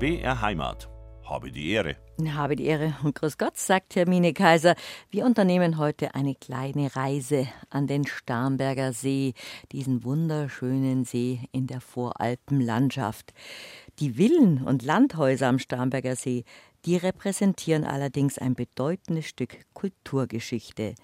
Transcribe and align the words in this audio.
BR 0.00 0.40
Heimat. 0.40 0.88
Habe 1.24 1.52
die 1.52 1.72
Ehre. 1.72 1.96
Habe 2.34 2.56
die 2.56 2.64
Ehre 2.64 2.94
und 3.04 3.14
grüß 3.16 3.36
Gott, 3.36 3.58
sagt 3.58 3.96
Hermine 3.96 4.32
Kaiser. 4.32 4.74
Wir 5.10 5.26
unternehmen 5.26 5.76
heute 5.76 6.14
eine 6.14 6.34
kleine 6.34 6.96
Reise 6.96 7.46
an 7.68 7.86
den 7.86 8.06
Starnberger 8.06 8.94
See, 8.94 9.34
diesen 9.72 10.02
wunderschönen 10.02 11.04
See 11.04 11.40
in 11.52 11.66
der 11.66 11.82
Voralpenlandschaft. 11.82 13.34
Die 13.98 14.14
Villen 14.14 14.62
und 14.62 14.82
Landhäuser 14.82 15.48
am 15.48 15.58
Starnberger 15.58 16.16
See, 16.16 16.44
die 16.86 16.96
repräsentieren 16.96 17.84
allerdings 17.84 18.38
ein 18.38 18.54
bedeutendes 18.54 19.26
Stück 19.26 19.58
Kulturgeschichte. 19.74 20.94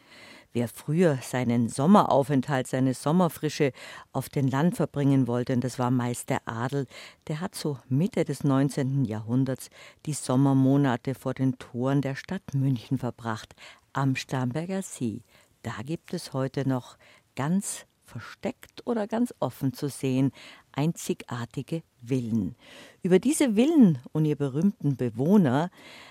Wer 0.57 0.69
früher 0.69 1.19
seinen 1.21 1.69
Sommeraufenthalt, 1.69 2.67
seine 2.67 2.95
Sommerfrische 2.95 3.73
auf 4.13 4.31
den 4.31 4.49
Land 4.49 4.75
verbringen 4.75 5.27
wollte, 5.27 5.53
und 5.53 5.63
das 5.63 5.79
war 5.79 5.91
meist 5.91 6.31
der 6.31 6.49
Adel, 6.49 6.87
der 7.29 7.43
hat 7.43 7.55
so 7.55 7.79
Mitte 7.91 8.25
des 8.25 8.43
19. 8.43 9.05
Jahrhunderts 9.05 9.69
die 10.07 10.15
Sommermonate 10.15 11.15
vor 11.15 11.35
den 11.35 11.59
Toren 11.59 12.01
der 12.01 12.15
Stadt 12.15 12.55
München 12.55 12.97
verbracht, 12.97 13.55
am 13.93 14.17
Starnberger 14.17 14.81
See. 14.81 15.25
Da 15.63 15.73
gibt 15.85 16.15
es 16.15 16.33
heute 16.33 16.67
noch 16.67 16.97
ganz 17.35 17.85
versteckt 18.07 18.87
oder 18.87 19.07
ganz 19.07 19.35
offen 19.41 19.73
zu 19.73 19.89
sehen, 19.89 20.33
einzigartige 20.73 21.83
Villen. 22.03 22.55
Über 23.03 23.19
diese 23.19 23.55
Villen 23.55 23.99
und 24.13 24.25
ihre 24.25 24.37
berühmten 24.37 24.97
Bewohner 24.97 25.71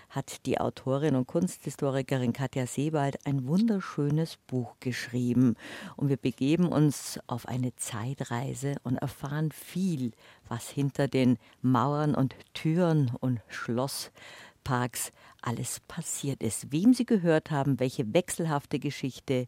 hat 0.09 0.45
die 0.45 0.59
Autorin 0.59 1.15
und 1.15 1.27
Kunsthistorikerin 1.27 2.33
Katja 2.33 2.65
Sebald 2.67 3.25
ein 3.25 3.47
wunderschönes 3.47 4.37
Buch 4.47 4.75
geschrieben. 4.79 5.55
Und 5.95 6.09
wir 6.09 6.17
begeben 6.17 6.67
uns 6.67 7.19
auf 7.27 7.47
eine 7.47 7.75
Zeitreise 7.75 8.75
und 8.83 8.97
erfahren 8.97 9.51
viel, 9.51 10.11
was 10.47 10.69
hinter 10.69 11.07
den 11.07 11.37
Mauern 11.61 12.15
und 12.15 12.35
Türen 12.53 13.11
und 13.19 13.41
Schlossparks 13.47 15.11
alles 15.41 15.79
passiert 15.87 16.41
ist. 16.41 16.71
Wem 16.71 16.93
sie 16.93 17.05
gehört 17.05 17.51
haben, 17.51 17.79
welche 17.79 18.13
wechselhafte 18.13 18.79
Geschichte 18.79 19.47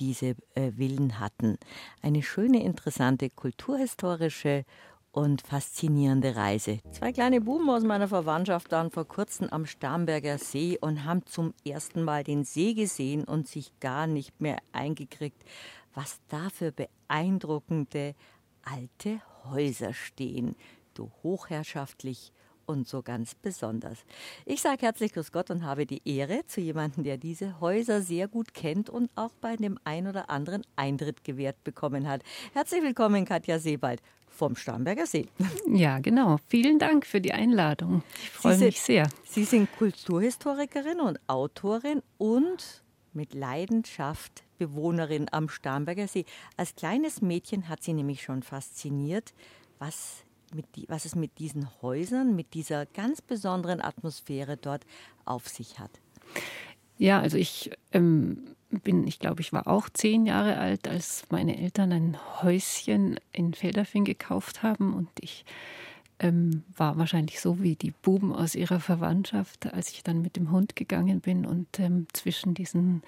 diese 0.00 0.34
äh, 0.54 0.72
Villen 0.72 1.20
hatten. 1.20 1.58
Eine 2.02 2.22
schöne, 2.22 2.62
interessante 2.64 3.30
kulturhistorische 3.30 4.64
und 5.12 5.42
faszinierende 5.42 6.36
Reise. 6.36 6.78
Zwei 6.92 7.12
kleine 7.12 7.40
Buben 7.40 7.68
aus 7.68 7.82
meiner 7.82 8.08
Verwandtschaft 8.08 8.70
waren 8.70 8.90
vor 8.90 9.06
kurzem 9.06 9.48
am 9.50 9.66
Starnberger 9.66 10.38
See 10.38 10.78
und 10.80 11.04
haben 11.04 11.26
zum 11.26 11.52
ersten 11.64 12.02
Mal 12.02 12.24
den 12.24 12.44
See 12.44 12.74
gesehen 12.74 13.24
und 13.24 13.48
sich 13.48 13.78
gar 13.80 14.06
nicht 14.06 14.40
mehr 14.40 14.58
eingekriegt, 14.72 15.42
was 15.94 16.20
da 16.28 16.48
für 16.50 16.72
beeindruckende 16.72 18.14
alte 18.62 19.20
Häuser 19.44 19.92
stehen. 19.92 20.54
So 20.96 21.10
hochherrschaftlich 21.22 22.32
und 22.70 22.88
so 22.88 23.02
ganz 23.02 23.34
besonders. 23.34 23.98
Ich 24.46 24.62
sage 24.62 24.86
herzlich 24.86 25.12
Grüß 25.12 25.32
Gott 25.32 25.50
und 25.50 25.64
habe 25.64 25.86
die 25.86 26.00
Ehre 26.04 26.46
zu 26.46 26.60
jemandem, 26.60 27.04
der 27.04 27.18
diese 27.18 27.60
Häuser 27.60 28.00
sehr 28.00 28.28
gut 28.28 28.54
kennt 28.54 28.88
und 28.88 29.10
auch 29.16 29.32
bei 29.40 29.56
dem 29.56 29.78
ein 29.84 30.06
oder 30.06 30.30
anderen 30.30 30.62
Eintritt 30.76 31.24
gewährt 31.24 31.62
bekommen 31.64 32.08
hat. 32.08 32.22
Herzlich 32.54 32.82
willkommen, 32.82 33.24
Katja 33.24 33.58
Sebald 33.58 34.00
vom 34.30 34.56
Starnberger 34.56 35.06
See. 35.06 35.26
Ja, 35.66 35.98
genau. 35.98 36.38
Vielen 36.48 36.78
Dank 36.78 37.04
für 37.04 37.20
die 37.20 37.32
Einladung. 37.32 38.02
Ich 38.22 38.30
freue 38.30 38.58
mich 38.58 38.80
sehr. 38.80 39.08
Sie 39.24 39.44
sind 39.44 39.68
Kulturhistorikerin 39.76 41.00
und 41.00 41.18
Autorin 41.26 42.02
und 42.16 42.82
mit 43.12 43.34
Leidenschaft 43.34 44.44
Bewohnerin 44.58 45.26
am 45.32 45.48
Starnberger 45.48 46.06
See. 46.06 46.24
Als 46.56 46.74
kleines 46.74 47.20
Mädchen 47.22 47.68
hat 47.68 47.82
sie 47.82 47.92
nämlich 47.92 48.22
schon 48.22 48.42
fasziniert, 48.42 49.32
was 49.78 50.24
mit 50.54 50.66
die, 50.76 50.86
was 50.88 51.04
es 51.04 51.14
mit 51.14 51.38
diesen 51.38 51.68
Häusern, 51.82 52.36
mit 52.36 52.54
dieser 52.54 52.86
ganz 52.86 53.20
besonderen 53.22 53.80
Atmosphäre 53.80 54.56
dort 54.56 54.84
auf 55.24 55.48
sich 55.48 55.78
hat. 55.78 55.90
Ja, 56.98 57.20
also 57.20 57.38
ich 57.38 57.70
ähm, 57.92 58.56
bin, 58.70 59.06
ich 59.06 59.18
glaube, 59.18 59.40
ich 59.40 59.52
war 59.52 59.66
auch 59.66 59.88
zehn 59.88 60.26
Jahre 60.26 60.58
alt, 60.58 60.86
als 60.86 61.24
meine 61.30 61.58
Eltern 61.58 61.92
ein 61.92 62.42
Häuschen 62.42 63.18
in 63.32 63.54
Felderfing 63.54 64.04
gekauft 64.04 64.62
haben 64.62 64.94
und 64.94 65.08
ich 65.20 65.44
ähm, 66.18 66.62
war 66.76 66.98
wahrscheinlich 66.98 67.40
so 67.40 67.62
wie 67.62 67.74
die 67.74 67.92
Buben 68.02 68.34
aus 68.34 68.54
ihrer 68.54 68.80
Verwandtschaft, 68.80 69.72
als 69.72 69.90
ich 69.90 70.02
dann 70.02 70.22
mit 70.22 70.36
dem 70.36 70.50
Hund 70.50 70.76
gegangen 70.76 71.20
bin 71.20 71.46
und 71.46 71.80
ähm, 71.80 72.06
zwischen 72.12 72.54
diesen 72.54 73.02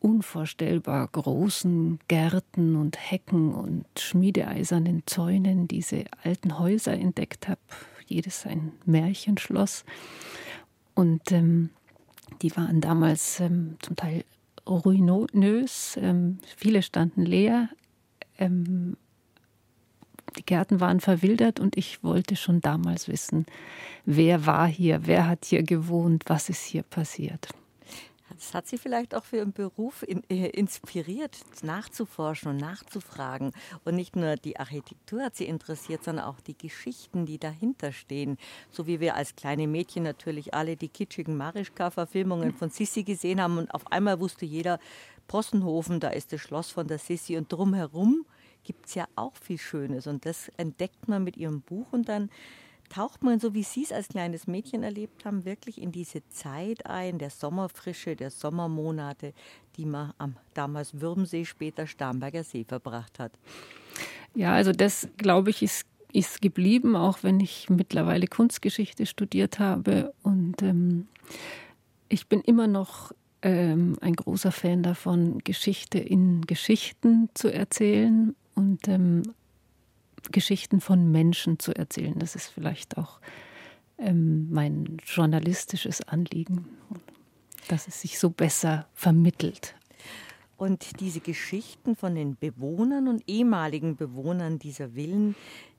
unvorstellbar 0.00 1.06
großen 1.08 2.00
Gärten 2.08 2.76
und 2.76 2.98
Hecken 3.10 3.54
und 3.54 3.86
schmiedeeisernen 3.98 5.02
Zäunen 5.06 5.68
diese 5.68 6.04
alten 6.24 6.58
Häuser 6.58 6.94
entdeckt 6.94 7.48
habe. 7.48 7.60
Jedes 8.06 8.46
ein 8.46 8.72
Märchenschloss. 8.86 9.84
Und 10.94 11.30
ähm, 11.30 11.70
die 12.42 12.54
waren 12.56 12.80
damals 12.80 13.40
ähm, 13.40 13.76
zum 13.80 13.96
Teil 13.96 14.24
ruinös. 14.66 15.98
Ähm, 16.00 16.38
viele 16.56 16.82
standen 16.82 17.24
leer. 17.24 17.68
Ähm, 18.38 18.96
die 20.36 20.44
Gärten 20.44 20.80
waren 20.80 21.00
verwildert 21.00 21.60
und 21.60 21.76
ich 21.76 22.02
wollte 22.02 22.36
schon 22.36 22.60
damals 22.60 23.08
wissen, 23.08 23.46
wer 24.04 24.46
war 24.46 24.68
hier, 24.68 25.06
wer 25.06 25.26
hat 25.26 25.44
hier 25.44 25.62
gewohnt, 25.62 26.24
was 26.26 26.48
ist 26.48 26.62
hier 26.64 26.82
passiert. 26.82 27.48
Das 28.34 28.54
hat 28.54 28.66
Sie 28.66 28.78
vielleicht 28.78 29.14
auch 29.14 29.24
für 29.24 29.38
Ihren 29.38 29.52
Beruf 29.52 30.02
in, 30.02 30.22
äh, 30.30 30.48
inspiriert, 30.48 31.38
nachzuforschen 31.62 32.50
und 32.50 32.56
nachzufragen. 32.56 33.52
Und 33.84 33.96
nicht 33.96 34.16
nur 34.16 34.36
die 34.36 34.58
Architektur 34.58 35.22
hat 35.22 35.36
Sie 35.36 35.46
interessiert, 35.46 36.04
sondern 36.04 36.24
auch 36.24 36.40
die 36.40 36.56
Geschichten, 36.56 37.26
die 37.26 37.38
dahinter 37.38 37.92
stehen. 37.92 38.38
So 38.70 38.86
wie 38.86 39.00
wir 39.00 39.14
als 39.14 39.36
kleine 39.36 39.66
Mädchen 39.66 40.02
natürlich 40.02 40.54
alle 40.54 40.76
die 40.76 40.88
kitschigen 40.88 41.36
Marischka-Verfilmungen 41.36 42.54
von 42.54 42.70
Sissi 42.70 43.02
gesehen 43.02 43.40
haben. 43.40 43.58
Und 43.58 43.74
auf 43.74 43.90
einmal 43.90 44.20
wusste 44.20 44.44
jeder, 44.46 44.78
Possenhofen, 45.26 46.00
da 46.00 46.08
ist 46.08 46.32
das 46.32 46.40
Schloss 46.40 46.70
von 46.70 46.88
der 46.88 46.98
Sissi. 46.98 47.36
Und 47.36 47.52
drumherum 47.52 48.26
gibt 48.64 48.86
es 48.86 48.94
ja 48.94 49.06
auch 49.16 49.36
viel 49.36 49.58
Schönes. 49.58 50.06
Und 50.06 50.26
das 50.26 50.48
entdeckt 50.56 51.08
man 51.08 51.24
mit 51.24 51.36
Ihrem 51.36 51.62
Buch 51.62 51.92
und 51.92 52.08
dann 52.08 52.30
taucht 52.90 53.22
man, 53.22 53.40
so 53.40 53.54
wie 53.54 53.62
Sie 53.62 53.84
es 53.84 53.92
als 53.92 54.08
kleines 54.08 54.46
Mädchen 54.46 54.82
erlebt 54.82 55.24
haben, 55.24 55.46
wirklich 55.46 55.80
in 55.80 55.92
diese 55.92 56.28
Zeit 56.28 56.84
ein, 56.84 57.18
der 57.18 57.30
Sommerfrische, 57.30 58.16
der 58.16 58.30
Sommermonate, 58.30 59.32
die 59.76 59.86
man 59.86 60.12
am 60.18 60.36
damals 60.52 61.00
Würmsee, 61.00 61.46
später 61.46 61.86
Starnberger 61.86 62.44
See 62.44 62.64
verbracht 62.64 63.18
hat. 63.18 63.32
Ja, 64.34 64.52
also 64.52 64.72
das, 64.72 65.08
glaube 65.16 65.50
ich, 65.50 65.62
ist, 65.62 65.86
ist 66.12 66.42
geblieben, 66.42 66.96
auch 66.96 67.22
wenn 67.22 67.40
ich 67.40 67.70
mittlerweile 67.70 68.26
Kunstgeschichte 68.26 69.06
studiert 69.06 69.58
habe. 69.58 70.12
Und 70.22 70.60
ähm, 70.62 71.08
ich 72.08 72.26
bin 72.26 72.40
immer 72.40 72.66
noch 72.66 73.12
ähm, 73.42 73.96
ein 74.00 74.14
großer 74.14 74.52
Fan 74.52 74.82
davon, 74.82 75.38
Geschichte 75.38 75.98
in 75.98 76.42
Geschichten 76.42 77.30
zu 77.34 77.52
erzählen 77.52 78.34
und 78.54 78.86
ähm, 78.88 79.22
Geschichten 80.30 80.80
von 80.80 81.10
Menschen 81.10 81.58
zu 81.58 81.74
erzählen. 81.74 82.18
Das 82.18 82.34
ist 82.34 82.48
vielleicht 82.48 82.98
auch 82.98 83.20
ähm, 83.98 84.48
mein 84.50 84.98
journalistisches 85.04 86.02
Anliegen, 86.02 86.66
dass 87.68 87.88
es 87.88 88.00
sich 88.00 88.18
so 88.18 88.30
besser 88.30 88.86
vermittelt. 88.94 89.74
Und 90.56 91.00
diese 91.00 91.20
Geschichten 91.20 91.96
von 91.96 92.14
den 92.14 92.36
Bewohnern 92.36 93.08
und 93.08 93.22
ehemaligen 93.26 93.96
Bewohnern 93.96 94.58
dieser 94.58 94.90
Villen, 94.90 95.34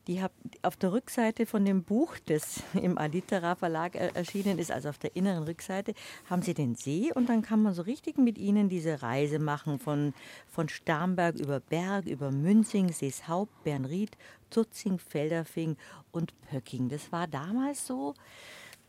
die 0.07 0.21
hab, 0.21 0.31
auf 0.61 0.75
der 0.75 0.93
Rückseite 0.93 1.45
von 1.45 1.65
dem 1.65 1.83
Buch, 1.83 2.15
das 2.25 2.63
im 2.73 2.97
Alitera 2.97 3.55
Verlag 3.55 3.95
erschienen 3.95 4.59
ist, 4.59 4.71
also 4.71 4.89
auf 4.89 4.97
der 4.97 5.15
inneren 5.15 5.43
Rückseite, 5.43 5.93
haben 6.29 6.41
Sie 6.41 6.53
den 6.53 6.75
See 6.75 7.11
und 7.13 7.29
dann 7.29 7.41
kann 7.41 7.61
man 7.61 7.73
so 7.73 7.83
richtig 7.83 8.17
mit 8.17 8.37
Ihnen 8.37 8.69
diese 8.69 9.01
Reise 9.01 9.39
machen 9.39 9.79
von, 9.79 10.13
von 10.47 10.69
Starnberg 10.69 11.35
über 11.35 11.59
Berg, 11.59 12.05
über 12.07 12.31
Münzing, 12.31 12.91
Seeshaupt, 12.91 13.63
Bernried, 13.63 14.17
Tutzing, 14.49 14.99
Felderfing 14.99 15.77
und 16.11 16.33
Pöcking. 16.49 16.89
Das 16.89 17.11
war 17.11 17.27
damals 17.27 17.85
so, 17.85 18.13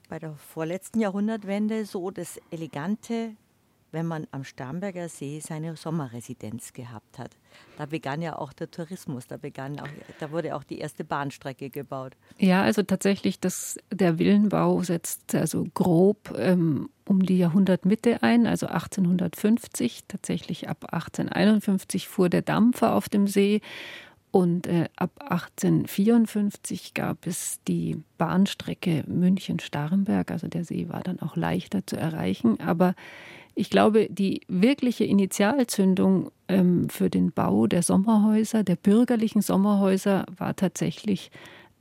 bei 0.09 0.19
der 0.19 0.35
vorletzten 0.35 1.01
Jahrhundertwende, 1.01 1.85
so 1.85 2.11
das 2.11 2.39
elegante 2.51 3.37
wenn 3.93 4.07
man 4.07 4.27
am 4.33 4.43
Starnberger 4.43 5.09
See 5.09 5.41
seine 5.41 5.77
Sommerresidenz 5.77 6.73
gehabt 6.73 7.19
hat. 7.19 7.37
Da 7.79 7.87
begann 7.87 8.23
ja 8.23 8.37
auch 8.37 8.53
der 8.53 8.71
Tourismus, 8.71 9.27
da, 9.27 9.37
begann 9.37 9.79
auch, 9.79 9.89
da 10.19 10.31
wurde 10.31 10.57
auch 10.57 10.65
die 10.65 10.79
erste 10.79 11.05
Bahnstrecke 11.05 11.71
gebaut. 11.71 12.17
Ja, 12.39 12.63
also 12.63 12.83
tatsächlich, 12.83 13.39
das, 13.39 13.79
der 13.93 14.19
Villenbau 14.19 14.83
setzt 14.83 15.35
also 15.35 15.67
grob 15.75 16.35
ähm, 16.37 16.89
um 17.05 17.25
die 17.25 17.39
Jahrhundertmitte 17.39 18.23
ein, 18.23 18.47
also 18.47 18.67
1850. 18.67 20.05
Tatsächlich 20.09 20.69
ab 20.69 20.87
1851 20.93 22.09
fuhr 22.09 22.29
der 22.29 22.43
Dampfer 22.43 22.95
auf 22.95 23.09
dem 23.09 23.27
See 23.27 23.61
und 24.33 24.67
äh, 24.67 24.89
ab 24.97 25.11
1854 25.21 26.95
gab 26.95 27.27
es 27.27 27.61
die 27.69 28.03
Bahnstrecke 28.17 29.05
München-Starnberg. 29.07 30.31
Also 30.31 30.49
der 30.49 30.65
See 30.65 30.89
war 30.89 31.03
dann 31.03 31.21
auch 31.21 31.37
leichter 31.37 31.87
zu 31.87 31.99
erreichen. 31.99 32.59
Aber 32.59 32.95
ich 33.55 33.71
glaube, 33.71 34.09
die 34.11 34.43
wirkliche 34.49 35.05
Initialzündung 35.05 36.31
ähm, 36.49 36.89
für 36.89 37.11
den 37.11 37.33
Bau 37.33 37.67
der 37.67 37.83
Sommerhäuser, 37.83 38.65
der 38.65 38.77
bürgerlichen 38.77 39.43
Sommerhäuser, 39.43 40.27
war 40.37 40.57
tatsächlich 40.57 41.31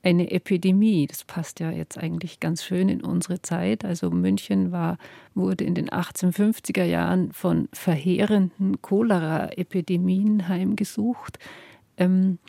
eine 0.04 0.32
Epidemie. 0.32 1.08
Das 1.08 1.24
passt 1.24 1.60
ja 1.60 1.72
jetzt 1.72 1.98
eigentlich 1.98 2.40
ganz 2.40 2.64
schön 2.64 2.90
in 2.90 3.02
unsere 3.02 3.42
Zeit. 3.42 3.86
Also 3.86 4.10
München 4.10 4.72
war, 4.72 4.98
wurde 5.36 5.64
in 5.64 5.76
den 5.76 5.90
1850er 5.90 6.84
Jahren 6.84 7.32
von 7.32 7.70
verheerenden 7.72 8.82
Cholera-Epidemien 8.82 10.48
heimgesucht. 10.48 11.40
Ähm, 11.98 12.40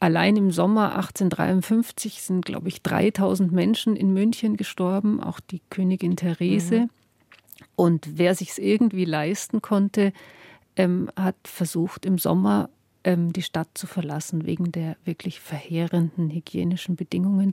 allein 0.00 0.36
im 0.36 0.50
Sommer 0.50 0.96
1853 0.96 2.22
sind, 2.22 2.44
glaube 2.44 2.68
ich, 2.68 2.82
3000 2.82 3.52
Menschen 3.52 3.94
in 3.94 4.12
München 4.12 4.56
gestorben, 4.56 5.20
auch 5.22 5.40
die 5.40 5.60
Königin 5.70 6.16
Therese. 6.16 6.80
Mhm. 6.80 6.90
Und 7.76 8.18
wer 8.18 8.34
sich 8.34 8.50
es 8.50 8.58
irgendwie 8.58 9.04
leisten 9.04 9.62
konnte, 9.62 10.12
ähm, 10.76 11.10
hat 11.16 11.36
versucht, 11.44 12.04
im 12.06 12.18
Sommer 12.18 12.68
ähm, 13.04 13.32
die 13.32 13.42
Stadt 13.42 13.68
zu 13.74 13.86
verlassen, 13.86 14.46
wegen 14.46 14.72
der 14.72 14.96
wirklich 15.04 15.40
verheerenden 15.40 16.30
hygienischen 16.30 16.96
Bedingungen. 16.96 17.52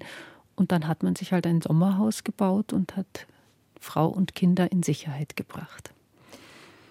Und 0.56 0.72
dann 0.72 0.88
hat 0.88 1.04
man 1.04 1.16
sich 1.16 1.32
halt 1.32 1.46
ein 1.46 1.62
Sommerhaus 1.62 2.24
gebaut 2.24 2.74
und 2.74 2.96
hat 2.96 3.28
Frau 3.80 4.08
und 4.08 4.36
Kinder 4.36 4.72
in 4.72 4.84
Sicherheit 4.84 5.36
gebracht. 5.36 5.94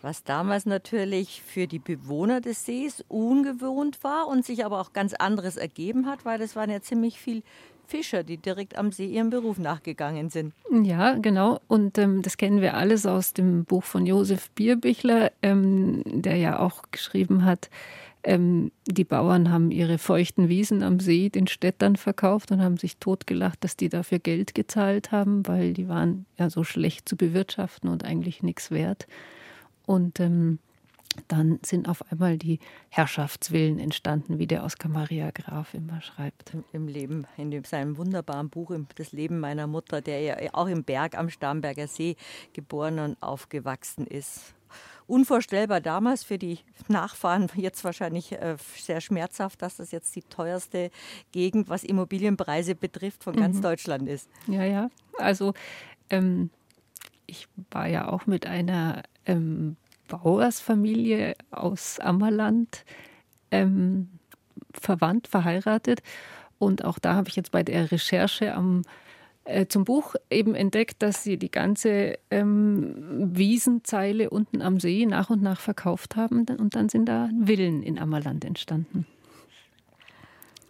Was 0.03 0.25
damals 0.25 0.65
natürlich 0.65 1.43
für 1.43 1.67
die 1.67 1.79
Bewohner 1.79 2.41
des 2.41 2.65
Sees 2.65 3.05
ungewohnt 3.09 4.03
war 4.03 4.29
und 4.29 4.47
sich 4.47 4.65
aber 4.65 4.81
auch 4.81 4.95
ganz 4.95 5.13
anderes 5.13 5.57
ergeben 5.57 6.07
hat, 6.07 6.25
weil 6.25 6.41
es 6.41 6.57
waren 6.57 6.71
ja 6.71 6.81
ziemlich 6.81 7.21
viel 7.21 7.43
Fischer, 7.91 8.23
die 8.23 8.39
direkt 8.39 8.79
am 8.79 8.93
See 8.93 9.07
ihrem 9.07 9.31
Beruf 9.31 9.59
nachgegangen 9.59 10.31
sind. 10.31 10.55
Ja, 10.71 11.15
genau. 11.15 11.61
Und 11.69 11.99
ähm, 11.99 12.23
das 12.23 12.37
kennen 12.37 12.61
wir 12.61 12.75
alles 12.75 13.05
aus 13.05 13.33
dem 13.35 13.65
Buch 13.65 13.85
von 13.85 14.07
Josef 14.07 14.51
Bierbichler, 14.51 15.33
ähm, 15.43 16.03
der 16.07 16.37
ja 16.37 16.61
auch 16.61 16.83
geschrieben 16.91 17.45
hat, 17.45 17.69
ähm, 18.23 18.71
die 18.87 19.05
Bauern 19.05 19.51
haben 19.51 19.71
ihre 19.71 19.97
feuchten 19.97 20.49
Wiesen 20.49 20.83
am 20.83 21.01
See 21.01 21.31
den 21.31 21.47
Städtern 21.47 21.97
verkauft 21.97 22.53
und 22.53 22.63
haben 22.63 22.77
sich 22.77 22.99
totgelacht, 22.99 23.65
dass 23.65 23.77
die 23.77 23.89
dafür 23.89 24.19
Geld 24.19 24.55
gezahlt 24.55 25.11
haben, 25.11 25.47
weil 25.47 25.73
die 25.73 25.89
waren 25.89 26.27
ja 26.39 26.51
so 26.51 26.63
schlecht 26.63 27.09
zu 27.09 27.17
bewirtschaften 27.17 27.89
und 27.89 28.05
eigentlich 28.05 28.43
nichts 28.43 28.71
wert. 28.71 29.07
Und 29.87 30.21
ähm, 30.21 30.59
dann 31.29 31.59
sind 31.65 31.89
auf 31.89 32.11
einmal 32.11 32.39
die 32.39 32.61
Herrschaftswillen 32.89 33.79
entstanden, 33.79 34.39
wie 34.39 34.47
der 34.47 34.65
Oskar 34.65 34.91
Maria 34.91 35.31
Graf 35.31 35.75
immer 35.75 36.01
schreibt. 36.01 36.57
Im 36.73 36.87
Leben, 36.87 37.27
in 37.37 37.65
seinem 37.65 37.97
wunderbaren 37.97 38.49
Buch 38.49 38.73
Das 38.95 39.13
Leben 39.13 39.41
meiner 39.41 39.67
Mutter, 39.67 40.01
der 40.01 40.21
ja 40.21 40.37
auch 40.53 40.69
im 40.69 40.85
Berg 40.85 41.19
am 41.19 41.31
Starnberger 41.31 41.89
See 41.89 42.17
geboren 42.53 42.99
und 43.01 43.23
aufgewachsen 43.23 44.07
ist. 44.07 44.55
Unvorstellbar 45.09 45.81
damals 45.81 46.23
für 46.23 46.39
die 46.39 46.61
Nachfahren, 46.87 47.49
jetzt 47.57 47.83
wahrscheinlich 47.83 48.31
äh, 48.31 48.57
sehr 48.77 49.01
schmerzhaft, 49.01 49.61
dass 49.61 49.79
das 49.79 49.91
jetzt 49.91 50.15
die 50.15 50.23
teuerste 50.23 50.93
Gegend, 51.33 51.69
was 51.69 51.83
Immobilienpreise 51.83 52.77
betrifft, 52.77 53.25
von 53.25 53.35
ganz 53.35 53.57
mhm. 53.57 53.63
Deutschland 53.63 54.09
ist. 54.09 54.31
Ja, 54.47 54.63
ja. 54.63 54.89
Also 55.19 55.55
ähm, 56.11 56.51
ich 57.27 57.49
war 57.73 57.89
ja 57.89 58.09
auch 58.09 58.27
mit 58.27 58.47
einer 58.47 59.03
ähm, 59.27 59.77
Bauersfamilie 60.11 61.35
aus 61.51 61.99
Ammerland 62.01 62.85
ähm, 63.51 64.09
verwandt, 64.73 65.29
verheiratet. 65.29 66.03
Und 66.59 66.85
auch 66.85 66.99
da 66.99 67.15
habe 67.15 67.29
ich 67.29 67.37
jetzt 67.37 67.53
bei 67.53 67.63
der 67.63 67.91
Recherche 67.91 68.55
am, 68.55 68.83
äh, 69.45 69.67
zum 69.67 69.85
Buch 69.85 70.15
eben 70.29 70.55
entdeckt, 70.55 71.03
dass 71.03 71.25
sie 71.25 71.39
die 71.39 71.51
ganze 71.51 72.19
ähm, 72.31 72.95
Wiesenzeile 73.35 74.31
unten 74.31 74.61
am 74.61 74.79
See 74.79 75.07
nach 75.07 75.31
und 75.31 75.43
nach 75.43 75.61
verkauft 75.61 76.17
haben. 76.17 76.45
Und 76.59 76.75
dann 76.75 76.89
sind 76.89 77.07
da 77.07 77.31
Villen 77.45 77.83
in 77.83 77.99
Ammerland 77.99 78.45
entstanden. 78.45 79.07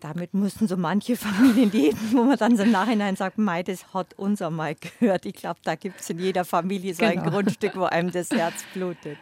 Damit 0.01 0.33
mussten 0.33 0.67
so 0.67 0.77
manche 0.77 1.17
Familien 1.17 1.71
leben, 1.73 1.99
wo 2.13 2.23
man 2.23 2.39
dann 2.39 2.57
so 2.57 2.63
im 2.63 2.71
Nachhinein 2.71 3.17
sagt, 3.17 3.37
Mei, 3.37 3.63
das 3.63 3.93
hat 3.93 4.15
uns 4.15 4.41
einmal 4.41 4.75
gehört. 4.75 5.27
Ich 5.27 5.35
glaube, 5.35 5.61
da 5.63 5.75
gibt 5.75 6.01
es 6.01 6.09
in 6.09 6.19
jeder 6.19 6.45
Familie 6.45 6.95
so 6.95 7.05
genau. 7.05 7.23
ein 7.23 7.31
Grundstück, 7.31 7.77
wo 7.77 7.85
einem 7.85 8.11
das 8.11 8.31
Herz 8.31 8.65
blutet. 8.73 9.19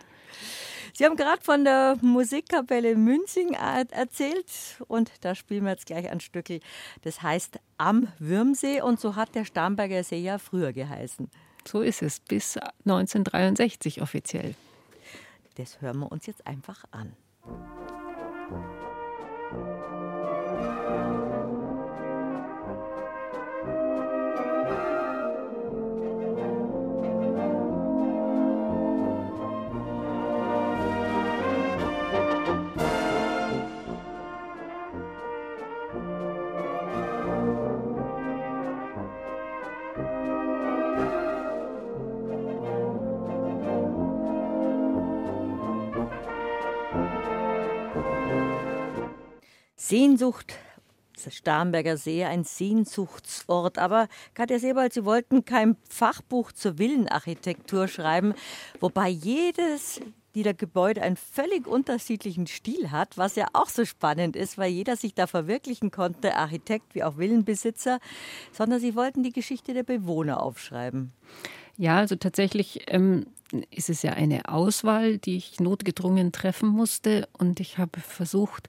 Sie 0.98 1.04
haben 1.04 1.14
gerade 1.14 1.40
von 1.44 1.62
der 1.62 1.96
Musikkapelle 2.00 2.96
Münzing 2.96 3.52
erzählt 3.52 4.82
und 4.88 5.12
da 5.20 5.36
spielen 5.36 5.62
wir 5.62 5.70
jetzt 5.70 5.86
gleich 5.86 6.10
ein 6.10 6.18
Stückel. 6.18 6.58
Das 7.02 7.22
heißt 7.22 7.60
Am 7.76 8.08
Würmsee 8.18 8.80
und 8.80 8.98
so 8.98 9.14
hat 9.14 9.36
der 9.36 9.44
Starnberger 9.44 10.02
See 10.02 10.18
ja 10.18 10.38
früher 10.38 10.72
geheißen. 10.72 11.30
So 11.64 11.82
ist 11.82 12.02
es, 12.02 12.18
bis 12.18 12.56
1963 12.84 14.02
offiziell. 14.02 14.56
Das 15.54 15.80
hören 15.80 16.00
wir 16.00 16.10
uns 16.10 16.26
jetzt 16.26 16.44
einfach 16.48 16.82
an. 16.90 17.12
Sehnsucht, 49.88 50.54
das 51.24 51.34
Starnberger 51.34 51.96
See, 51.96 52.22
ein 52.22 52.44
Sehnsuchtsort. 52.44 53.78
Aber 53.78 54.08
Katja 54.34 54.58
Sebald, 54.58 54.92
Sie 54.92 55.06
wollten 55.06 55.46
kein 55.46 55.76
Fachbuch 55.88 56.52
zur 56.52 56.78
Villenarchitektur 56.78 57.88
schreiben, 57.88 58.34
wobei 58.80 59.08
jedes 59.08 60.00
dieser 60.34 60.52
Gebäude 60.52 61.00
einen 61.00 61.16
völlig 61.16 61.66
unterschiedlichen 61.66 62.46
Stil 62.46 62.90
hat, 62.90 63.16
was 63.16 63.34
ja 63.34 63.46
auch 63.54 63.70
so 63.70 63.86
spannend 63.86 64.36
ist, 64.36 64.58
weil 64.58 64.70
jeder 64.70 64.94
sich 64.94 65.14
da 65.14 65.26
verwirklichen 65.26 65.90
konnte, 65.90 66.36
Architekt 66.36 66.94
wie 66.94 67.02
auch 67.02 67.16
Villenbesitzer, 67.16 67.98
sondern 68.52 68.78
Sie 68.78 68.94
wollten 68.94 69.22
die 69.22 69.32
Geschichte 69.32 69.72
der 69.72 69.84
Bewohner 69.84 70.42
aufschreiben. 70.42 71.12
Ja, 71.78 71.96
also 71.96 72.14
tatsächlich 72.14 72.82
ähm, 72.88 73.26
ist 73.70 73.88
es 73.88 74.02
ja 74.02 74.12
eine 74.12 74.48
Auswahl, 74.48 75.16
die 75.16 75.36
ich 75.36 75.60
notgedrungen 75.60 76.30
treffen 76.30 76.68
musste 76.68 77.26
und 77.38 77.58
ich 77.58 77.78
habe 77.78 78.00
versucht, 78.00 78.68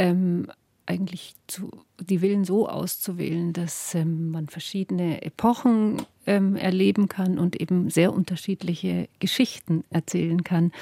ähm, 0.00 0.46
eigentlich 0.86 1.34
zu, 1.46 1.70
die 2.00 2.18
Villen 2.20 2.44
so 2.44 2.68
auszuwählen, 2.68 3.52
dass 3.52 3.94
ähm, 3.94 4.30
man 4.30 4.48
verschiedene 4.48 5.22
Epochen 5.22 6.02
ähm, 6.26 6.56
erleben 6.56 7.06
kann 7.06 7.38
und 7.38 7.60
eben 7.60 7.90
sehr 7.90 8.12
unterschiedliche 8.12 9.08
Geschichten 9.18 9.84
erzählen 9.90 10.42
kann. 10.42 10.72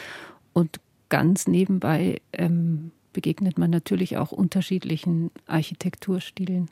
Und 0.53 0.81
ganz 1.09 1.49
nebenbei 1.49 2.21
ähm, 2.33 2.93
begegnet 3.13 3.59
man 3.59 3.71
natürlich 3.71 4.17
auch 4.17 4.31
unterschiedlichen 4.31 5.33
Architekturstilen. 5.47 6.69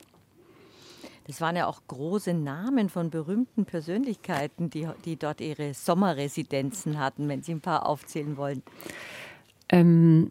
Das 1.26 1.40
waren 1.40 1.56
ja 1.56 1.66
auch 1.66 1.82
große 1.88 2.32
Namen 2.32 2.88
von 2.88 3.10
berühmten 3.10 3.64
Persönlichkeiten, 3.64 4.70
die, 4.70 4.88
die 5.04 5.16
dort 5.16 5.40
ihre 5.40 5.74
Sommerresidenzen 5.74 7.00
hatten, 7.00 7.28
wenn 7.28 7.42
Sie 7.42 7.52
ein 7.52 7.60
paar 7.60 7.86
aufzählen 7.86 8.36
wollen. 8.36 8.62
Ähm, 9.68 10.30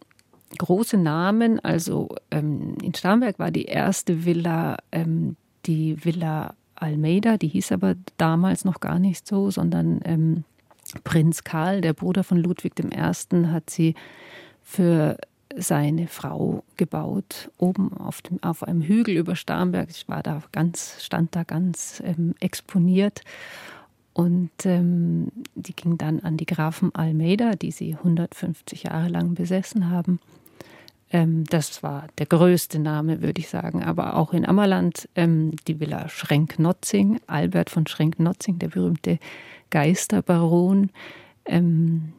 große 0.57 0.97
Namen. 0.97 1.59
Also 1.59 2.09
ähm, 2.31 2.77
in 2.81 2.93
Starnberg 2.93 3.39
war 3.39 3.51
die 3.51 3.65
erste 3.65 4.25
Villa 4.25 4.77
ähm, 4.91 5.35
die 5.65 6.03
Villa 6.03 6.53
Almeida, 6.75 7.37
die 7.37 7.47
hieß 7.47 7.71
aber 7.71 7.95
damals 8.17 8.65
noch 8.65 8.79
gar 8.79 8.99
nicht 8.99 9.27
so, 9.27 9.49
sondern 9.49 10.01
ähm, 10.03 10.43
Prinz 11.03 11.43
Karl, 11.43 11.81
der 11.81 11.93
Bruder 11.93 12.23
von 12.23 12.37
Ludwig 12.37 12.73
I., 12.79 13.45
hat 13.47 13.69
sie 13.69 13.95
für 14.61 15.17
seine 15.57 16.07
Frau 16.07 16.63
gebaut, 16.75 17.49
oben 17.57 17.93
auf, 17.93 18.21
dem, 18.21 18.43
auf 18.43 18.63
einem 18.63 18.81
Hügel 18.81 19.15
über 19.15 19.35
Starnberg. 19.35 19.89
Ich 19.89 20.07
war 20.09 20.21
da 20.21 20.41
ganz, 20.51 21.03
stand 21.03 21.35
da 21.35 21.43
ganz 21.43 22.03
ähm, 22.05 22.35
exponiert. 22.39 23.21
Und 24.15 24.50
ähm, 24.63 25.27
die 25.55 25.75
ging 25.75 25.98
dann 25.98 26.22
an 26.22 26.38
die 26.38 26.45
Grafen 26.45 26.95
Almeida, 26.95 27.51
die 27.55 27.72
sie 27.72 27.95
150 27.95 28.84
Jahre 28.84 29.10
lang 29.10 29.34
besessen 29.34 29.89
haben. 29.89 30.22
Ähm, 31.12 31.43
das 31.50 31.84
war 31.84 32.07
der 32.17 32.25
größte 32.25 32.79
Name, 32.79 33.22
würde 33.22 33.41
ich 33.41 33.50
sagen. 33.50 33.84
Aber 33.84 34.15
auch 34.15 34.31
in 34.31 34.45
Ammerland 34.45 35.10
ähm, 35.15 35.51
die 35.67 35.81
Villa 35.81 36.07
Schrenk-Notzing, 36.07 37.19
Albert 37.27 37.69
von 37.69 37.88
Schrenk-Notzing, 37.88 38.57
der 38.57 38.69
berühmte 38.69 39.19
Geisterbaron. 39.69 40.91
Ähm, 41.43 42.13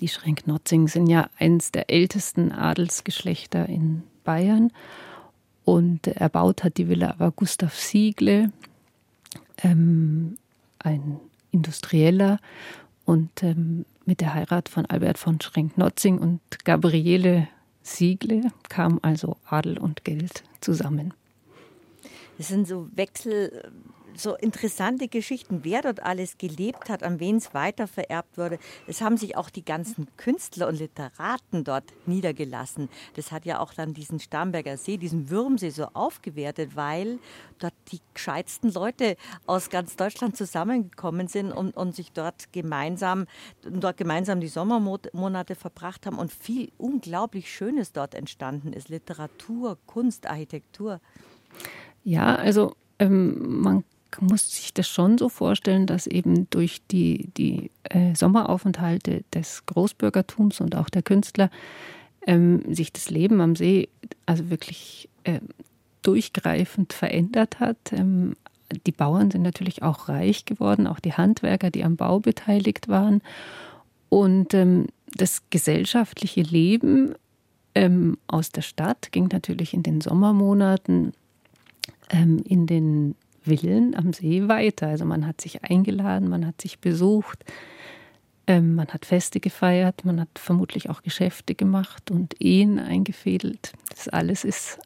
die 0.00 0.06
Schrenk-Notzing 0.06 0.86
sind 0.86 1.08
ja 1.08 1.28
eines 1.36 1.72
der 1.72 1.90
ältesten 1.90 2.52
Adelsgeschlechter 2.52 3.68
in 3.68 4.04
Bayern. 4.22 4.70
Und 5.64 6.06
erbaut 6.06 6.62
hat 6.62 6.76
die 6.76 6.88
Villa 6.88 7.10
aber 7.10 7.32
Gustav 7.32 7.74
Siegle, 7.74 8.52
ähm, 9.64 10.36
ein 10.78 11.18
Industrieller. 11.50 12.38
Und 13.04 13.42
ähm, 13.42 13.84
mit 14.04 14.20
der 14.20 14.34
Heirat 14.34 14.68
von 14.68 14.86
Albert 14.86 15.18
von 15.18 15.40
Schrenk-Notzing 15.40 16.18
und 16.18 16.40
Gabriele 16.64 17.48
Siegle 17.82 18.42
kam 18.68 18.98
also 19.02 19.36
Adel 19.46 19.78
und 19.78 20.04
Geld 20.04 20.44
zusammen. 20.60 21.14
Das 22.36 22.48
sind 22.48 22.68
so 22.68 22.88
Wechsel 22.94 23.70
so 24.18 24.34
interessante 24.34 25.08
Geschichten, 25.08 25.60
wer 25.62 25.82
dort 25.82 26.02
alles 26.02 26.38
gelebt 26.38 26.88
hat, 26.88 27.02
an 27.02 27.20
wen 27.20 27.36
es 27.36 27.54
weitervererbt 27.54 28.36
wurde. 28.38 28.58
Es 28.86 29.00
haben 29.00 29.16
sich 29.16 29.36
auch 29.36 29.50
die 29.50 29.64
ganzen 29.64 30.08
Künstler 30.16 30.68
und 30.68 30.78
Literaten 30.78 31.64
dort 31.64 31.84
niedergelassen. 32.06 32.88
Das 33.14 33.32
hat 33.32 33.44
ja 33.44 33.60
auch 33.60 33.74
dann 33.74 33.94
diesen 33.94 34.20
Starnberger 34.20 34.76
See, 34.76 34.96
diesen 34.96 35.30
Würmsee 35.30 35.70
so 35.70 35.86
aufgewertet, 35.94 36.76
weil 36.76 37.18
dort 37.58 37.74
die 37.92 38.00
gescheitsten 38.14 38.72
Leute 38.72 39.16
aus 39.46 39.70
ganz 39.70 39.96
Deutschland 39.96 40.36
zusammengekommen 40.36 41.28
sind 41.28 41.52
und, 41.52 41.76
und 41.76 41.94
sich 41.94 42.12
dort 42.12 42.52
gemeinsam, 42.52 43.26
dort 43.62 43.96
gemeinsam 43.96 44.40
die 44.40 44.48
Sommermonate 44.48 45.54
verbracht 45.54 46.06
haben 46.06 46.18
und 46.18 46.32
viel 46.32 46.70
unglaublich 46.78 47.52
Schönes 47.52 47.92
dort 47.92 48.14
entstanden 48.14 48.72
ist. 48.72 48.88
Literatur, 48.88 49.78
Kunst, 49.86 50.26
Architektur. 50.26 51.00
Ja, 52.04 52.34
also 52.36 52.74
ähm, 52.98 53.60
man 53.62 53.84
muss 54.20 54.50
sich 54.50 54.74
das 54.74 54.88
schon 54.88 55.18
so 55.18 55.28
vorstellen, 55.28 55.86
dass 55.86 56.06
eben 56.06 56.48
durch 56.50 56.80
die, 56.90 57.28
die 57.36 57.70
äh, 57.84 58.14
Sommeraufenthalte 58.14 59.24
des 59.34 59.66
Großbürgertums 59.66 60.60
und 60.60 60.74
auch 60.74 60.88
der 60.88 61.02
Künstler 61.02 61.50
ähm, 62.26 62.62
sich 62.74 62.92
das 62.92 63.10
Leben 63.10 63.40
am 63.40 63.54
See 63.54 63.88
also 64.26 64.50
wirklich 64.50 65.08
äh, 65.24 65.40
durchgreifend 66.02 66.92
verändert 66.92 67.60
hat. 67.60 67.92
Ähm, 67.92 68.34
die 68.86 68.92
Bauern 68.92 69.30
sind 69.30 69.42
natürlich 69.42 69.82
auch 69.82 70.08
reich 70.08 70.44
geworden, 70.44 70.86
auch 70.86 71.00
die 71.00 71.14
Handwerker, 71.14 71.70
die 71.70 71.84
am 71.84 71.96
Bau 71.96 72.20
beteiligt 72.20 72.88
waren. 72.88 73.22
Und 74.08 74.54
ähm, 74.54 74.86
das 75.16 75.42
gesellschaftliche 75.50 76.42
Leben 76.42 77.14
ähm, 77.74 78.18
aus 78.26 78.50
der 78.50 78.62
Stadt 78.62 79.12
ging 79.12 79.28
natürlich 79.32 79.74
in 79.74 79.82
den 79.82 80.00
Sommermonaten 80.00 81.12
ähm, 82.10 82.42
in 82.44 82.66
den 82.66 83.14
Villen 83.48 83.94
am 83.94 84.12
See 84.12 84.48
weiter. 84.48 84.88
Also 84.88 85.04
man 85.04 85.26
hat 85.26 85.40
sich 85.40 85.64
eingeladen, 85.64 86.28
man 86.28 86.46
hat 86.46 86.60
sich 86.60 86.78
besucht, 86.78 87.44
ähm, 88.46 88.74
man 88.74 88.88
hat 88.88 89.04
Feste 89.04 89.40
gefeiert, 89.40 90.04
man 90.04 90.20
hat 90.20 90.30
vermutlich 90.36 90.88
auch 90.90 91.02
Geschäfte 91.02 91.54
gemacht 91.54 92.10
und 92.10 92.40
Ehen 92.40 92.78
eingefädelt. 92.78 93.72
Das 93.90 94.08
alles 94.08 94.44
ist 94.44 94.78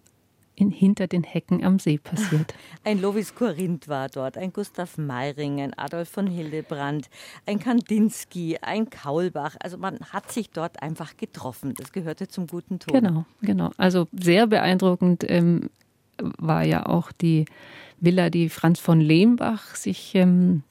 in, 0.55 0.71
hinter 0.71 1.07
den 1.07 1.23
Hecken 1.23 1.65
am 1.65 1.79
See 1.79 1.99
passiert. 1.99 2.55
Ein 2.85 3.01
Lovis 3.01 3.35
Korinth 3.35 3.89
war 3.89 4.09
dort, 4.09 4.37
ein 4.37 4.53
Gustav 4.53 4.99
Meiring, 4.99 5.61
ein 5.61 5.75
Adolf 5.79 6.09
von 6.09 6.27
Hildebrand, 6.27 7.09
ein 7.47 7.59
Kandinsky, 7.59 8.59
ein 8.61 8.91
Kaulbach. 8.91 9.57
Also 9.63 9.79
man 9.79 9.99
hat 10.13 10.31
sich 10.31 10.51
dort 10.51 10.83
einfach 10.83 11.17
getroffen. 11.17 11.75
Das 11.75 11.93
gehörte 11.93 12.29
zum 12.29 12.47
guten 12.47 12.79
Ton. 12.79 13.01
Genau, 13.01 13.25
genau. 13.41 13.71
Also 13.77 14.09
sehr 14.13 14.47
beeindruckend 14.47 15.25
ähm, 15.29 15.71
war 16.19 16.65
ja 16.65 16.87
auch 16.87 17.13
die 17.13 17.45
Villa, 18.01 18.31
die 18.31 18.49
Franz 18.49 18.81
von 18.81 19.01
Lehmbach 19.01 19.75
sich 19.75 20.15
ähm, 20.15 20.63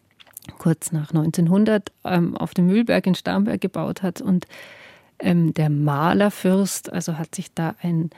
kurz 0.58 0.92
nach 0.92 1.10
1900 1.10 1.92
ähm, 2.04 2.36
auf 2.36 2.54
dem 2.54 2.68
Mühlberg 2.68 3.08
in 3.08 3.16
Starnberg 3.16 3.62
gebaut 3.62 4.04
hat. 4.04 4.22
Und 4.22 4.48
ähm, 5.20 5.54
der 5.54 5.70
Malerfürst, 5.70 6.92
also 6.92 7.18
hat 7.18 7.36
sich 7.36 7.54
da 7.54 7.76
ein 7.82 8.10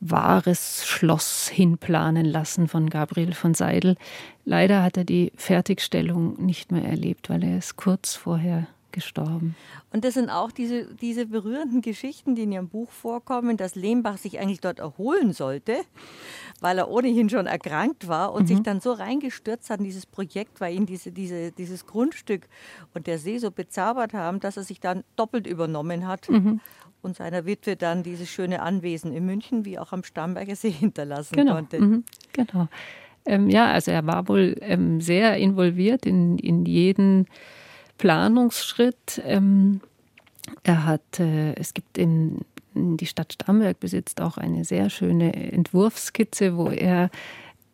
wahres 0.00 0.86
Schloss 0.86 1.48
hinplanen 1.48 2.24
lassen 2.24 2.68
von 2.68 2.88
Gabriel 2.88 3.34
von 3.34 3.54
Seidel. 3.54 3.96
Leider 4.44 4.82
hat 4.82 4.96
er 4.96 5.04
die 5.04 5.32
Fertigstellung 5.36 6.42
nicht 6.42 6.72
mehr 6.72 6.84
erlebt, 6.84 7.28
weil 7.28 7.44
er 7.44 7.58
ist 7.58 7.76
kurz 7.76 8.14
vorher 8.14 8.66
gestorben. 8.92 9.56
Und 9.92 10.04
das 10.04 10.14
sind 10.14 10.30
auch 10.30 10.50
diese, 10.50 10.94
diese 10.94 11.26
berührenden 11.26 11.82
Geschichten, 11.82 12.34
die 12.34 12.44
in 12.44 12.52
Ihrem 12.52 12.68
Buch 12.68 12.90
vorkommen, 12.90 13.56
dass 13.56 13.74
Lehmbach 13.74 14.18
sich 14.18 14.38
eigentlich 14.38 14.60
dort 14.60 14.78
erholen 14.78 15.32
sollte, 15.32 15.76
weil 16.60 16.78
er 16.78 16.90
ohnehin 16.90 17.28
schon 17.28 17.46
erkrankt 17.46 18.08
war 18.08 18.32
und 18.32 18.42
mhm. 18.42 18.46
sich 18.46 18.60
dann 18.60 18.80
so 18.80 18.92
reingestürzt 18.92 19.70
hat 19.70 19.78
in 19.78 19.84
dieses 19.84 20.06
Projekt, 20.06 20.60
weil 20.60 20.74
ihn 20.74 20.86
diese, 20.86 21.12
diese, 21.12 21.52
dieses 21.52 21.86
Grundstück 21.86 22.48
und 22.94 23.06
der 23.06 23.18
See 23.18 23.38
so 23.38 23.50
bezaubert 23.50 24.14
haben, 24.14 24.40
dass 24.40 24.56
er 24.56 24.64
sich 24.64 24.80
dann 24.80 25.04
doppelt 25.16 25.46
übernommen 25.46 26.06
hat 26.06 26.28
mhm. 26.28 26.60
und 27.02 27.16
seiner 27.16 27.46
Witwe 27.46 27.76
dann 27.76 28.02
dieses 28.02 28.28
schöne 28.28 28.62
Anwesen 28.62 29.12
in 29.12 29.26
München 29.26 29.64
wie 29.64 29.78
auch 29.78 29.92
am 29.92 30.04
Starnberger 30.04 30.56
See 30.56 30.70
hinterlassen 30.70 31.34
genau. 31.36 31.54
konnte. 31.54 31.80
Mhm. 31.80 32.04
Genau. 32.32 32.68
Ähm, 33.26 33.50
ja, 33.50 33.70
also 33.70 33.90
er 33.90 34.06
war 34.06 34.28
wohl 34.28 34.56
ähm, 34.60 35.00
sehr 35.00 35.36
involviert 35.36 36.06
in, 36.06 36.38
in 36.38 36.64
jeden 36.64 37.26
Planungsschritt. 38.00 39.20
Ähm, 39.26 39.82
er 40.62 40.86
hat, 40.86 41.20
äh, 41.20 41.54
es 41.56 41.74
gibt 41.74 41.98
in, 41.98 42.46
die 42.74 43.04
Stadt 43.04 43.34
Starnberg 43.34 43.78
besitzt 43.78 44.22
auch 44.22 44.38
eine 44.38 44.64
sehr 44.64 44.88
schöne 44.88 45.52
Entwurfskizze, 45.52 46.56
wo 46.56 46.70
er 46.70 47.10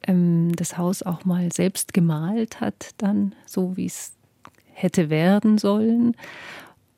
ähm, 0.03 0.51
das 0.57 0.77
Haus 0.77 1.05
auch 1.05 1.25
mal 1.25 1.53
selbst 1.53 1.95
gemalt 1.95 2.61
hat, 2.61 2.91
dann 2.99 3.37
so 3.47 3.77
wie 3.77 3.87
es 3.87 4.15
hätte 4.73 5.11
werden 5.11 5.59
sollen. 5.59 6.17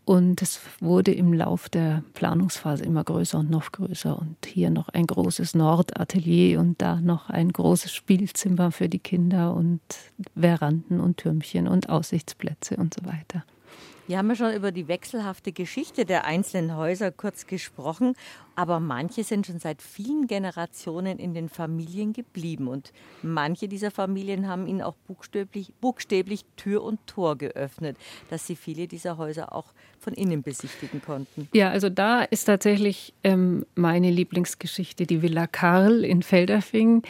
Und 0.08 0.40
es 0.40 0.60
wurde 0.80 1.12
im 1.12 1.34
Lauf 1.34 1.68
der 1.68 2.02
Planungsphase 2.14 2.82
immer 2.82 3.04
größer 3.04 3.40
und 3.40 3.50
noch 3.50 3.72
größer. 3.72 4.18
Und 4.18 4.46
hier 4.46 4.70
noch 4.70 4.88
ein 4.88 5.06
großes 5.06 5.54
Nordatelier 5.54 6.60
und 6.60 6.80
da 6.80 6.98
noch 6.98 7.28
ein 7.28 7.52
großes 7.52 7.92
Spielzimmer 7.92 8.72
für 8.72 8.88
die 8.88 9.00
Kinder 9.00 9.52
und 9.52 9.82
Veranden 10.34 11.00
und 11.00 11.18
Türmchen 11.18 11.68
und 11.68 11.90
Aussichtsplätze 11.90 12.76
und 12.76 12.94
so 12.94 13.04
weiter. 13.04 13.44
Wir 14.08 14.16
haben 14.16 14.30
ja 14.30 14.36
schon 14.36 14.54
über 14.54 14.72
die 14.72 14.88
wechselhafte 14.88 15.52
Geschichte 15.52 16.06
der 16.06 16.24
einzelnen 16.24 16.74
Häuser 16.74 17.12
kurz 17.12 17.46
gesprochen, 17.46 18.14
aber 18.56 18.80
manche 18.80 19.22
sind 19.22 19.46
schon 19.46 19.58
seit 19.58 19.82
vielen 19.82 20.26
Generationen 20.26 21.18
in 21.18 21.34
den 21.34 21.50
Familien 21.50 22.14
geblieben 22.14 22.68
und 22.68 22.94
manche 23.20 23.68
dieser 23.68 23.90
Familien 23.90 24.48
haben 24.48 24.66
ihnen 24.66 24.80
auch 24.80 24.94
buchstäblich, 25.06 25.74
buchstäblich 25.82 26.46
Tür 26.56 26.84
und 26.84 27.06
Tor 27.06 27.36
geöffnet, 27.36 27.98
dass 28.30 28.46
sie 28.46 28.56
viele 28.56 28.88
dieser 28.88 29.18
Häuser 29.18 29.52
auch 29.52 29.74
von 29.98 30.14
innen 30.14 30.42
besichtigen 30.42 31.02
konnten. 31.02 31.46
Ja, 31.52 31.68
also 31.68 31.90
da 31.90 32.22
ist 32.22 32.46
tatsächlich 32.46 33.12
ähm, 33.24 33.66
meine 33.74 34.10
Lieblingsgeschichte 34.10 35.04
die 35.04 35.20
Villa 35.20 35.46
Karl 35.46 36.02
in 36.02 36.22
Felderfing, 36.22 37.02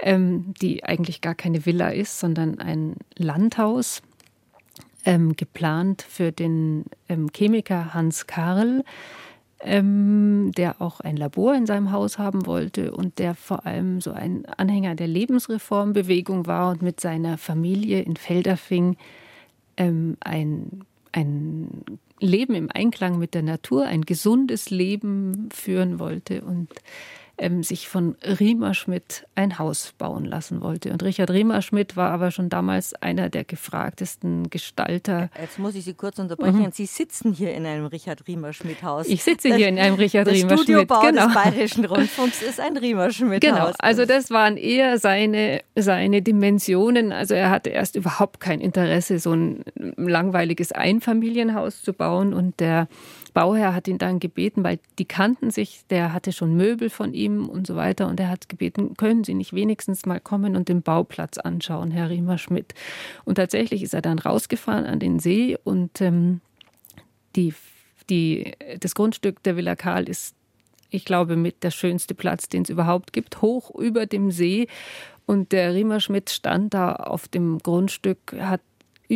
ähm, 0.00 0.52
die 0.60 0.82
eigentlich 0.82 1.20
gar 1.20 1.36
keine 1.36 1.64
Villa 1.64 1.90
ist, 1.90 2.18
sondern 2.18 2.58
ein 2.58 2.96
Landhaus 3.16 4.02
ähm, 5.04 5.36
geplant 5.36 6.02
für 6.02 6.32
den 6.32 6.84
ähm, 7.08 7.28
Chemiker 7.32 7.94
Hans 7.94 8.26
Karl, 8.26 8.84
ähm, 9.62 10.52
der 10.56 10.80
auch 10.80 11.00
ein 11.00 11.16
Labor 11.16 11.54
in 11.54 11.66
seinem 11.66 11.92
Haus 11.92 12.18
haben 12.18 12.46
wollte 12.46 12.92
und 12.92 13.18
der 13.18 13.34
vor 13.34 13.66
allem 13.66 14.00
so 14.00 14.12
ein 14.12 14.46
Anhänger 14.46 14.94
der 14.94 15.08
Lebensreformbewegung 15.08 16.46
war 16.46 16.70
und 16.70 16.82
mit 16.82 17.00
seiner 17.00 17.36
Familie 17.38 18.00
in 18.00 18.16
Felderfing 18.16 18.96
ähm, 19.76 20.16
ein, 20.20 20.84
ein 21.12 21.84
Leben 22.20 22.54
im 22.54 22.68
Einklang 22.72 23.18
mit 23.18 23.34
der 23.34 23.42
Natur, 23.42 23.86
ein 23.86 24.02
gesundes 24.02 24.70
Leben 24.70 25.48
führen 25.52 25.98
wollte. 25.98 26.42
Und 26.42 26.68
ähm, 27.40 27.62
sich 27.62 27.88
von 27.88 28.16
Riemerschmidt 28.22 29.26
ein 29.34 29.58
Haus 29.58 29.94
bauen 29.96 30.24
lassen 30.24 30.60
wollte. 30.60 30.92
Und 30.92 31.02
Richard 31.02 31.30
Riemerschmidt 31.30 31.96
war 31.96 32.10
aber 32.10 32.30
schon 32.30 32.50
damals 32.50 32.94
einer 32.94 33.30
der 33.30 33.44
gefragtesten 33.44 34.50
Gestalter. 34.50 35.30
Jetzt 35.40 35.58
muss 35.58 35.74
ich 35.74 35.84
Sie 35.84 35.94
kurz 35.94 36.18
unterbrechen. 36.18 36.60
Mhm. 36.60 36.72
Sie 36.72 36.86
sitzen 36.86 37.32
hier 37.32 37.54
in 37.54 37.64
einem 37.64 37.86
Richard 37.86 38.26
Riemerschmidt-Haus. 38.28 39.08
Ich 39.08 39.22
sitze 39.24 39.48
das, 39.48 39.56
hier 39.56 39.68
in 39.68 39.78
einem 39.78 39.96
Richard 39.96 40.28
Riemerschmidt. 40.28 40.50
Das 40.50 40.60
Studiobau 40.60 41.00
genau. 41.00 41.26
des 41.26 41.34
Bayerischen 41.34 41.84
Rundfunks 41.86 42.42
ist 42.42 42.60
ein 42.60 42.76
Riemerschmidt-Haus. 42.76 43.40
Genau, 43.40 43.72
also 43.78 44.04
das 44.04 44.30
waren 44.30 44.58
eher 44.58 44.98
seine, 44.98 45.62
seine 45.74 46.20
Dimensionen. 46.20 47.10
Also 47.10 47.34
er 47.34 47.50
hatte 47.50 47.70
erst 47.70 47.96
überhaupt 47.96 48.40
kein 48.40 48.60
Interesse, 48.60 49.18
so 49.18 49.32
ein 49.32 49.64
langweiliges 49.96 50.72
Einfamilienhaus 50.72 51.82
zu 51.82 51.94
bauen. 51.94 52.34
Und 52.34 52.60
der 52.60 52.86
Bauherr 53.32 53.74
hat 53.74 53.88
ihn 53.88 53.98
dann 53.98 54.20
gebeten, 54.20 54.64
weil 54.64 54.78
die 54.98 55.04
kannten 55.04 55.50
sich, 55.50 55.82
der 55.90 56.12
hatte 56.12 56.32
schon 56.32 56.56
Möbel 56.56 56.90
von 56.90 57.14
ihm 57.14 57.48
und 57.48 57.66
so 57.66 57.76
weiter. 57.76 58.08
Und 58.08 58.20
er 58.20 58.28
hat 58.28 58.48
gebeten, 58.48 58.96
können 58.96 59.24
Sie 59.24 59.34
nicht 59.34 59.52
wenigstens 59.52 60.06
mal 60.06 60.20
kommen 60.20 60.56
und 60.56 60.68
den 60.68 60.82
Bauplatz 60.82 61.38
anschauen, 61.38 61.90
Herr 61.90 62.10
Riemer 62.10 62.38
Schmidt. 62.38 62.74
Und 63.24 63.36
tatsächlich 63.36 63.82
ist 63.82 63.94
er 63.94 64.02
dann 64.02 64.18
rausgefahren 64.18 64.84
an 64.84 64.98
den 64.98 65.18
See 65.18 65.56
und 65.62 66.00
ähm, 66.00 66.40
die, 67.36 67.54
die, 68.08 68.52
das 68.80 68.94
Grundstück 68.94 69.42
der 69.42 69.56
Villa 69.56 69.76
Karl 69.76 70.08
ist 70.08 70.34
ich 70.90 71.04
glaube, 71.04 71.36
mit 71.36 71.62
der 71.62 71.70
schönste 71.70 72.14
Platz, 72.14 72.48
den 72.48 72.62
es 72.62 72.68
überhaupt 72.68 73.12
gibt, 73.12 73.42
hoch 73.42 73.74
über 73.74 74.06
dem 74.06 74.30
See. 74.30 74.66
Und 75.24 75.52
der 75.52 75.74
Riemer 75.74 76.00
Schmidt 76.00 76.30
stand 76.30 76.74
da 76.74 76.92
auf 76.94 77.28
dem 77.28 77.58
Grundstück, 77.58 78.34
hat, 78.38 78.60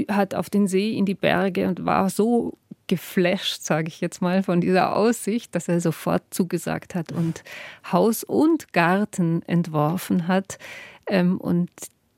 hat 0.08 0.34
auf 0.34 0.48
den 0.48 0.68
See 0.68 0.96
in 0.96 1.04
die 1.04 1.14
Berge 1.14 1.66
und 1.66 1.84
war 1.84 2.08
so 2.10 2.56
geflasht, 2.86 3.62
sage 3.62 3.88
ich 3.88 4.00
jetzt 4.00 4.20
mal, 4.20 4.42
von 4.42 4.60
dieser 4.60 4.96
Aussicht, 4.96 5.54
dass 5.54 5.68
er 5.68 5.80
sofort 5.80 6.22
zugesagt 6.30 6.94
hat 6.94 7.12
und 7.12 7.42
Haus 7.90 8.24
und 8.24 8.72
Garten 8.72 9.42
entworfen 9.46 10.28
hat. 10.28 10.58
Ähm, 11.06 11.38
und 11.38 11.70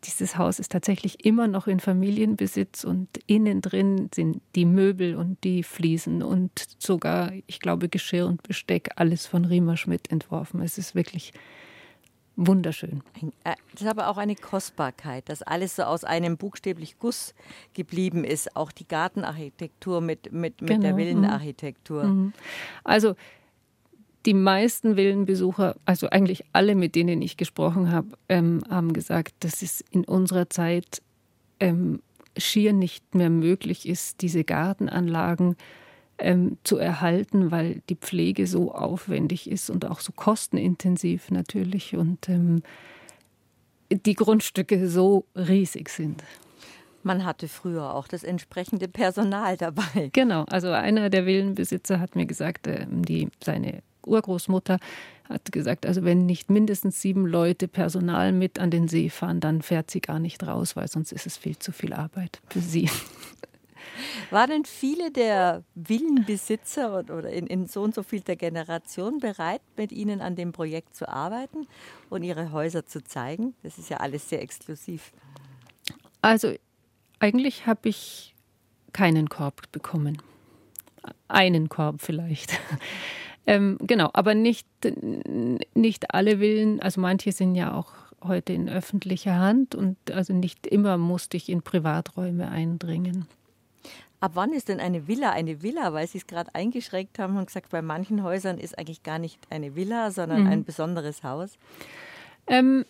dieses 0.05 0.39
Haus 0.39 0.59
ist 0.59 0.73
tatsächlich 0.73 1.25
immer 1.25 1.49
noch 1.49 1.67
in 1.67 1.81
Familienbesitz 1.81 2.85
und 2.85 3.09
innen 3.27 3.61
drin 3.61 4.09
sind 4.15 4.41
die 4.55 4.65
Möbel 4.65 5.17
und 5.17 5.43
die 5.43 5.63
Fliesen 5.63 6.23
und 6.23 6.51
sogar, 6.79 7.33
ich 7.47 7.61
glaube, 7.61 7.89
Geschirr 7.89 8.27
und 8.27 8.43
Besteck, 8.43 8.91
alles 8.97 9.27
von 9.27 9.45
Riemer 9.45 9.77
Schmidt 9.77 10.11
entworfen. 10.11 10.61
Es 10.63 10.79
ist 10.79 10.95
wirklich 10.95 11.33
wunderschön. 12.37 13.03
Äh, 13.45 13.55
das 13.73 13.83
ist 13.83 13.89
aber 13.89 14.09
auch 14.09 14.19
eine 14.19 14.37
Kostbarkeit, 14.37 15.29
dass 15.29 15.43
alles 15.43 15.77
so 15.77 15.83
aus 15.83 16.05
einem 16.05 16.37
buchstäblich 16.37 16.99
Guss 16.99 17.35
geblieben 17.75 18.25
ist. 18.25 18.57
Auch 18.57 18.73
die 18.73 18.87
Gartenarchitektur 18.87 20.01
mit, 20.01 20.33
mit, 20.33 20.61
mit 20.61 20.71
genau. 20.71 20.83
der 20.83 20.97
Villenarchitektur. 20.97 22.05
Mhm. 22.05 22.33
Also 22.85 23.15
die 24.27 24.35
meisten 24.35 24.97
Villenbesucher, 24.97 25.77
also 25.85 26.11
eigentlich 26.11 26.45
alle, 26.53 26.75
mit 26.75 26.95
denen 26.95 27.23
ich 27.23 27.37
gesprochen 27.37 27.91
habe, 27.93 28.09
ähm, 28.29 28.63
haben 28.69 28.93
gesagt, 28.93 29.35
dass 29.41 29.63
es 29.63 29.83
in 29.91 30.05
unserer 30.05 30.51
Zeit 30.51 31.01
ähm, 31.61 32.03
schier 32.37 32.73
nicht 32.73 33.15
mehr 33.15 33.31
möglich 33.31 33.89
ist, 33.89 34.21
diese 34.23 34.45
Gartenanlagen 34.45 35.57
ähm, 36.19 36.59
zu 36.65 36.77
erhalten, 36.79 37.51
weil 37.51 37.83
die 37.89 37.97
Pflege 37.97 38.47
so 38.47 38.73
aufwendig 38.73 39.51
ist 39.51 39.71
und 39.71 39.85
auch 39.85 40.01
so 40.01 40.13
kostenintensiv 40.13 41.31
natürlich 41.31 41.97
und 41.97 42.29
ähm, 42.29 42.63
die 43.91 44.15
Grundstücke 44.15 44.89
so 44.89 45.25
riesig 45.35 45.89
sind. 45.89 46.23
Man 47.03 47.25
hatte 47.25 47.47
früher 47.47 47.95
auch 47.95 48.09
das 48.09 48.25
entsprechende 48.25 48.89
Personal 48.89 49.57
dabei. 49.57 50.11
Genau, 50.13 50.45
also 50.45 50.71
einer 50.71 51.09
der 51.09 51.25
Villenbesitzer 51.25 52.01
hat 52.01 52.17
mir 52.17 52.27
gesagt, 52.27 52.67
ähm, 52.67 53.05
die, 53.05 53.29
seine 53.43 53.83
Urgroßmutter 54.05 54.79
hat 55.29 55.53
gesagt, 55.53 55.87
also 55.87 56.05
wenn 56.05 56.27
nicht 56.27 56.51
mindestens 56.51 57.01
sieben 57.01 57.27
Leute 57.27 57.69
Personal 57.69 58.33
mit 58.33 58.59
an 58.59 58.71
den 58.71 58.89
See 58.89 59.11
fahren, 59.11 59.41
dann 59.41 59.63
fährt 59.63 59.91
sie 59.91 60.01
gar 60.01 60.19
nicht 60.19 60.47
raus, 60.47 60.77
weil 60.77 60.89
sonst 60.89 61.13
ist 61.13 61.27
es 61.27 61.37
viel 61.37 61.59
zu 61.59 61.73
viel 61.73 61.93
Arbeit 61.93 62.41
für 62.49 62.61
sie. 62.61 62.89
Waren 64.31 64.65
viele 64.65 65.11
der 65.11 65.63
Villenbesitzer 65.75 66.99
oder 66.99 67.31
in, 67.31 67.47
in 67.47 67.67
so 67.67 67.83
und 67.83 67.95
so 67.95 68.03
viel 68.03 68.21
der 68.21 68.37
Generation 68.37 69.19
bereit, 69.19 69.63
mit 69.77 69.93
Ihnen 69.93 70.21
an 70.21 70.37
dem 70.37 70.53
Projekt 70.53 70.95
zu 70.97 71.09
arbeiten 71.09 71.67
und 72.11 72.23
Ihre 72.23 72.53
Häuser 72.53 72.87
zu 72.87 73.03
zeigen? 73.03 73.55
Das 73.63 73.79
ist 73.79 73.91
ja 73.91 73.99
alles 73.99 74.29
sehr 74.29 74.43
exklusiv. 74.43 75.13
Also 76.23 76.55
eigentlich 77.19 77.67
habe 77.67 77.89
ich 77.89 78.35
keinen 78.93 79.29
Korb 79.29 79.71
bekommen. 79.73 80.23
Einen 81.29 81.69
Korb 81.69 82.01
vielleicht. 82.01 82.59
Ähm, 83.49 83.79
genau, 83.81 84.11
aber 84.13 84.35
nicht, 84.35 84.67
nicht 85.75 86.13
alle 86.13 86.39
Villen, 86.39 86.83
also 86.83 87.01
manche 87.01 87.31
sind 87.31 87.55
ja 87.55 87.75
auch 87.75 87.93
heute 88.25 88.53
in 88.53 88.69
öffentlicher 88.69 89.39
Hand 89.39 89.75
und 89.75 89.97
also 90.11 90.33
nicht 90.33 90.67
immer 90.67 90.99
musste 90.99 91.37
ich 91.37 91.49
in 91.49 91.63
Privaträume 91.63 92.49
eindringen. 92.49 93.27
Ab 94.27 94.33
wann 94.35 94.53
ist 94.53 94.69
denn 94.69 94.81
eine 94.81 95.07
Villa 95.07 95.31
eine 95.31 95.63
Villa? 95.63 95.93
Weil 95.93 96.09
Sie 96.09 96.19
es 96.19 96.27
gerade 96.27 96.53
eingeschränkt 96.53 97.21
haben 97.21 97.37
und 97.37 97.47
gesagt, 97.47 97.71
bei 97.71 97.81
manchen 97.81 98.25
Häusern 98.25 98.59
ist 98.59 98.77
eigentlich 98.77 99.05
gar 99.05 99.21
nicht 99.21 99.39
eine 99.51 99.77
Villa, 99.77 100.11
sondern 100.11 100.43
mhm. 100.43 100.49
ein 100.49 100.65
besonderes 100.65 101.23
Haus. 101.23 101.57
Ähm, 102.49 102.85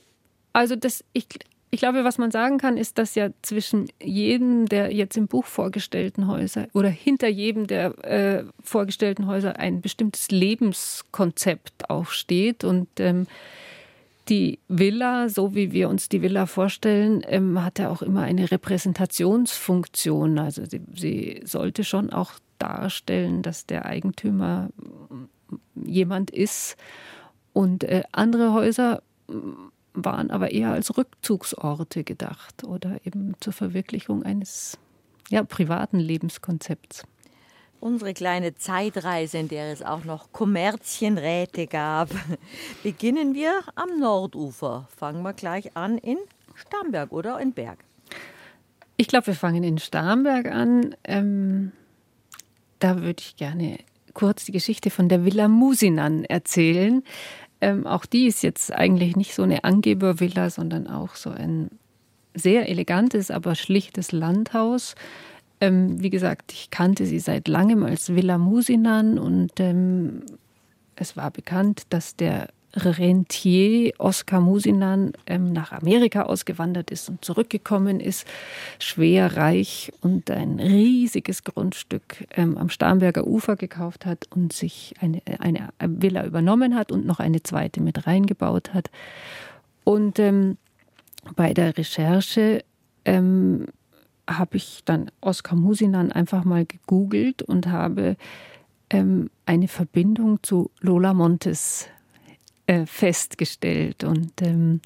also 0.55 0.76
das, 0.76 1.05
ich, 1.12 1.26
ich 1.71 1.78
glaube, 1.78 2.05
was 2.05 2.16
man 2.16 2.31
sagen 2.31 2.57
kann, 2.57 2.78
ist, 2.78 2.97
dass 2.97 3.14
ja 3.16 3.28
zwischen 3.43 3.88
jedem 4.02 4.64
der 4.64 4.95
jetzt 4.95 5.19
im 5.19 5.26
Buch 5.26 5.45
vorgestellten 5.45 6.26
Häuser 6.26 6.69
oder 6.73 6.88
hinter 6.88 7.28
jedem 7.28 7.66
der 7.66 8.02
äh, 8.02 8.45
vorgestellten 8.64 9.26
Häuser 9.26 9.59
ein 9.59 9.83
bestimmtes 9.83 10.31
Lebenskonzept 10.31 11.90
aufsteht. 11.90 12.64
Und 12.64 12.88
ähm, 12.99 13.26
die 14.28 14.59
Villa, 14.68 15.28
so 15.28 15.54
wie 15.54 15.73
wir 15.73 15.88
uns 15.88 16.09
die 16.09 16.23
Villa 16.23 16.47
vorstellen, 16.47 17.23
ähm, 17.26 17.62
hat 17.62 17.78
ja 17.78 17.90
auch 17.90 18.02
immer 18.02 18.23
eine 18.23 18.50
Repräsentationsfunktion. 18.50 20.38
Also 20.38 20.64
sie, 20.64 20.83
sie 20.95 21.42
sollte 21.45 21.85
schon 21.85 22.11
auch 22.11 22.33
darstellen, 22.59 23.42
dass 23.42 23.66
der 23.66 23.87
Eigentümer 23.87 24.71
jemand 25.75 26.30
ist. 26.30 26.76
Und 27.52 27.85
äh, 27.85 28.02
andere 28.12 28.52
Häuser 28.52 29.02
waren 29.95 30.30
aber 30.30 30.50
eher 30.50 30.73
als 30.73 30.96
Rückzugsorte 30.96 32.05
gedacht 32.05 32.64
oder 32.64 32.98
eben 33.05 33.35
zur 33.40 33.53
Verwirklichung 33.53 34.22
eines 34.22 34.79
ja, 35.31 35.42
privaten 35.42 35.98
Lebenskonzepts. 35.98 37.05
Unsere 37.81 38.15
kleine 38.15 38.55
Zeitreise, 38.55 39.39
in 39.39 39.49
der 39.49 39.73
es 39.73 39.83
auch 39.83 40.05
noch 40.05 40.33
Kommerzienräte 40.33 41.67
gab, 41.67 42.09
beginnen 42.83 43.35
wir 43.35 43.62
am 43.75 43.99
Nordufer. 43.99 44.89
Fangen 44.97 45.23
wir 45.23 45.35
gleich 45.35 45.77
an 45.77 45.99
in 45.99 46.19
Starnberg 46.55 47.12
oder 47.12 47.39
in 47.41 47.53
Berg. 47.53 47.79
Ich 48.97 49.09
glaube, 49.09 49.29
wir 49.29 49.35
fangen 49.35 49.62
in 49.62 49.79
Starnberg 49.79 50.47
an. 50.47 50.97
Ähm, 51.05 51.73
da 52.79 53.03
würde 53.03 53.21
ich 53.21 53.37
gerne 53.37 53.79
kurz 54.15 54.47
die 54.47 54.53
Geschichte 54.53 54.91
von 54.91 55.09
der 55.09 55.25
Villa 55.25 55.49
Musinan 55.49 56.25
erzählen. 56.25 57.03
Ähm, 57.61 57.87
auch 57.87 58.07
die 58.07 58.27
ist 58.27 58.43
jetzt 58.43 58.73
eigentlich 58.73 59.17
nicht 59.17 59.35
so 59.35 59.43
eine 59.43 59.65
Angebervilla, 59.65 60.51
sondern 60.51 60.87
auch 60.87 61.15
so 61.15 61.31
ein 61.31 61.71
sehr 62.35 62.69
elegantes, 62.69 63.31
aber 63.31 63.55
schlichtes 63.55 64.12
Landhaus. 64.12 64.95
Ähm, 65.61 66.03
wie 66.03 66.11
gesagt, 66.11 66.53
ich 66.53 66.71
kannte 66.71 67.07
sie 67.07 67.19
seit 67.19 67.49
langem 67.49 67.83
als 67.83 68.14
Villa 68.14 68.38
Musinan 68.38 69.19
und 69.19 69.53
ähm, 69.59 70.23
es 70.97 71.16
war 71.16 71.31
bekannt, 71.31 71.85
dass 71.90 72.16
der 72.16 72.49
Rentier 72.77 73.92
Oskar 73.99 74.40
Musinan 74.40 75.12
ähm, 75.27 75.53
nach 75.53 75.73
Amerika 75.73 76.23
ausgewandert 76.23 76.90
ist 76.90 77.09
und 77.09 77.25
zurückgekommen 77.25 78.01
ist, 78.01 78.27
schwer 78.79 79.37
reich 79.37 79.92
und 80.03 80.31
ein 80.31 80.61
riesiges 80.61 81.45
Grundstück 81.45 82.27
ähm, 82.37 82.59
am 82.59 82.69
Starnberger 82.69 83.27
Ufer 83.27 83.57
gekauft 83.57 84.05
hat 84.05 84.27
und 84.35 84.53
sich 84.53 84.95
eine, 85.01 85.23
eine 85.38 85.71
Villa 85.81 86.27
übernommen 86.27 86.75
hat 86.75 86.92
und 86.92 87.07
noch 87.07 87.19
eine 87.19 87.42
zweite 87.42 87.81
mit 87.81 88.07
reingebaut 88.07 88.75
hat. 88.75 88.90
Und 89.85 90.19
ähm, 90.19 90.59
bei 91.35 91.55
der 91.55 91.77
Recherche 91.79 92.62
ähm, 93.05 93.66
habe 94.29 94.57
ich 94.57 94.83
dann 94.85 95.11
Oskar 95.21 95.57
Musinan 95.57 96.12
einfach 96.12 96.45
mal 96.45 96.67
gegoogelt 96.67 97.43
und 97.43 97.69
habe 97.69 98.17
ähm, 98.91 99.31
eine 99.47 99.69
Verbindung 99.69 100.43
zu 100.43 100.71
Lola 100.81 101.15
Montes 101.15 101.89
äh, 102.67 102.87
festgestellt. 102.87 104.05
Und 104.05 104.43
ähm, 104.43 104.81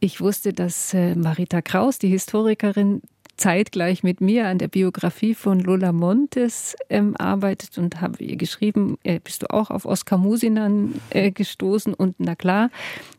ich 0.00 0.20
wusste, 0.20 0.52
dass 0.52 0.92
äh, 0.94 1.14
Marita 1.14 1.62
Kraus, 1.62 1.98
die 1.98 2.08
Historikerin, 2.08 3.02
zeitgleich 3.36 4.02
mit 4.02 4.20
mir 4.20 4.46
an 4.48 4.58
der 4.58 4.68
Biografie 4.68 5.34
von 5.34 5.60
Lola 5.60 5.92
Montes 5.92 6.74
ähm, 6.88 7.14
arbeitet 7.16 7.76
und 7.76 8.00
habe 8.00 8.24
ihr 8.24 8.36
geschrieben, 8.36 8.96
äh, 9.02 9.20
bist 9.20 9.42
du 9.42 9.50
auch 9.50 9.70
auf 9.70 9.84
Oskar 9.84 10.18
Musinan 10.18 10.94
äh, 11.10 11.30
gestoßen? 11.30 11.92
Und 11.92 12.16
na 12.18 12.34
klar, 12.34 12.70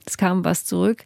es 0.06 0.18
kam 0.18 0.44
was 0.44 0.66
zurück. 0.66 1.04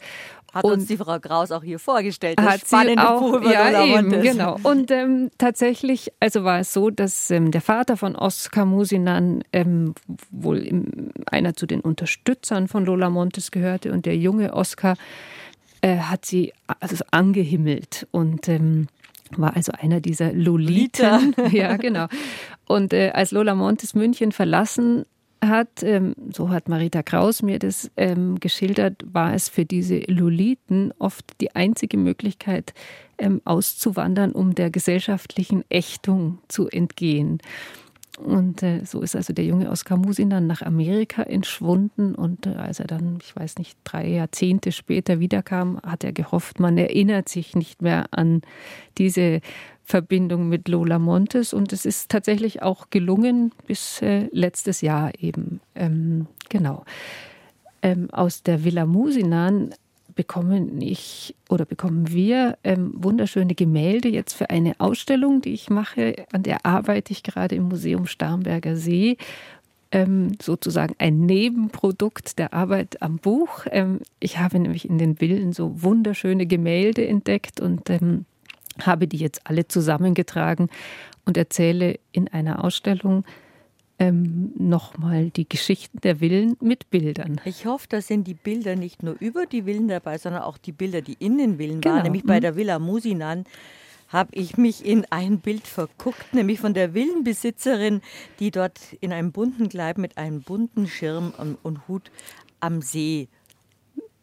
Hat 0.54 0.66
und 0.66 0.74
uns 0.74 0.88
die 0.88 0.98
Frau 0.98 1.18
Kraus 1.20 1.52
auch 1.52 1.64
hier 1.64 1.80
vorgestellt. 1.80 2.38
Das 2.38 2.46
hat 2.46 2.62
spannende 2.68 3.02
sie 3.02 3.08
auch, 3.08 3.42
ja, 3.44 3.86
eben, 3.86 4.10
genau. 4.10 4.58
Und 4.64 4.92
ähm, 4.92 5.32
tatsächlich, 5.38 6.12
also 6.20 6.44
war 6.44 6.60
es 6.60 6.74
so, 6.74 6.90
dass 6.90 7.32
ähm, 7.32 7.52
der 7.52 7.62
Vater 7.62 7.96
von 7.96 8.18
Oskar 8.18 8.66
Musinan 8.66 9.44
ähm, 9.54 9.96
wohl 10.30 10.60
im, 10.60 11.12
einer 11.26 11.54
zu 11.56 11.66
den 11.66 11.80
Unterstützern 11.80 12.68
von 12.68 12.86
Lola 12.86 13.10
Montes 13.10 13.52
gehörte 13.52 13.94
und 13.94 14.06
der 14.06 14.18
junge 14.18 14.54
Oskar 14.54 14.98
äh, 15.82 15.98
hat 15.98 16.26
sie 16.26 16.54
also 16.80 17.04
angehimmelt 17.12 18.08
und 18.12 18.50
ähm, 18.50 18.88
war 19.38 19.56
also 19.56 19.72
einer 19.72 20.02
dieser 20.02 20.34
Loliten. 20.34 21.34
ja, 21.52 21.78
genau. 21.78 22.08
Und 22.68 22.94
äh, 22.94 23.12
als 23.14 23.32
Lola 23.32 23.56
Montes 23.56 23.96
München 23.96 24.32
verlassen 24.32 25.06
hat, 25.44 25.84
ähm, 25.84 26.16
so 26.32 26.50
hat 26.50 26.70
Marita 26.70 27.04
Kraus 27.04 27.42
mir 27.42 27.60
das 27.60 27.90
ähm, 27.98 28.40
geschildert, 28.40 29.04
war 29.06 29.34
es 29.34 29.50
für 29.50 29.66
diese 29.66 30.00
Loliten 30.08 30.94
oft 31.00 31.26
die 31.42 31.56
einzige 31.56 31.98
Möglichkeit, 31.98 32.74
ähm, 33.18 33.42
auszuwandern, 33.46 34.32
um 34.32 34.56
der 34.56 34.70
gesellschaftlichen 34.70 35.64
Ächtung 35.70 36.40
zu 36.48 36.68
entgehen. 36.68 37.40
Und 38.18 38.62
äh, 38.62 38.86
so 38.86 39.02
ist 39.02 39.16
also 39.16 39.34
der 39.34 39.46
junge 39.46 39.70
Oskar 39.70 39.98
Musin 39.98 40.30
dann 40.30 40.46
nach 40.46 40.62
Amerika 40.62 41.24
entschwunden. 41.24 42.14
Und 42.14 42.46
äh, 42.46 42.52
als 42.52 42.80
er 42.80 42.88
dann, 42.88 43.20
ich 43.22 43.36
weiß 43.36 43.58
nicht, 43.58 43.78
drei 43.84 44.08
Jahrzehnte 44.08 44.72
später 44.72 45.20
wiederkam, 45.20 45.80
hat 45.84 46.04
er 46.04 46.12
gehofft, 46.12 46.60
man 46.60 46.78
erinnert 46.78 47.30
sich 47.30 47.56
nicht 47.56 47.82
mehr 47.82 48.06
an 48.12 48.42
diese 48.98 49.42
Verbindung 49.92 50.48
mit 50.48 50.70
Lola 50.70 51.00
Montes. 51.00 51.54
Und 51.54 51.74
es 51.74 51.86
ist 51.86 52.10
tatsächlich 52.10 52.62
auch 52.62 52.90
gelungen 52.90 53.52
bis 53.68 54.02
äh, 54.02 54.30
letztes 54.32 54.80
Jahr 54.80 55.12
eben. 55.20 55.60
Ähm, 55.76 56.28
genau. 56.48 56.86
Ähm, 57.82 58.10
aus 58.12 58.42
der 58.42 58.64
Villa 58.64 58.86
Musinan 58.86 59.74
bekommen 60.16 60.82
ich 60.82 61.36
oder 61.50 61.66
bekommen 61.66 62.10
wir 62.10 62.58
ähm, 62.64 62.94
wunderschöne 62.96 63.54
Gemälde 63.54 64.08
jetzt 64.08 64.34
für 64.34 64.50
eine 64.50 64.80
Ausstellung, 64.80 65.42
die 65.42 65.54
ich 65.54 65.70
mache. 65.70 66.26
An 66.32 66.44
der 66.44 66.66
arbeite 66.66 67.12
ich 67.12 67.22
gerade 67.22 67.56
im 67.56 67.68
Museum 67.68 68.06
Starnberger 68.08 68.78
See. 68.78 69.18
Ähm, 69.92 70.38
sozusagen 70.42 70.96
ein 71.00 71.26
Nebenprodukt 71.26 72.40
der 72.40 72.54
Arbeit 72.54 73.02
am 73.02 73.18
Buch. 73.18 73.66
Ähm, 73.72 74.00
ich 74.22 74.40
habe 74.40 74.58
nämlich 74.58 74.88
in 74.90 74.98
den 74.98 75.18
Villen 75.18 75.52
so 75.52 75.84
wunderschöne 75.84 76.46
Gemälde 76.46 77.06
entdeckt 77.06 77.60
und 77.60 77.90
ähm, 77.90 78.26
habe 78.86 79.08
die 79.08 79.18
jetzt 79.18 79.42
alle 79.46 79.68
zusammengetragen 79.68 80.70
und 81.26 81.38
erzähle 81.38 82.00
in 82.12 82.28
einer 82.28 82.64
Ausstellung 82.64 83.26
ähm, 84.00 84.52
nochmal 84.58 85.30
die 85.30 85.48
Geschichten 85.48 86.00
der 86.02 86.18
Villen 86.18 86.58
mit 86.60 86.90
Bildern. 86.90 87.40
Ich 87.46 87.68
hoffe, 87.68 87.86
da 87.88 88.02
sind 88.02 88.26
die 88.26 88.34
Bilder 88.34 88.76
nicht 88.76 89.04
nur 89.04 89.16
über 89.20 89.46
die 89.46 89.64
Villen 89.64 89.88
dabei, 89.88 90.18
sondern 90.18 90.42
auch 90.42 90.58
die 90.58 90.72
Bilder, 90.72 91.02
die 91.02 91.18
in 91.20 91.38
den 91.38 91.58
Villen 91.58 91.82
genau. 91.82 91.96
waren. 91.96 92.04
Nämlich 92.04 92.24
bei 92.24 92.38
mhm. 92.38 92.42
der 92.42 92.56
Villa 92.56 92.80
Musinan 92.80 93.46
habe 94.08 94.32
ich 94.34 94.58
mich 94.58 94.84
in 94.84 95.06
ein 95.12 95.40
Bild 95.40 95.68
verguckt, 95.68 96.34
nämlich 96.34 96.60
von 96.60 96.74
der 96.74 96.94
Villenbesitzerin, 96.94 98.02
die 98.40 98.50
dort 98.50 98.80
in 99.00 99.14
einem 99.14 99.32
bunten 99.32 99.70
Kleid 99.70 100.00
mit 100.00 100.18
einem 100.18 100.42
bunten 100.42 100.88
Schirm 100.88 101.32
und, 101.38 101.58
und 101.62 101.88
Hut 101.88 102.12
am 102.60 102.82
See 102.82 103.30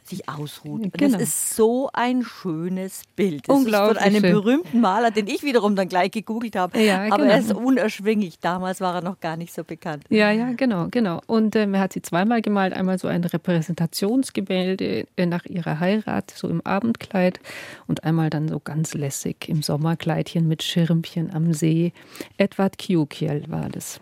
sich 0.09 0.29
ausruht. 0.29 0.83
Genau. 0.93 1.13
Das 1.13 1.21
ist 1.21 1.55
so 1.55 1.91
ein 1.93 2.23
schönes 2.23 3.03
Bild. 3.17 3.49
Das 3.49 3.57
Unglaublich. 3.57 3.97
Ist 3.97 4.03
von 4.03 4.15
einem 4.15 4.25
schön. 4.25 4.33
berühmten 4.33 4.81
Maler, 4.81 5.11
den 5.11 5.27
ich 5.27 5.43
wiederum 5.43 5.77
dann 5.77 5.89
gleich 5.89 6.11
gegoogelt 6.11 6.57
habe. 6.57 6.79
Ja, 6.81 7.05
Aber 7.07 7.19
genau. 7.19 7.31
er 7.31 7.39
ist 7.39 7.53
unerschwinglich. 7.53 8.39
Damals 8.41 8.81
war 8.81 8.95
er 8.97 9.03
noch 9.03 9.21
gar 9.21 9.37
nicht 9.37 9.53
so 9.55 9.65
bekannt. 9.65 10.05
Ja, 10.09 10.31
ja, 10.31 10.53
genau, 10.53 10.89
genau. 10.91 11.21
Und 11.27 11.57
ähm, 11.57 11.75
er 11.75 11.81
hat 11.81 11.93
sie 11.93 12.03
zweimal 12.03 12.43
gemalt. 12.43 12.73
Einmal 12.73 12.99
so 12.99 13.09
ein 13.09 13.25
Repräsentationsgemälde 13.25 15.07
nach 15.27 15.45
ihrer 15.47 15.81
Heirat, 15.81 16.31
so 16.31 16.49
im 16.49 16.61
Abendkleid. 16.63 17.41
Und 17.87 18.05
einmal 18.05 18.31
dann 18.31 18.49
so 18.49 18.61
ganz 18.61 18.95
lässig 18.95 19.49
im 19.49 19.63
Sommerkleidchen 19.63 20.47
mit 20.47 20.63
Schirmchen 20.63 21.33
am 21.33 21.53
See. 21.53 21.93
Edward 22.37 22.79
Kiukiel 22.79 23.45
war 23.49 23.69
das. 23.69 24.01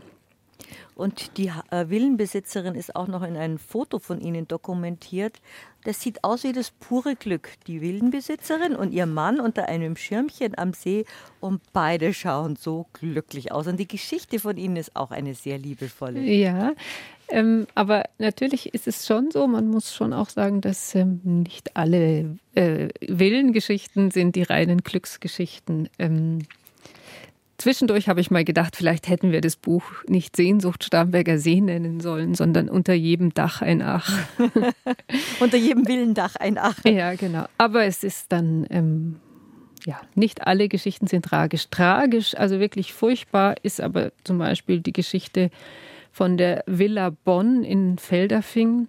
Und 0.96 1.36
die 1.36 1.52
äh, 1.70 1.90
Villenbesitzerin 1.90 2.74
ist 2.74 2.96
auch 2.96 3.06
noch 3.06 3.22
in 3.22 3.36
einem 3.36 3.58
Foto 3.58 3.98
von 3.98 4.18
ihnen 4.18 4.48
dokumentiert. 4.48 5.40
Das 5.84 6.00
sieht 6.00 6.24
aus 6.24 6.42
wie 6.42 6.54
das 6.54 6.70
pure 6.70 7.16
Glück. 7.16 7.50
Die 7.66 7.82
Villenbesitzerin 7.82 8.74
und 8.74 8.92
ihr 8.92 9.04
Mann 9.04 9.38
unter 9.38 9.68
einem 9.68 9.96
Schirmchen 9.96 10.56
am 10.56 10.72
See 10.72 11.04
und 11.38 11.60
beide 11.74 12.14
schauen 12.14 12.56
so 12.56 12.86
glücklich 12.94 13.52
aus. 13.52 13.66
Und 13.66 13.78
die 13.78 13.86
Geschichte 13.86 14.38
von 14.38 14.56
ihnen 14.56 14.76
ist 14.76 14.96
auch 14.96 15.10
eine 15.10 15.34
sehr 15.34 15.58
liebevolle. 15.58 16.20
Ja, 16.20 16.72
ähm, 17.28 17.66
aber 17.74 18.04
natürlich 18.16 18.72
ist 18.72 18.88
es 18.88 19.06
schon 19.06 19.30
so, 19.30 19.46
man 19.46 19.68
muss 19.68 19.94
schon 19.94 20.14
auch 20.14 20.30
sagen, 20.30 20.62
dass 20.62 20.94
ähm, 20.94 21.20
nicht 21.24 21.76
alle 21.76 22.38
äh, 22.54 22.88
Villengeschichten 23.00 24.10
sind 24.10 24.34
die 24.34 24.44
reinen 24.44 24.82
Glücksgeschichten. 24.82 25.90
Ähm, 25.98 26.38
Zwischendurch 27.58 28.08
habe 28.08 28.20
ich 28.20 28.30
mal 28.30 28.44
gedacht, 28.44 28.76
vielleicht 28.76 29.08
hätten 29.08 29.32
wir 29.32 29.40
das 29.40 29.56
Buch 29.56 29.84
nicht 30.06 30.36
Sehnsucht 30.36 30.84
Starnberger 30.84 31.38
See 31.38 31.60
nennen 31.60 32.00
sollen, 32.00 32.34
sondern 32.34 32.68
unter 32.68 32.92
jedem 32.92 33.32
Dach 33.32 33.62
ein 33.62 33.80
Ach. 33.80 34.10
unter 35.40 35.56
jedem 35.56 35.88
Willendach 35.88 36.36
ein 36.36 36.58
Ach. 36.58 36.84
Ja, 36.84 37.14
genau. 37.14 37.46
Aber 37.56 37.84
es 37.84 38.04
ist 38.04 38.30
dann, 38.30 38.66
ähm, 38.68 39.16
ja, 39.86 40.00
nicht 40.14 40.46
alle 40.46 40.68
Geschichten 40.68 41.06
sind 41.06 41.24
tragisch. 41.24 41.68
Tragisch, 41.70 42.36
also 42.36 42.60
wirklich 42.60 42.92
furchtbar, 42.92 43.54
ist 43.62 43.80
aber 43.80 44.12
zum 44.24 44.38
Beispiel 44.38 44.80
die 44.80 44.92
Geschichte 44.92 45.50
von 46.12 46.36
der 46.36 46.62
Villa 46.66 47.10
Bonn 47.10 47.64
in 47.64 47.96
Felderfing. 47.96 48.88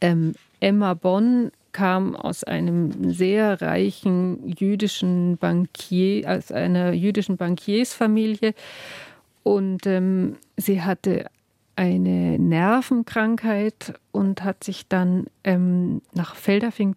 Ähm, 0.00 0.34
Emma 0.60 0.94
Bonn 0.94 1.52
kam 1.72 2.14
aus 2.14 2.44
einem 2.44 3.12
sehr 3.12 3.60
reichen 3.62 4.46
jüdischen 4.46 5.36
Bankier, 5.38 6.30
aus 6.30 6.52
einer 6.52 6.92
jüdischen 6.92 7.36
Bankiersfamilie 7.36 8.54
und 9.42 9.86
ähm, 9.86 10.36
sie 10.56 10.82
hatte 10.82 11.26
eine 11.74 12.38
Nervenkrankheit 12.38 13.94
und 14.12 14.44
hat 14.44 14.62
sich 14.62 14.88
dann 14.88 15.26
ähm, 15.42 16.02
nach 16.12 16.36
Felderfing 16.36 16.96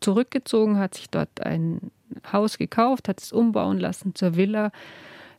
zurückgezogen, 0.00 0.78
hat 0.78 0.94
sich 0.94 1.10
dort 1.10 1.40
ein 1.42 1.90
Haus 2.32 2.58
gekauft, 2.58 3.08
hat 3.08 3.22
es 3.22 3.32
umbauen 3.32 3.78
lassen 3.78 4.14
zur 4.14 4.36
Villa. 4.36 4.72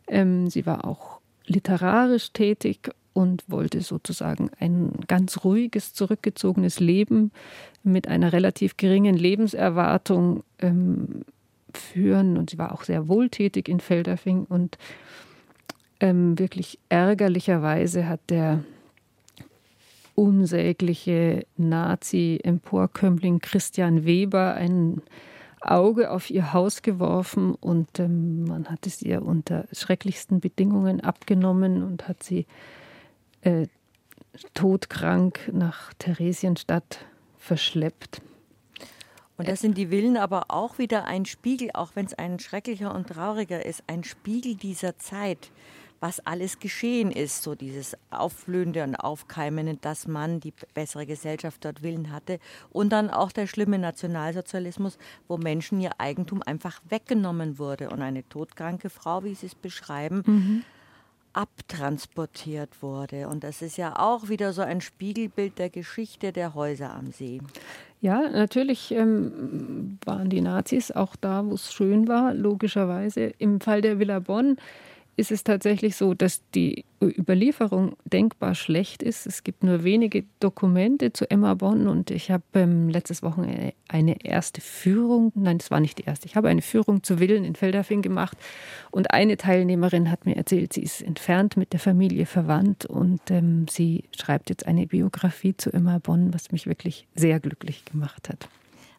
Ähm, 0.07 0.49
sie 0.49 0.65
war 0.65 0.85
auch 0.85 1.19
literarisch 1.45 2.31
tätig 2.33 2.89
und 3.17 3.43
wollte 3.47 3.81
sozusagen 3.81 4.51
ein 4.59 4.91
ganz 5.07 5.43
ruhiges, 5.43 5.95
zurückgezogenes 5.95 6.79
Leben 6.79 7.31
mit 7.81 8.07
einer 8.07 8.31
relativ 8.31 8.77
geringen 8.77 9.17
Lebenserwartung 9.17 10.43
ähm, 10.59 11.25
führen. 11.73 12.37
Und 12.37 12.51
sie 12.51 12.59
war 12.59 12.73
auch 12.73 12.83
sehr 12.83 13.07
wohltätig 13.07 13.69
in 13.69 13.79
Felderfing 13.79 14.43
und 14.43 14.77
ähm, 15.99 16.37
wirklich 16.37 16.77
ärgerlicherweise 16.89 18.07
hat 18.07 18.19
der 18.29 18.63
unsägliche 20.13 21.43
Nazi-Emporkömmling 21.57 23.39
Christian 23.39 24.05
Weber 24.05 24.53
ein 24.53 25.01
Auge 25.61 26.11
auf 26.11 26.29
ihr 26.29 26.53
Haus 26.53 26.83
geworfen 26.83 27.55
und 27.55 27.99
ähm, 27.99 28.43
man 28.43 28.67
hat 28.69 28.85
es 28.85 29.01
ihr 29.01 29.23
unter 29.23 29.65
schrecklichsten 29.71 30.39
Bedingungen 30.39 31.01
abgenommen 31.01 31.81
und 31.81 32.07
hat 32.07 32.21
sie 32.21 32.45
äh, 33.47 33.67
todkrank 34.53 35.49
nach 35.53 35.93
Theresienstadt 35.93 36.99
verschleppt. 37.37 38.21
Und 39.37 39.47
das 39.47 39.61
sind 39.61 39.77
die 39.77 39.87
Villen 39.87 40.17
aber 40.17 40.45
auch 40.49 40.79
wieder 40.79 41.05
ein 41.05 41.25
Spiegel, 41.25 41.69
auch 41.73 41.91
wenn 41.95 42.07
es 42.07 42.13
ein 42.15 42.39
schrecklicher 42.39 42.93
und 42.93 43.07
trauriger 43.07 43.65
ist, 43.65 43.83
ein 43.87 44.03
Spiegel 44.03 44.55
dieser 44.55 44.97
Zeit, 44.97 45.51
was 45.99 46.19
alles 46.25 46.59
geschehen 46.59 47.11
ist, 47.11 47.43
so 47.43 47.55
dieses 47.55 47.95
Aufblühende 48.09 48.83
und 48.83 48.95
Aufkeimende, 48.95 49.77
dass 49.79 50.07
man 50.07 50.39
die 50.39 50.53
bessere 50.73 51.05
Gesellschaft 51.05 51.63
dort 51.63 51.83
Willen 51.83 52.11
hatte. 52.11 52.39
Und 52.71 52.89
dann 52.89 53.09
auch 53.09 53.31
der 53.31 53.47
schlimme 53.47 53.79
Nationalsozialismus, 53.79 54.97
wo 55.27 55.37
Menschen 55.37 55.79
ihr 55.79 55.99
Eigentum 55.99 56.41
einfach 56.41 56.81
weggenommen 56.89 57.59
wurde. 57.59 57.89
Und 57.89 58.01
eine 58.01 58.27
todkranke 58.27 58.89
Frau, 58.89 59.23
wie 59.23 59.35
sie 59.35 59.47
es 59.47 59.55
beschreiben, 59.55 60.23
mhm 60.25 60.63
abtransportiert 61.37 62.81
wurde. 62.81 63.27
Und 63.27 63.43
das 63.43 63.61
ist 63.61 63.77
ja 63.77 63.95
auch 63.95 64.27
wieder 64.27 64.53
so 64.53 64.63
ein 64.63 64.81
Spiegelbild 64.81 65.59
der 65.59 65.69
Geschichte 65.69 66.31
der 66.31 66.55
Häuser 66.55 66.95
am 66.95 67.11
See. 67.11 67.41
Ja, 68.01 68.27
natürlich 68.29 68.91
ähm, 68.91 69.99
waren 70.03 70.29
die 70.29 70.41
Nazis 70.41 70.91
auch 70.91 71.15
da, 71.15 71.45
wo 71.45 71.53
es 71.53 71.71
schön 71.71 72.07
war, 72.07 72.33
logischerweise. 72.33 73.33
Im 73.37 73.61
Fall 73.61 73.81
der 73.81 73.99
Villa 73.99 74.19
Bonn 74.19 74.57
ist 75.17 75.31
es 75.31 75.43
tatsächlich 75.43 75.95
so, 75.95 76.13
dass 76.13 76.41
die 76.51 76.85
Überlieferung 77.01 77.97
denkbar 78.05 78.53
schlecht 78.53 79.01
ist. 79.01 79.25
Es 79.25 79.43
gibt 79.43 79.63
nur 79.63 79.83
wenige 79.83 80.25
Dokumente 80.39 81.11
zu 81.11 81.29
Emma 81.29 81.55
Bonn 81.55 81.87
und 81.87 82.11
ich 82.11 82.29
habe 82.29 82.43
ähm, 82.53 82.87
letztes 82.87 83.23
Wochenende 83.23 83.73
eine 83.87 84.23
erste 84.23 84.61
Führung, 84.61 85.31
nein, 85.33 85.57
das 85.57 85.71
war 85.71 85.79
nicht 85.79 85.97
die 85.97 86.03
erste, 86.03 86.27
ich 86.27 86.35
habe 86.35 86.49
eine 86.49 86.61
Führung 86.61 87.01
zu 87.01 87.19
Willen 87.19 87.45
in 87.45 87.55
Feldafing 87.55 88.03
gemacht 88.03 88.37
und 88.91 89.11
eine 89.11 89.37
Teilnehmerin 89.37 90.11
hat 90.11 90.27
mir 90.27 90.37
erzählt, 90.37 90.73
sie 90.73 90.83
ist 90.83 91.01
entfernt 91.01 91.57
mit 91.57 91.73
der 91.73 91.79
Familie 91.79 92.27
verwandt 92.27 92.85
und 92.85 93.19
ähm, 93.31 93.65
sie 93.67 94.03
schreibt 94.15 94.51
jetzt 94.51 94.67
eine 94.67 94.85
Biografie 94.85 95.57
zu 95.57 95.73
Emma 95.73 95.97
Bonn, 95.97 96.31
was 96.31 96.51
mich 96.51 96.67
wirklich 96.67 97.07
sehr 97.15 97.39
glücklich 97.39 97.85
gemacht 97.85 98.29
hat. 98.29 98.47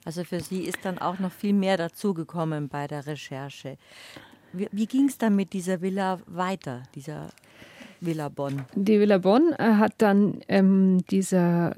Also 0.04 0.24
für 0.24 0.40
Sie 0.40 0.62
ist 0.62 0.78
dann 0.84 0.98
auch 0.98 1.18
noch 1.18 1.32
viel 1.32 1.52
mehr 1.52 1.76
dazugekommen 1.76 2.68
bei 2.68 2.86
der 2.86 3.06
Recherche. 3.06 3.76
Wie, 4.52 4.68
wie 4.72 4.86
ging 4.86 5.08
es 5.08 5.18
dann 5.18 5.36
mit 5.36 5.52
dieser 5.52 5.80
Villa 5.80 6.18
weiter, 6.26 6.82
dieser 6.94 7.28
Villa 8.00 8.28
Bonn? 8.28 8.64
Die 8.74 8.98
Villa 8.98 9.18
Bonn 9.18 9.52
äh, 9.58 9.74
hat 9.74 9.94
dann 9.98 10.40
ähm, 10.48 11.04
dieser 11.10 11.76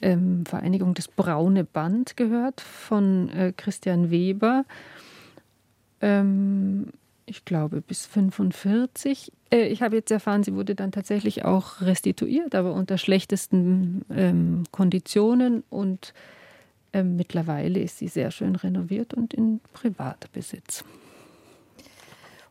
ähm, 0.00 0.44
Vereinigung 0.44 0.94
das 0.94 1.08
Braune 1.08 1.64
Band 1.64 2.16
gehört 2.16 2.60
von 2.60 3.28
äh, 3.30 3.52
Christian 3.56 4.10
Weber. 4.10 4.64
Ähm, 6.00 6.88
ich 7.26 7.44
glaube 7.44 7.80
bis 7.80 8.04
45. 8.06 9.32
Äh, 9.50 9.68
ich 9.68 9.82
habe 9.82 9.96
jetzt 9.96 10.10
erfahren, 10.10 10.42
sie 10.42 10.54
wurde 10.54 10.74
dann 10.74 10.92
tatsächlich 10.92 11.44
auch 11.44 11.80
restituiert, 11.80 12.54
aber 12.54 12.74
unter 12.74 12.98
schlechtesten 12.98 14.04
ähm, 14.10 14.64
Konditionen 14.70 15.62
und 15.70 16.12
ähm, 16.92 17.16
mittlerweile 17.16 17.80
ist 17.80 17.98
sie 17.98 18.08
sehr 18.08 18.30
schön 18.30 18.56
renoviert 18.56 19.14
und 19.14 19.32
in 19.32 19.60
Privatbesitz. 19.72 20.84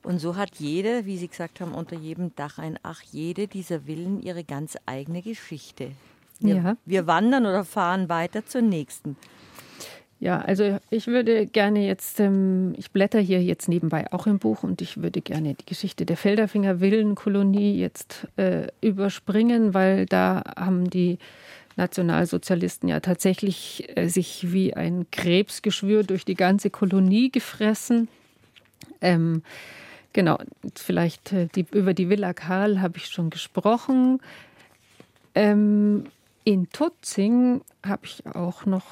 Und 0.04 0.20
so 0.20 0.36
hat 0.36 0.56
jede, 0.58 1.06
wie 1.06 1.18
Sie 1.18 1.28
gesagt 1.28 1.62
haben, 1.62 1.74
unter 1.74 1.96
jedem 1.96 2.36
Dach 2.36 2.58
ein 2.58 2.80
Ach, 2.84 3.02
jede 3.12 3.48
dieser 3.48 3.82
Villen 3.82 4.22
ihre 4.22 4.44
ganz 4.44 4.78
eigene 4.86 5.22
Geschichte. 5.22 5.92
Wir, 6.40 6.56
ja. 6.56 6.78
wir 6.86 7.08
wandern 7.08 7.46
oder 7.46 7.64
fahren 7.64 8.10
weiter 8.10 8.46
zur 8.46 8.62
nächsten. 8.62 9.16
Ja, 10.20 10.40
also 10.40 10.78
ich 10.92 11.08
würde 11.08 11.48
gerne 11.48 11.86
jetzt, 11.86 12.20
ähm, 12.20 12.76
ich 12.78 12.92
blätter 12.92 13.20
hier 13.20 13.42
jetzt 13.44 13.68
nebenbei 13.68 14.12
auch 14.14 14.28
im 14.28 14.38
Buch 14.38 14.62
und 14.62 14.80
ich 14.82 15.02
würde 15.02 15.20
gerne 15.22 15.56
die 15.56 15.66
Geschichte 15.66 16.06
der 16.06 16.16
Felderfinger 16.16 16.80
Villenkolonie 16.80 17.80
jetzt 17.80 18.28
äh, 18.38 18.68
überspringen, 18.82 19.74
weil 19.74 20.06
da 20.06 20.44
haben 20.56 20.92
die 20.92 21.18
Nationalsozialisten 21.76 22.88
ja 22.88 23.00
tatsächlich 23.00 23.90
äh, 23.96 24.10
sich 24.10 24.52
wie 24.52 24.76
ein 24.76 25.08
Krebsgeschwür 25.12 26.04
durch 26.04 26.24
die 26.24 26.36
ganze 26.36 26.70
Kolonie 26.70 27.32
gefressen. 27.32 28.08
Ähm, 29.02 29.42
Genau, 30.13 30.38
vielleicht 30.76 31.32
äh, 31.32 31.47
die, 31.56 31.65
über 31.71 31.93
die 31.93 32.10
Villa 32.10 32.34
Karl 32.34 32.82
habe 32.82 32.97
ich 32.97 33.08
schon 33.08 33.30
gesprochen. 33.30 34.19
Ähm, 35.36 36.06
in 36.43 36.69
Tutzing 36.69 37.62
habe 37.86 38.06
ich 38.06 38.26
auch 38.26 38.65
noch 38.65 38.84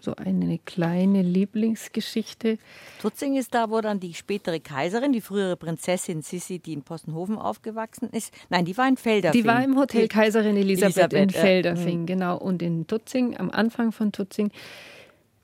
so 0.00 0.14
eine 0.14 0.58
kleine 0.58 1.22
Lieblingsgeschichte. 1.22 2.58
Tutzing 3.00 3.36
ist 3.36 3.54
da, 3.54 3.70
wo 3.70 3.80
dann 3.80 3.98
die 3.98 4.14
spätere 4.14 4.60
Kaiserin, 4.60 5.12
die 5.12 5.20
frühere 5.20 5.56
Prinzessin 5.56 6.22
Sissi, 6.22 6.60
die 6.60 6.72
in 6.72 6.82
Postenhofen 6.82 7.36
aufgewachsen 7.36 8.10
ist. 8.10 8.32
Nein, 8.48 8.64
die 8.64 8.76
war 8.76 8.88
in 8.88 8.96
Felderfing. 8.96 9.42
Die 9.42 9.46
war 9.46 9.62
im 9.64 9.76
Hotel 9.76 10.06
Kaiserin 10.06 10.56
Elisabeth, 10.56 11.12
Elisabeth 11.12 11.22
in 11.22 11.30
Felderfing, 11.30 12.02
äh, 12.02 12.06
genau. 12.06 12.38
Und 12.38 12.62
in 12.62 12.86
Tutzing, 12.86 13.36
am 13.36 13.50
Anfang 13.50 13.90
von 13.90 14.12
Tutzing, 14.12 14.52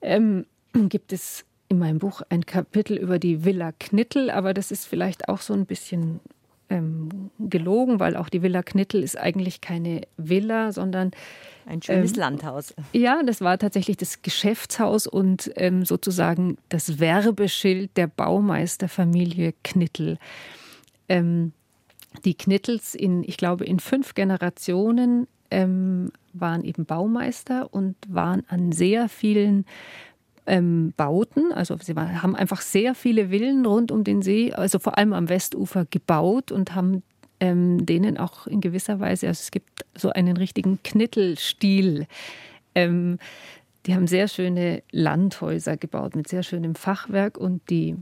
ähm, 0.03 0.47
gibt 0.89 1.13
es 1.13 1.45
in 1.75 1.81
meinem 1.81 1.99
Buch 1.99 2.23
ein 2.31 2.47
Kapitel 2.47 2.97
über 2.97 3.19
die 3.19 3.45
Villa 3.45 3.73
Knittel, 3.79 4.31
aber 4.31 4.55
das 4.55 4.71
ist 4.71 4.87
vielleicht 4.87 5.29
auch 5.29 5.41
so 5.41 5.53
ein 5.53 5.67
bisschen 5.67 6.21
ähm, 6.71 7.31
gelogen, 7.39 8.01
weil 8.01 8.17
auch 8.17 8.29
die 8.29 8.43
Villa 8.43 8.63
Knittel 8.63 9.03
ist 9.03 9.19
eigentlich 9.19 9.61
keine 9.61 10.03
Villa, 10.17 10.73
sondern 10.73 11.11
ein 11.67 11.83
schönes 11.83 12.13
ähm, 12.13 12.19
Landhaus. 12.19 12.75
Ja, 12.93 13.23
das 13.23 13.41
war 13.41 13.59
tatsächlich 13.59 13.97
das 13.97 14.23
Geschäftshaus 14.23 15.07
und 15.07 15.51
ähm, 15.57 15.85
sozusagen 15.85 16.57
das 16.69 17.01
Werbeschild 17.01 17.91
der 17.97 18.07
Baumeisterfamilie 18.07 19.53
Knittel. 19.65 20.19
Ähm, 21.09 21.53
die 22.25 22.35
Knittels 22.35 22.95
in, 22.95 23.25
ich 23.25 23.37
glaube, 23.37 23.65
in 23.65 23.81
fünf 23.81 24.15
Generationen 24.15 25.27
ähm, 25.51 26.13
waren 26.33 26.65
eben 26.65 26.85
Baumeister 26.85 27.73
und 27.73 27.97
waren 28.09 28.45
an 28.49 28.73
sehr 28.73 29.09
vielen 29.09 29.67
ähm, 30.47 30.93
Bauten. 30.97 31.53
Also 31.53 31.77
sie 31.81 31.97
war, 31.97 32.23
haben 32.23 32.37
einfach 32.37 32.61
sehr 32.61 32.95
viele 32.95 33.29
Villen 33.31 33.65
rund 33.67 33.91
um 33.91 34.05
den 34.05 34.23
See, 34.23 34.53
also 34.53 34.79
vor 34.79 34.99
allem 34.99 35.13
am 35.13 35.29
Westufer 35.29 35.87
gebaut 35.89 36.53
und 36.53 36.75
haben 36.75 37.03
ähm, 37.41 37.85
denen 37.85 38.19
auch 38.19 38.47
in 38.47 38.61
gewisser 38.61 39.01
Weise, 39.01 39.29
also 39.29 39.41
es 39.41 39.51
gibt 39.51 39.85
so 39.97 40.11
einen 40.11 40.37
richtigen 40.37 40.83
Knittelstil. 40.83 42.07
Ähm, 42.75 43.19
die 43.87 43.95
haben 43.95 44.07
sehr 44.07 44.29
schöne 44.29 44.83
Landhäuser 44.93 45.77
gebaut 45.77 46.17
mit 46.17 46.29
sehr 46.29 46.43
schönem 46.43 46.75
Fachwerk 46.75 47.37
und 47.37 47.69
die 47.69 47.97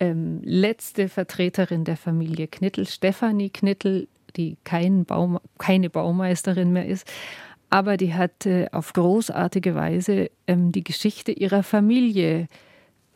ähm, 0.00 0.40
letzte 0.44 1.08
Vertreterin 1.08 1.84
der 1.84 1.96
Familie 1.96 2.46
Knittel, 2.46 2.86
Stefanie 2.86 3.50
Knittel, 3.50 4.06
die 4.36 4.56
kein 4.64 5.04
Baum, 5.04 5.38
keine 5.58 5.90
Baumeisterin 5.90 6.72
mehr 6.72 6.86
ist, 6.86 7.10
aber 7.70 7.96
die 7.96 8.14
hat 8.14 8.48
auf 8.72 8.92
großartige 8.92 9.74
Weise 9.74 10.30
ähm, 10.46 10.72
die 10.72 10.84
Geschichte 10.84 11.32
ihrer 11.32 11.62
Familie 11.62 12.48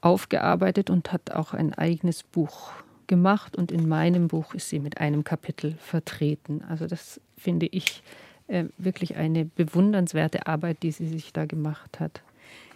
aufgearbeitet 0.03 0.91
und 0.91 1.13
hat 1.13 1.31
auch 1.31 1.55
ein 1.55 1.73
eigenes 1.73 2.23
Buch 2.23 2.71
gemacht. 3.07 3.57
Und 3.57 3.73
in 3.73 3.89
meinem 3.89 4.29
Buch 4.29 4.55
ist 4.55 4.69
sie 4.69 4.81
mit 4.81 4.99
einem 4.99 5.25
Kapitel 5.25 5.75
vertreten. 5.79 6.63
Also 6.69 6.87
das 6.87 7.21
finde 7.39 7.67
ich 7.67 8.03
äh, 8.49 8.65
wirklich 8.79 9.17
eine 9.17 9.45
bewundernswerte 9.45 10.47
Arbeit, 10.47 10.83
die 10.83 10.91
sie 10.91 11.09
sich 11.09 11.33
da 11.33 11.47
gemacht 11.47 12.01
hat. 12.01 12.21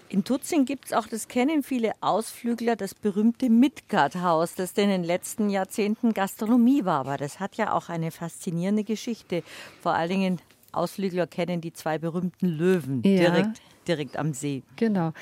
In 0.09 0.23
Tutzing 0.23 0.67
gibt 0.67 0.87
es 0.87 0.93
auch, 0.93 1.09
das 1.09 1.27
kennen 1.27 1.65
viele 1.65 1.93
Ausflügler, 2.01 2.77
das 2.77 2.95
berühmte 2.95 3.51
Midgard-Haus, 3.51 4.55
das 4.55 4.71
in 4.73 4.89
den 4.89 5.03
letzten 5.03 5.51
Jahrzehnten 5.51 6.15
Gastronomie 6.15 6.85
war. 6.85 7.01
Aber 7.01 7.17
das 7.17 7.41
hat 7.41 7.57
ja 7.57 7.73
auch 7.73 7.89
eine 7.89 8.12
faszinierende 8.12 8.85
Geschichte. 8.85 9.43
Vor 9.83 9.95
allen 9.95 10.11
Dingen 10.11 10.41
Ausflügler 10.77 11.27
kennen 11.27 11.61
die 11.61 11.73
zwei 11.73 11.99
berühmten 11.99 12.47
Löwen 12.47 13.03
ja. 13.05 13.31
direkt, 13.31 13.61
direkt 13.89 14.17
am 14.17 14.33
See. 14.33 14.62
Genau. 14.77 15.12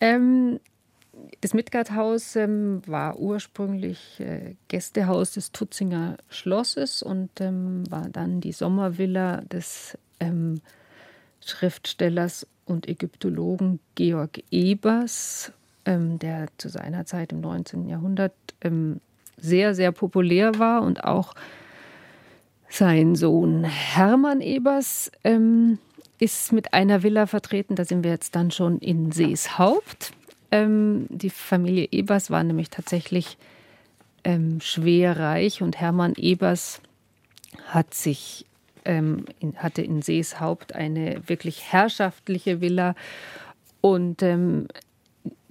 Ähm, 0.00 0.60
das 1.40 1.54
Midgard-Haus 1.54 2.36
ähm, 2.36 2.82
war 2.86 3.18
ursprünglich 3.18 4.20
äh, 4.20 4.56
Gästehaus 4.68 5.32
des 5.32 5.52
Tutzinger 5.52 6.16
Schlosses 6.28 7.02
und 7.02 7.30
ähm, 7.40 7.84
war 7.90 8.08
dann 8.08 8.40
die 8.40 8.52
Sommervilla 8.52 9.42
des 9.42 9.96
ähm, 10.20 10.60
Schriftstellers 11.40 12.46
und 12.64 12.88
Ägyptologen 12.88 13.80
Georg 13.94 14.42
Ebers, 14.50 15.52
ähm, 15.84 16.18
der 16.18 16.48
zu 16.58 16.68
seiner 16.68 17.06
Zeit 17.06 17.32
im 17.32 17.40
19. 17.40 17.88
Jahrhundert 17.88 18.34
ähm, 18.62 19.00
sehr, 19.36 19.74
sehr 19.74 19.92
populär 19.92 20.58
war 20.58 20.82
und 20.82 21.04
auch 21.04 21.34
sein 22.68 23.14
Sohn 23.14 23.64
Hermann 23.64 24.40
Ebers 24.40 25.12
ähm, 25.22 25.78
ist 26.18 26.52
mit 26.52 26.74
einer 26.74 27.02
Villa 27.02 27.26
vertreten. 27.26 27.76
Da 27.76 27.84
sind 27.84 28.04
wir 28.04 28.10
jetzt 28.10 28.34
dann 28.34 28.50
schon 28.50 28.78
in 28.78 29.12
Seeshaupt. 29.12 30.12
Ähm, 30.50 31.06
die 31.08 31.30
Familie 31.30 31.88
Ebers 31.90 32.30
war 32.30 32.42
nämlich 32.42 32.70
tatsächlich 32.70 33.38
ähm, 34.24 34.60
schwer 34.60 35.18
reich 35.18 35.62
und 35.62 35.80
Hermann 35.80 36.14
Ebers 36.16 36.80
hat 37.66 37.94
sich 37.94 38.46
ähm, 38.84 39.24
in, 39.38 39.56
hatte 39.56 39.82
in 39.82 40.02
Seeshaupt 40.02 40.74
eine 40.74 41.22
wirklich 41.26 41.72
herrschaftliche 41.72 42.60
Villa 42.60 42.94
und 43.80 44.22
ähm, 44.22 44.68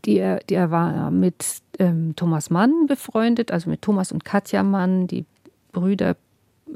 die, 0.05 0.37
die 0.49 0.55
er 0.55 0.71
war 0.71 1.11
mit 1.11 1.61
ähm, 1.79 2.15
Thomas 2.15 2.49
Mann 2.49 2.87
befreundet, 2.87 3.51
also 3.51 3.69
mit 3.69 3.81
Thomas 3.81 4.11
und 4.11 4.25
Katja 4.25 4.63
Mann, 4.63 5.07
die 5.07 5.25
Brüder 5.71 6.15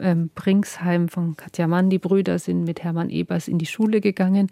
ähm, 0.01 0.29
Bringsheim 0.33 1.09
von 1.09 1.37
Katja 1.37 1.67
Mann, 1.67 1.89
die 1.89 1.99
Brüder 1.99 2.39
sind 2.39 2.63
mit 2.63 2.83
Hermann 2.83 3.09
Ebers 3.09 3.47
in 3.47 3.57
die 3.57 3.65
Schule 3.65 4.01
gegangen. 4.01 4.51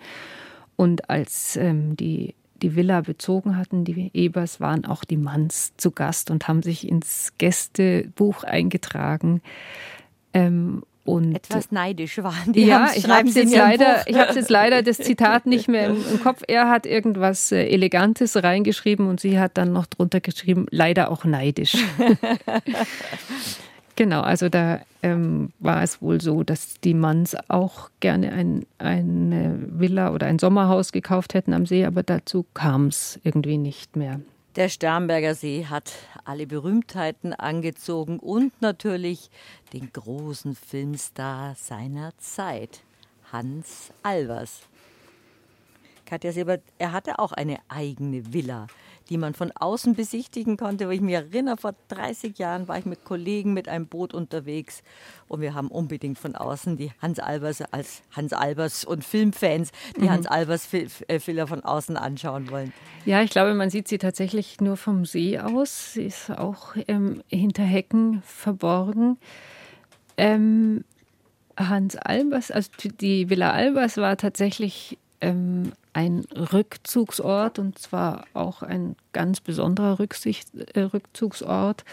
Und 0.76 1.10
als 1.10 1.56
ähm, 1.56 1.96
die 1.96 2.36
die 2.62 2.76
Villa 2.76 3.02
bezogen 3.02 3.58
hatten, 3.58 3.84
die 3.84 4.10
Ebers, 4.14 4.60
waren 4.60 4.86
auch 4.86 5.04
die 5.04 5.18
Manns 5.18 5.74
zu 5.78 5.92
Gast 5.92 6.32
und 6.32 6.48
haben 6.48 6.64
sich 6.64 6.88
ins 6.88 7.34
Gästebuch 7.38 8.44
eingetragen. 8.44 9.42
Ähm, 10.34 10.84
und 11.04 11.36
Etwas 11.36 11.72
neidisch 11.72 12.18
waren 12.18 12.52
die. 12.52 12.66
Ja, 12.66 12.90
ich 12.96 13.08
habe 13.08 13.28
jetzt 13.30 13.54
leider, 13.54 14.08
ich 14.08 14.18
habe 14.18 14.34
jetzt 14.34 14.50
leider 14.50 14.82
das 14.82 14.98
Zitat 15.06 15.46
nicht 15.46 15.68
mehr 15.68 15.88
im, 15.88 15.98
im, 16.12 16.20
Kopf. 16.22 16.42
Er 16.48 16.70
hat 16.70 16.88
irgendwas 16.88 17.52
äh, 17.52 17.68
Elegantes 17.68 18.42
reingeschrieben 18.42 19.08
und 19.08 19.20
sie 19.20 19.40
hat 19.40 19.58
dann 19.58 19.72
noch 19.72 19.86
drunter 19.86 20.20
geschrieben, 20.20 20.66
leider 20.72 21.12
auch 21.12 21.24
neidisch. 21.24 21.78
Genau, 23.96 24.22
also 24.22 24.50
da 24.50 24.82
ähm, 25.04 25.54
war 25.60 25.82
es 25.82 26.02
wohl 26.02 26.20
so, 26.20 26.44
dass 26.44 26.80
die 26.82 26.94
Manns 26.94 27.36
auch 27.48 27.90
gerne 28.02 28.34
ein, 28.34 28.66
eine 28.78 29.58
Villa 29.68 30.12
oder 30.12 30.28
ein 30.28 30.38
Sommerhaus 30.38 30.92
gekauft 30.92 31.34
hätten 31.34 31.54
am 31.54 31.66
See, 31.66 31.86
aber 31.86 32.04
dazu 32.04 32.46
kam 32.54 32.88
es 32.88 33.20
irgendwie 33.24 33.58
nicht 33.58 33.96
mehr. 33.96 34.20
Der 34.58 34.70
Starnberger 34.70 35.36
See 35.36 35.66
hat 35.70 35.94
alle 36.26 36.48
Berühmtheiten 36.48 37.34
angezogen 37.34 38.20
und 38.20 38.62
natürlich 38.62 39.30
den 39.74 39.92
großen 39.92 40.56
Filmstar 40.56 41.56
seiner 41.56 42.18
Zeit, 42.18 42.82
Hans 43.32 43.92
Albers. 44.04 44.62
Katja 46.06 46.32
Siebert, 46.32 46.62
er 46.78 46.92
hatte 46.92 47.20
auch 47.20 47.32
eine 47.32 47.58
eigene 47.68 48.34
Villa 48.34 48.68
die 49.10 49.18
man 49.18 49.34
von 49.34 49.52
außen 49.52 49.96
besichtigen 49.96 50.58
konnte. 50.58 50.88
Weil 50.88 50.96
ich 50.96 51.02
mich 51.02 51.16
erinnere, 51.16 51.58
vor 51.58 51.76
30 51.90 52.38
Jahren 52.38 52.68
war 52.68 52.78
ich 52.78 52.86
mit 52.86 53.04
Kollegen 53.04 53.54
mit 53.54 53.68
einem 53.68 53.88
Boot 53.88 54.14
unterwegs 54.14 54.84
und 55.28 55.42
wir 55.42 55.54
haben 55.54 55.70
unbedingt 55.70 56.20
von 56.20 56.36
außen 56.36 56.78
die 56.78 56.92
Hans 57.02 57.20
Albers 57.20 57.62
als 57.72 58.02
Hans 58.16 58.34
Albers 58.34 58.86
und 58.86 59.04
Filmfans 59.04 59.72
die 59.98 60.02
mhm. 60.02 60.12
Hans 60.12 60.28
Albers 60.28 60.72
Villa 60.72 61.44
äh, 61.44 61.48
von 61.48 61.64
außen 61.64 61.98
anschauen 61.98 62.50
wollen. 62.50 62.74
Ja, 63.06 63.22
ich 63.22 63.30
glaube, 63.30 63.54
man 63.54 63.70
sieht 63.70 63.88
sie 63.88 63.98
tatsächlich 63.98 64.62
nur 64.62 64.78
vom 64.78 65.06
See 65.06 65.40
aus. 65.40 65.94
Sie 65.94 66.06
ist 66.06 66.32
auch 66.32 66.76
ähm, 66.88 67.22
hinter 67.28 67.64
Hecken 67.64 68.22
verborgen. 68.24 69.18
Ähm, 70.18 70.84
Hans 71.58 71.96
Albers, 71.96 72.52
also 72.52 72.70
die 73.00 73.30
Villa 73.30 73.52
Albers 73.52 73.98
war 73.98 74.18
tatsächlich 74.18 74.98
ähm, 75.22 75.72
ein 75.96 76.26
Rückzugsort 76.36 77.58
und 77.58 77.80
zwar 77.80 78.26
auch 78.34 78.62
ein 78.62 78.98
ganz 79.14 79.40
besonderer 79.40 79.98
Rücksicht, 79.98 80.50
äh, 80.74 80.82
Rückzugsort. 80.82 81.86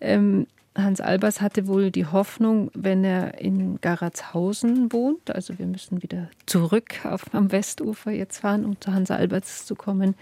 Ähm, 0.00 0.46
Hans 0.76 1.00
Albers 1.00 1.40
hatte 1.40 1.66
wohl 1.66 1.90
die 1.90 2.04
Hoffnung, 2.04 2.70
wenn 2.74 3.04
er 3.04 3.40
in 3.40 3.80
Garatshausen 3.80 4.92
wohnt, 4.92 5.30
also 5.30 5.58
wir 5.58 5.66
müssen 5.66 6.02
wieder 6.02 6.28
zurück 6.44 7.04
auf, 7.04 7.24
am 7.32 7.52
Westufer 7.52 8.10
jetzt 8.10 8.40
fahren, 8.40 8.66
um 8.66 8.78
zu 8.80 8.92
Hans 8.92 9.10
Albers 9.10 9.64
zu 9.64 9.76
kommen, 9.76 10.14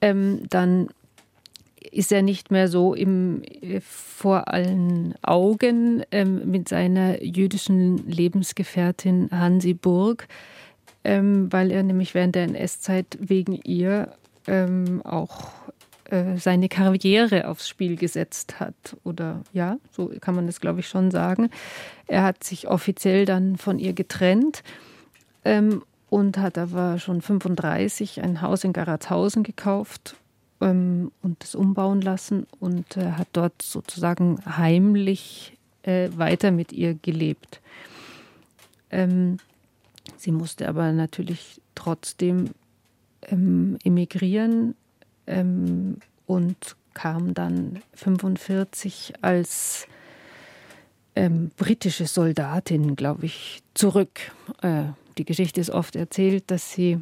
ähm, 0.00 0.40
dann 0.48 0.88
ist 1.92 2.12
er 2.12 2.22
nicht 2.22 2.50
mehr 2.50 2.68
so 2.68 2.94
im, 2.94 3.42
äh, 3.60 3.80
vor 3.80 4.48
allen 4.48 5.14
Augen 5.20 6.02
ähm, 6.12 6.50
mit 6.50 6.68
seiner 6.68 7.22
jüdischen 7.22 8.08
Lebensgefährtin 8.08 9.28
Hansi 9.30 9.74
Burg 9.74 10.28
ähm, 11.06 11.52
weil 11.52 11.70
er 11.70 11.84
nämlich 11.84 12.14
während 12.14 12.34
der 12.34 12.42
NS-Zeit 12.42 13.16
wegen 13.20 13.52
ihr 13.62 14.12
ähm, 14.48 15.02
auch 15.04 15.52
äh, 16.10 16.36
seine 16.36 16.68
Karriere 16.68 17.46
aufs 17.46 17.68
Spiel 17.68 17.94
gesetzt 17.94 18.58
hat. 18.58 18.74
Oder 19.04 19.42
ja, 19.52 19.78
so 19.92 20.10
kann 20.20 20.34
man 20.34 20.46
das, 20.46 20.60
glaube 20.60 20.80
ich, 20.80 20.88
schon 20.88 21.12
sagen. 21.12 21.50
Er 22.08 22.24
hat 22.24 22.42
sich 22.42 22.66
offiziell 22.66 23.24
dann 23.24 23.56
von 23.56 23.78
ihr 23.78 23.92
getrennt 23.92 24.64
ähm, 25.44 25.84
und 26.10 26.38
hat 26.38 26.58
aber 26.58 26.98
schon 26.98 27.22
35 27.22 28.20
ein 28.22 28.42
Haus 28.42 28.64
in 28.64 28.72
Garatshausen 28.72 29.44
gekauft 29.44 30.16
ähm, 30.60 31.12
und 31.22 31.44
es 31.44 31.54
umbauen 31.54 32.00
lassen 32.00 32.48
und 32.58 32.96
äh, 32.96 33.12
hat 33.12 33.28
dort 33.32 33.62
sozusagen 33.62 34.40
heimlich 34.44 35.56
äh, 35.84 36.08
weiter 36.16 36.50
mit 36.50 36.72
ihr 36.72 36.94
gelebt. 36.94 37.60
Ähm, 38.90 39.36
Sie 40.16 40.32
musste 40.32 40.68
aber 40.68 40.92
natürlich 40.92 41.60
trotzdem 41.74 42.50
ähm, 43.22 43.78
emigrieren 43.84 44.74
ähm, 45.26 45.98
und 46.26 46.76
kam 46.94 47.34
dann 47.34 47.82
1945 47.92 49.14
als 49.20 49.86
ähm, 51.14 51.50
britische 51.56 52.06
Soldatin, 52.06 52.96
glaube 52.96 53.26
ich, 53.26 53.62
zurück. 53.74 54.32
Äh, 54.62 54.84
die 55.18 55.24
Geschichte 55.24 55.60
ist 55.60 55.70
oft 55.70 55.96
erzählt, 55.96 56.44
dass 56.50 56.72
sie, 56.72 56.98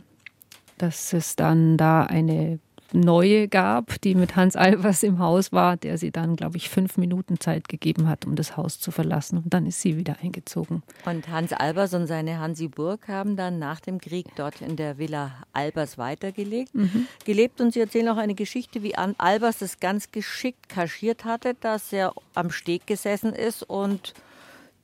dass 0.78 1.12
es 1.12 1.36
dann 1.36 1.76
da 1.76 2.04
eine 2.04 2.58
neue 2.94 3.48
gab, 3.48 4.00
die 4.02 4.14
mit 4.14 4.36
Hans 4.36 4.56
Albers 4.56 5.02
im 5.02 5.18
Haus 5.18 5.52
war, 5.52 5.76
der 5.76 5.98
sie 5.98 6.10
dann, 6.10 6.36
glaube 6.36 6.56
ich, 6.56 6.70
fünf 6.70 6.96
Minuten 6.96 7.40
Zeit 7.40 7.68
gegeben 7.68 8.08
hat, 8.08 8.24
um 8.24 8.36
das 8.36 8.56
Haus 8.56 8.78
zu 8.78 8.90
verlassen. 8.90 9.38
Und 9.38 9.52
dann 9.52 9.66
ist 9.66 9.80
sie 9.80 9.96
wieder 9.96 10.16
eingezogen. 10.22 10.82
Und 11.04 11.28
Hans 11.28 11.52
Albers 11.52 11.92
und 11.94 12.06
seine 12.06 12.38
Hansi 12.38 12.68
Burg 12.68 13.08
haben 13.08 13.36
dann 13.36 13.58
nach 13.58 13.80
dem 13.80 14.00
Krieg 14.00 14.26
dort 14.36 14.60
in 14.60 14.76
der 14.76 14.98
Villa 14.98 15.32
Albers 15.52 15.98
weitergelegt, 15.98 16.74
mhm. 16.74 17.06
gelebt. 17.24 17.60
Und 17.60 17.72
sie 17.72 17.80
erzählen 17.80 18.08
auch 18.08 18.16
eine 18.16 18.34
Geschichte, 18.34 18.82
wie 18.82 18.94
Albers 18.94 19.58
das 19.58 19.80
ganz 19.80 20.12
geschickt 20.12 20.68
kaschiert 20.68 21.24
hatte, 21.24 21.54
dass 21.60 21.92
er 21.92 22.12
am 22.34 22.50
Steg 22.50 22.86
gesessen 22.86 23.32
ist 23.32 23.62
und 23.62 24.14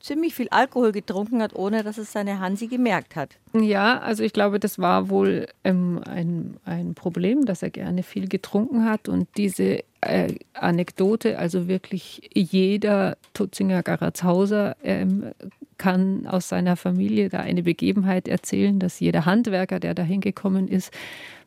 ziemlich 0.01 0.35
viel 0.35 0.49
Alkohol 0.51 0.93
getrunken 0.93 1.43
hat, 1.43 1.55
ohne 1.55 1.83
dass 1.83 1.99
es 1.99 2.13
seine 2.13 2.41
Hansi 2.41 2.67
gemerkt 2.67 3.17
hat. 3.17 3.37
Ja, 3.53 3.99
also 3.99 4.25
ich 4.25 4.33
glaube, 4.33 4.59
das 4.59 4.79
war 4.79 5.11
wohl 5.11 5.47
ähm, 5.63 6.01
ein, 6.05 6.57
ein 6.65 6.95
Problem, 6.95 7.45
dass 7.45 7.63
er 7.63 7.71
gerne 7.71 8.03
viel 8.03 8.29
getrunken 8.29 8.85
hat. 8.85 9.09
Und 9.09 9.29
diese 9.37 9.85
äh, 10.01 10.35
Anekdote, 10.55 11.39
also 11.39 11.69
wirklich 11.69 12.31
jeder 12.35 13.17
Tutzinger 13.35 13.83
Garazhauser 13.83 14.77
ähm, 14.83 15.33
kann 15.77 16.27
aus 16.27 16.49
seiner 16.49 16.77
Familie 16.77 17.29
da 17.29 17.41
eine 17.41 17.63
Begebenheit 17.63 18.29
erzählen, 18.29 18.79
dass 18.79 19.01
jeder 19.01 19.27
Handwerker, 19.27 19.81
der 19.81 19.95
da 19.95 20.03
hingekommen 20.03 20.69
ist, 20.69 20.93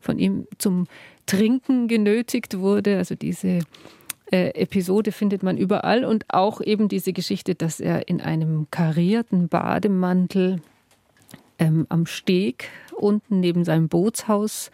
von 0.00 0.18
ihm 0.18 0.46
zum 0.58 0.86
Trinken 1.26 1.88
genötigt 1.88 2.58
wurde. 2.58 2.98
Also 2.98 3.14
diese 3.14 3.60
äh, 4.30 4.48
Episode 4.50 5.12
findet 5.12 5.42
man 5.42 5.56
überall 5.56 6.04
und 6.04 6.24
auch 6.28 6.60
eben 6.60 6.88
diese 6.88 7.12
Geschichte, 7.12 7.54
dass 7.54 7.80
er 7.80 8.08
in 8.08 8.20
einem 8.20 8.68
karierten 8.70 9.48
Bademantel 9.48 10.60
ähm, 11.58 11.86
am 11.88 12.06
Steg 12.06 12.68
unten 12.96 13.40
neben 13.40 13.64
seinem 13.64 13.88
Bootshaus 13.88 14.70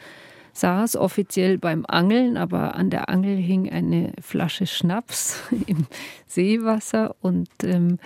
saß, 0.52 0.96
offiziell 0.96 1.58
beim 1.58 1.84
Angeln, 1.86 2.36
aber 2.36 2.74
an 2.74 2.90
der 2.90 3.08
Angel 3.08 3.36
hing 3.36 3.70
eine 3.70 4.12
Flasche 4.20 4.66
Schnaps 4.66 5.42
im 5.66 5.86
Seewasser 6.26 7.14
und 7.20 7.48
ähm, 7.62 7.98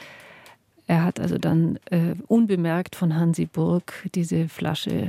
er 0.87 1.04
hat 1.04 1.18
also 1.18 1.38
dann 1.38 1.78
äh, 1.90 2.14
unbemerkt 2.26 2.94
von 2.96 3.16
Hansi 3.16 3.46
Burg 3.46 4.09
diese 4.14 4.48
Flasche 4.48 5.09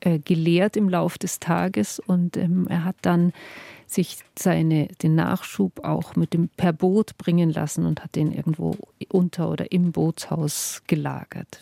äh, 0.00 0.18
geleert 0.18 0.76
im 0.76 0.88
Lauf 0.88 1.18
des 1.18 1.40
Tages 1.40 1.98
und 1.98 2.36
ähm, 2.36 2.66
er 2.68 2.84
hat 2.84 2.96
dann 3.02 3.32
sich 3.92 4.18
seine, 4.38 4.88
den 5.02 5.14
Nachschub 5.14 5.84
auch 5.84 6.16
mit 6.16 6.32
dem 6.32 6.48
per 6.48 6.72
Boot 6.72 7.16
bringen 7.18 7.50
lassen 7.50 7.86
und 7.86 8.02
hat 8.02 8.14
den 8.16 8.32
irgendwo 8.32 8.76
unter 9.08 9.50
oder 9.50 9.72
im 9.72 9.92
Bootshaus 9.92 10.82
gelagert. 10.86 11.60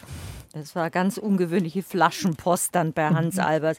Das 0.53 0.75
war 0.75 0.91
ganz 0.91 1.17
ungewöhnliche 1.17 1.83
Flaschenpost 1.83 2.75
dann 2.75 2.93
bei 2.93 3.09
Hans 3.09 3.37
mhm. 3.37 3.43
Albers. 3.43 3.79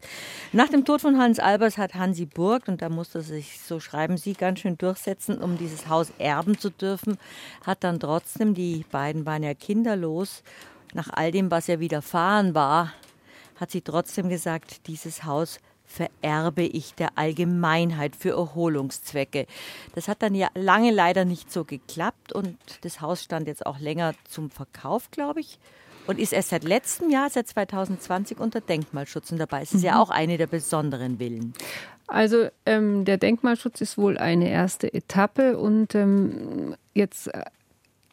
Nach 0.54 0.70
dem 0.70 0.86
Tod 0.86 1.02
von 1.02 1.18
Hans 1.18 1.38
Albers 1.40 1.78
hat 1.78 1.96
Hansi 1.96 2.26
Burg, 2.26 2.70
und 2.70 2.82
da 2.82 2.88
musste 2.88 3.22
sich, 3.22 3.60
so 3.60 3.82
schreiben 3.82 4.16
Sie, 4.16 4.34
ganz 4.34 4.60
schön 4.60 4.78
durchsetzen, 4.78 5.38
um 5.40 5.58
dieses 5.58 5.90
Haus 5.90 6.14
erben 6.18 6.58
zu 6.58 6.70
dürfen, 6.70 7.18
hat 7.66 7.84
dann 7.84 8.00
trotzdem, 8.00 8.54
die 8.54 8.86
beiden 8.90 9.26
waren 9.26 9.44
ja 9.44 9.54
kinderlos, 9.54 10.44
nach 10.94 11.10
all 11.12 11.32
dem, 11.32 11.52
was 11.52 11.68
ja 11.68 11.80
widerfahren 11.80 12.56
war, 12.56 12.94
hat 13.58 13.72
sie 13.72 13.82
trotzdem 13.82 14.30
gesagt, 14.30 14.88
dieses 14.88 15.24
Haus 15.24 15.60
vererbe 15.92 16.64
ich 16.64 16.96
der 16.96 17.18
Allgemeinheit 17.18 18.16
für 18.16 18.32
Erholungszwecke. 18.32 19.46
Das 19.94 20.08
hat 20.08 20.22
dann 20.22 20.36
ja 20.36 20.48
lange 20.56 20.92
leider 20.92 21.26
nicht 21.26 21.52
so 21.52 21.66
geklappt 21.66 22.34
und 22.34 22.58
das 22.82 23.02
Haus 23.02 23.24
stand 23.24 23.48
jetzt 23.48 23.66
auch 23.66 23.80
länger 23.80 24.14
zum 24.28 24.50
Verkauf, 24.50 25.12
glaube 25.12 25.42
ich. 25.42 25.60
Und 26.08 26.20
ist 26.20 26.34
erst 26.34 26.50
seit 26.50 26.64
letztem 26.64 27.12
Jahr, 27.12 27.30
seit 27.30 27.48
2020, 27.48 28.40
unter 28.40 28.60
Denkmalschutz. 28.60 29.32
Und 29.32 29.38
dabei 29.38 29.62
ist 29.62 29.76
es 29.76 29.82
mhm. 29.82 29.88
ja 29.88 30.02
auch 30.02 30.10
eine 30.10 30.38
der 30.38 30.48
besonderen 30.48 31.20
Villen. 31.20 31.54
Also 32.08 32.50
ähm, 32.66 33.06
der 33.06 33.18
Denkmalschutz 33.18 33.80
ist 33.82 33.98
wohl 33.98 34.18
eine 34.18 34.50
erste 34.50 34.94
Etappe 34.94 35.58
und 35.58 35.96
ähm, 35.96 36.76
jetzt 36.94 37.28
äh, 37.28 37.46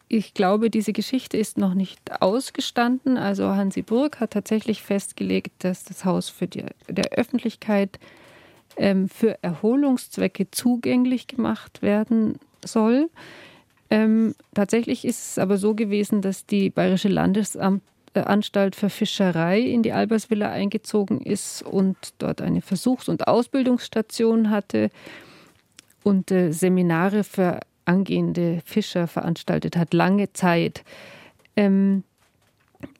ich 0.08 0.32
glaube, 0.34 0.70
diese 0.70 0.92
Geschichte 0.92 1.36
ist 1.36 1.58
noch 1.58 1.74
nicht 1.74 2.22
ausgestanden. 2.22 3.18
Also 3.18 3.48
Hansi 3.48 3.82
Burg 3.82 4.20
hat 4.20 4.32
tatsächlich 4.32 4.82
festgelegt, 4.82 5.52
dass 5.58 5.84
das 5.84 6.04
Haus 6.04 6.30
für 6.30 6.46
die 6.46 6.64
der 6.88 7.12
Öffentlichkeit 7.12 7.98
ähm, 8.76 9.08
für 9.08 9.42
Erholungszwecke 9.42 10.50
zugänglich 10.50 11.26
gemacht 11.26 11.82
werden 11.82 12.38
soll. 12.64 13.10
Ähm, 13.90 14.34
tatsächlich 14.54 15.04
ist 15.04 15.32
es 15.32 15.38
aber 15.38 15.58
so 15.58 15.74
gewesen, 15.74 16.22
dass 16.22 16.46
die 16.46 16.70
Bayerische 16.70 17.08
Landesanstalt 17.08 18.76
für 18.76 18.90
Fischerei 18.90 19.60
in 19.60 19.82
die 19.82 19.92
Albersvilla 19.92 20.50
eingezogen 20.50 21.20
ist 21.20 21.62
und 21.62 21.96
dort 22.18 22.40
eine 22.40 22.62
Versuchs- 22.62 23.08
und 23.08 23.26
Ausbildungsstation 23.28 24.50
hatte 24.50 24.90
und 26.02 26.30
äh, 26.30 26.52
Seminare 26.52 27.24
für 27.24 27.60
angehende 27.88 28.60
Fischer 28.64 29.06
veranstaltet 29.06 29.76
hat, 29.76 29.94
lange 29.94 30.32
Zeit. 30.32 30.84
Ähm, 31.56 32.04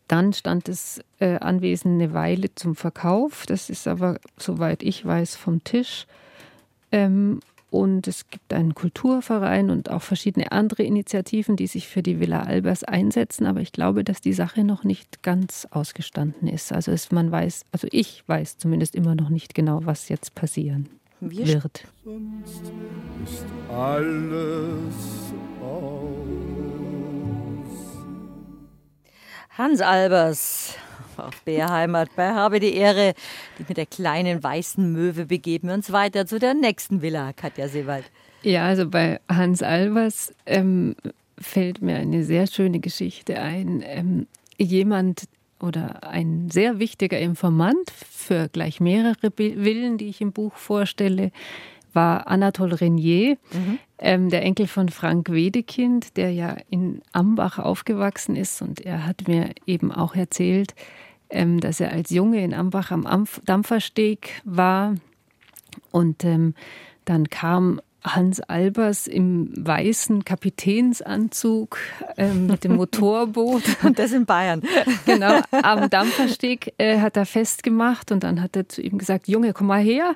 dann 0.09 0.33
stand 0.33 0.69
das 0.69 1.01
äh, 1.21 1.37
Anwesen 1.37 1.95
eine 1.95 2.15
Weile 2.15 2.55
zum 2.55 2.75
Verkauf. 2.75 3.47
Das 3.47 3.71
ist 3.71 3.87
aber, 3.87 4.19
soweit 4.37 4.83
ich 4.83 5.05
weiß, 5.05 5.37
vom 5.37 5.63
Tisch. 5.63 6.07
Ähm, 6.91 7.41
und 7.71 8.09
es 8.09 8.31
gibt 8.31 8.55
einen 8.55 8.75
Kulturverein 8.75 9.69
und 9.69 9.91
auch 9.91 10.01
verschiedene 10.01 10.53
andere 10.53 10.85
Initiativen, 10.85 11.55
die 11.55 11.67
sich 11.67 11.87
für 11.87 12.03
die 12.03 12.19
Villa 12.19 12.41
Albers 12.41 12.83
einsetzen. 12.83 13.45
Aber 13.47 13.61
ich 13.61 13.73
glaube, 13.73 14.05
dass 14.05 14.23
die 14.23 14.33
Sache 14.33 14.65
noch 14.65 14.85
nicht 14.85 15.23
ganz 15.23 15.69
ausgestanden 15.71 16.49
ist. 16.49 16.73
Also 16.73 16.91
es, 16.93 17.13
man 17.13 17.31
weiß, 17.31 17.67
also 17.71 17.87
ich 17.91 18.25
weiß 18.27 18.57
zumindest 18.57 18.95
immer 18.95 19.15
noch 19.15 19.29
nicht 19.29 19.55
genau, 19.55 19.81
was 19.85 20.09
jetzt 20.09 20.35
passieren 20.35 20.89
wird. 21.21 21.85
Sonst 22.05 22.63
ist 23.25 23.45
alles 23.69 24.95
aus. 25.63 26.39
Hans 29.51 29.81
Albers 29.81 30.77
auf 31.17 31.43
Bärheimat 31.43 32.15
bei 32.15 32.31
Habe 32.31 32.61
die 32.61 32.75
Ehre, 32.75 33.15
die 33.59 33.65
mit 33.69 33.77
der 33.77 33.87
kleinen 33.87 34.43
weißen 34.43 34.93
Möwe 34.93 35.27
begeben 35.27 35.69
wir 35.69 35.75
uns 35.75 35.93
weiter 35.93 36.27
zu 36.27 36.39
der 36.39 36.55
nächsten 36.55 37.03
Villa, 37.03 37.33
Katja 37.33 37.69
Seewald. 37.69 38.05
Ja, 38.43 38.67
also 38.67 38.89
bei 38.89 39.21
Hans 39.29 39.63
Albers 39.63 40.33
ähm, 40.47 40.95
fällt 41.37 41.83
mir 41.83 41.97
eine 41.97 42.25
sehr 42.25 42.47
schöne 42.47 42.79
Geschichte 42.79 43.41
ein. 43.41 43.83
Ähm, 43.85 44.27
jemand, 44.59 45.25
oder 45.61 46.05
ein 46.09 46.51
sehr 46.51 46.79
wichtiger 46.79 47.19
Informant 47.19 47.91
für 47.91 48.49
gleich 48.49 48.81
mehrere 48.81 49.31
Villen, 49.31 49.99
die 49.99 50.09
ich 50.09 50.21
im 50.21 50.33
Buch 50.33 50.55
vorstelle, 50.55 51.31
war 51.93 52.29
Anatole 52.29 52.81
Renier, 52.81 53.39
mhm. 53.53 53.79
ähm, 53.99 54.29
der 54.29 54.43
Enkel 54.43 54.67
von 54.67 54.89
Frank 54.89 55.31
Wedekind, 55.31 56.17
der 56.17 56.33
ja 56.33 56.57
in 56.71 57.03
Ambach 57.13 57.59
aufgewachsen 57.59 58.37
ist. 58.37 58.63
Und 58.63 58.81
er 58.81 59.07
hat 59.07 59.27
mir 59.27 59.51
eben 59.67 59.91
auch 59.91 60.15
erzählt, 60.15 60.75
ähm, 61.31 61.61
dass 61.61 61.81
er 61.81 61.93
als 61.93 62.11
Junge 62.11 62.43
in 62.45 62.55
Ambach 62.55 62.91
am 62.91 63.07
Ampf 63.07 63.41
Dampfersteg 63.45 64.43
war. 64.45 64.95
Und 65.91 66.25
ähm, 66.25 66.55
dann 67.05 67.31
kam 67.31 67.81
Hans 68.05 68.41
Albers 68.41 69.07
im 69.07 69.51
weißen 69.57 70.25
Kapitänsanzug 70.25 71.79
äh, 72.17 72.33
mit 72.33 72.65
dem 72.65 72.77
Motorboot. 72.77 73.63
und 73.83 73.99
das 73.99 74.13
in 74.13 74.25
Bayern. 74.25 74.63
genau, 75.07 75.41
am 75.51 75.91
Dampfersteg 75.91 76.75
äh, 76.79 77.01
hat 77.01 77.17
er 77.17 77.27
festgemacht 77.27 78.13
und 78.13 78.23
dann 78.23 78.41
hat 78.41 78.57
er 78.57 78.69
zu 78.69 78.83
ihm 78.83 78.99
gesagt, 78.99 79.27
Junge, 79.27 79.53
komm 79.53 79.67
mal 79.67 79.83
her. 79.83 80.15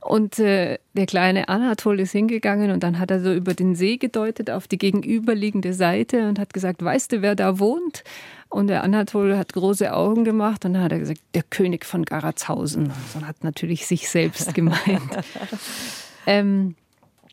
Und 0.00 0.38
äh, 0.38 0.78
der 0.92 1.06
kleine 1.06 1.48
Anatol 1.48 1.98
ist 1.98 2.12
hingegangen 2.12 2.70
und 2.70 2.82
dann 2.82 2.98
hat 2.98 3.10
er 3.10 3.20
so 3.20 3.32
über 3.32 3.54
den 3.54 3.74
See 3.74 3.96
gedeutet 3.96 4.50
auf 4.50 4.68
die 4.68 4.78
gegenüberliegende 4.78 5.72
Seite 5.72 6.28
und 6.28 6.38
hat 6.38 6.52
gesagt, 6.52 6.84
weißt 6.84 7.12
du, 7.12 7.22
wer 7.22 7.34
da 7.34 7.58
wohnt? 7.58 8.04
Und 8.48 8.68
der 8.68 8.84
Anatol 8.84 9.36
hat 9.36 9.52
große 9.52 9.92
Augen 9.92 10.22
gemacht 10.22 10.64
und 10.64 10.74
dann 10.74 10.82
hat 10.84 10.92
er 10.92 11.00
gesagt, 11.00 11.20
der 11.34 11.42
König 11.42 11.84
von 11.84 12.04
Garazhausen. 12.04 12.92
Und 13.14 13.26
hat 13.26 13.42
natürlich 13.42 13.86
sich 13.86 14.08
selbst 14.08 14.54
gemeint. 14.54 15.02
ähm, 16.26 16.76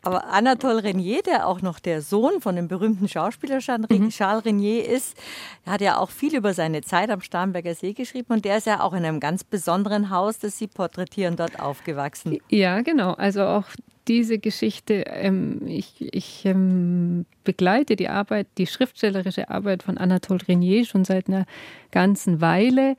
aber 0.02 0.28
Anatole 0.28 0.82
Renier, 0.82 1.22
der 1.22 1.46
auch 1.46 1.62
noch 1.62 1.78
der 1.78 2.02
Sohn 2.02 2.40
von 2.40 2.56
dem 2.56 2.68
berühmten 2.68 3.08
Schauspieler 3.08 3.60
mhm. 3.88 4.08
Charles 4.10 4.44
Renier 4.44 4.88
ist, 4.88 5.16
hat 5.64 5.80
ja 5.80 5.98
auch 5.98 6.10
viel 6.10 6.34
über 6.34 6.54
seine 6.54 6.82
Zeit 6.82 7.08
am 7.10 7.20
Starnberger 7.20 7.74
See 7.74 7.92
geschrieben 7.92 8.34
und 8.34 8.44
der 8.44 8.58
ist 8.58 8.66
ja 8.66 8.80
auch 8.80 8.92
in 8.92 9.04
einem 9.04 9.20
ganz 9.20 9.44
besonderen 9.44 10.10
Haus, 10.10 10.40
das 10.40 10.58
Sie 10.58 10.66
porträtieren, 10.66 11.36
dort 11.36 11.60
aufgewachsen. 11.60 12.38
Ja, 12.50 12.80
genau. 12.82 13.12
Also 13.12 13.44
auch 13.44 13.64
diese 14.08 14.38
Geschichte, 14.38 15.04
ähm, 15.06 15.60
ich, 15.66 15.94
ich 16.12 16.44
ähm, 16.44 17.24
begleite 17.44 17.94
die 17.94 18.08
Arbeit, 18.08 18.48
die 18.58 18.66
schriftstellerische 18.66 19.50
Arbeit 19.50 19.84
von 19.84 19.98
Anatole 19.98 20.40
Renier 20.48 20.84
schon 20.84 21.04
seit 21.04 21.28
einer 21.28 21.46
ganzen 21.92 22.40
Weile 22.40 22.96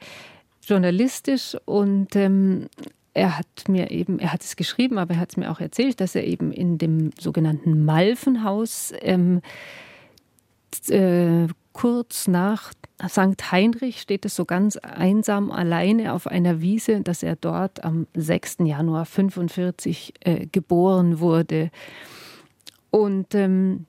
journalistisch 0.62 1.58
und 1.66 2.16
ähm, 2.16 2.70
er 3.14 3.38
hat 3.38 3.68
mir 3.68 3.92
eben, 3.92 4.20
er 4.20 4.34
hat 4.34 4.42
es 4.42 4.56
geschrieben, 4.56 4.98
aber 4.98 5.16
er 5.16 5.20
hat 5.20 5.30
es 5.30 5.38
mir 5.38 5.52
auch 5.52 5.60
erzählt, 5.60 6.02
dass 6.02 6.16
er 6.16 6.26
eben 6.26 6.52
in 6.52 6.78
dem 6.78 7.12
sogenannten 7.20 7.86
Malvenhaus 7.86 8.92
ähm, 9.02 9.42
äh, 10.90 11.48
kurz 11.74 12.28
nach 12.28 12.74
St. 13.08 13.52
Heinrich 13.52 14.02
steht 14.02 14.26
es 14.26 14.36
so 14.36 14.46
ganz 14.46 14.78
einsam 14.78 15.52
alleine 15.52 16.14
auf 16.14 16.28
einer 16.28 16.62
Wiese, 16.62 17.02
dass 17.02 17.24
er 17.24 17.36
dort 17.36 17.84
am 17.84 18.08
6. 18.16 18.58
Januar 18.60 19.06
45 19.06 20.14
äh, 20.22 20.48
geboren 20.48 21.20
wurde. 21.20 21.70
Und 22.92 23.36
ähm, 23.36 23.86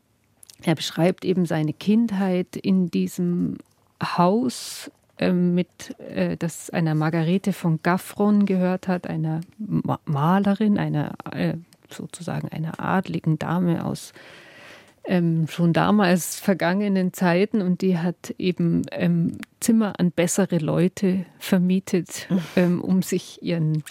er 0.63 0.75
beschreibt 0.75 1.25
eben 1.25 1.47
seine 1.47 1.73
Kindheit 1.73 2.57
in 2.57 2.91
diesem 2.91 3.59
Haus 4.03 4.91
mit, 5.21 5.99
äh, 6.01 6.37
das 6.37 6.71
einer 6.71 6.95
Margarete 6.95 7.53
von 7.53 7.81
Gaffron 7.83 8.47
gehört 8.47 8.89
hat, 8.89 9.07
einer 9.07 9.41
Ma 9.59 9.99
Malerin, 10.05 10.79
einer 10.79 11.15
äh, 11.33 11.55
sozusagen 11.89 12.49
einer 12.49 12.81
adligen 12.81 13.39
Dame 13.39 13.85
aus 13.85 14.13
ähm, 15.07 15.47
schon 15.49 15.73
damals 15.73 16.41
vergangenen 16.41 17.13
Zeiten 17.13 17.61
und 17.61 17.83
die 17.83 17.99
hat 17.99 18.35
eben 18.39 18.83
ähm, 18.91 19.39
Zimmer 19.61 19.95
an 19.99 20.11
bessere 20.11 20.59
Leute 20.59 21.27
vermietet, 21.39 22.29
ähm, 22.57 22.81
um 22.81 23.03
sich 23.03 23.43
ihren 23.43 23.85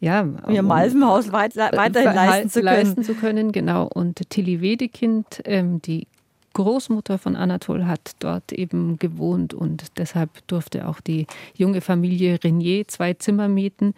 ja, 0.00 0.26
ihr 0.48 0.62
Malvenhaus 0.62 1.30
weit, 1.30 1.54
weiterhin 1.54 2.12
leisten 2.12 2.48
zu 2.48 2.60
können. 2.60 2.74
Leisten 2.74 3.04
zu 3.04 3.14
können, 3.14 3.52
genau. 3.52 3.84
Und 3.86 4.28
Tilly 4.30 4.60
Wedekind, 4.60 5.42
ähm, 5.44 5.80
die 5.80 6.08
Großmutter 6.52 7.18
von 7.18 7.36
Anatol, 7.36 7.86
hat 7.86 8.12
dort 8.18 8.52
eben 8.52 8.98
gewohnt 8.98 9.54
und 9.54 9.98
deshalb 9.98 10.46
durfte 10.46 10.88
auch 10.88 11.00
die 11.00 11.26
junge 11.54 11.80
Familie 11.80 12.38
Renier 12.42 12.86
zwei 12.88 13.14
Zimmer 13.14 13.48
mieten. 13.48 13.94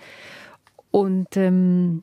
Und 0.91 1.37
ähm, 1.37 2.03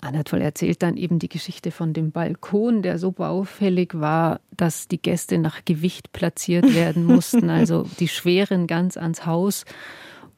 Anatol 0.00 0.40
erzählt 0.40 0.82
dann 0.82 0.96
eben 0.96 1.18
die 1.18 1.28
Geschichte 1.28 1.70
von 1.70 1.92
dem 1.92 2.10
Balkon, 2.10 2.82
der 2.82 2.98
so 2.98 3.12
baufällig 3.12 3.98
war, 3.98 4.40
dass 4.56 4.88
die 4.88 5.00
Gäste 5.00 5.38
nach 5.38 5.64
Gewicht 5.64 6.12
platziert 6.12 6.74
werden 6.74 7.04
mussten, 7.04 7.50
also 7.50 7.86
die 8.00 8.08
schweren 8.08 8.66
ganz 8.66 8.96
ans 8.96 9.26
Haus 9.26 9.64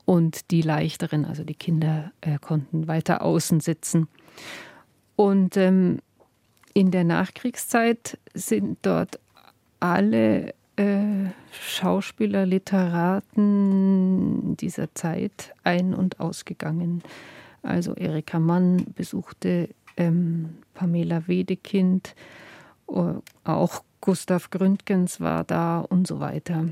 und 0.05 0.51
die 0.51 0.62
leichteren, 0.62 1.25
also 1.25 1.45
die 1.45 1.55
Kinder 1.55 2.12
äh, 2.20 2.39
konnten 2.39 2.89
weiter 2.89 3.22
außen 3.22 3.61
sitzen. 3.61 4.09
Und 5.16 5.57
ähm, 5.57 6.01
in 6.75 6.91
der 6.91 7.05
Nachkriegszeit 7.05 8.18
sind 8.35 8.79
dort 8.83 9.20
alle 9.81 10.53
äh, 10.77 11.31
Schauspieler, 11.53 12.45
Literaten 12.47 13.37
dieser 14.57 14.93
Zeit 14.95 15.55
ein- 15.62 15.95
und 15.95 16.18
ausgegangen. 16.20 17.03
Also 17.62 17.95
Erika 17.95 18.41
Mann 18.41 18.85
besuchte 18.95 19.70
ähm, 19.97 20.59
Pamela 20.75 21.29
Wedekind, 21.29 22.14
uh, 22.89 23.20
auch 23.45 23.85
Gustav 24.01 24.51
Gründgens 24.51 25.20
war 25.20 25.45
da 25.45 25.79
und 25.81 26.07
so 26.07 26.20
weiter. 26.20 26.66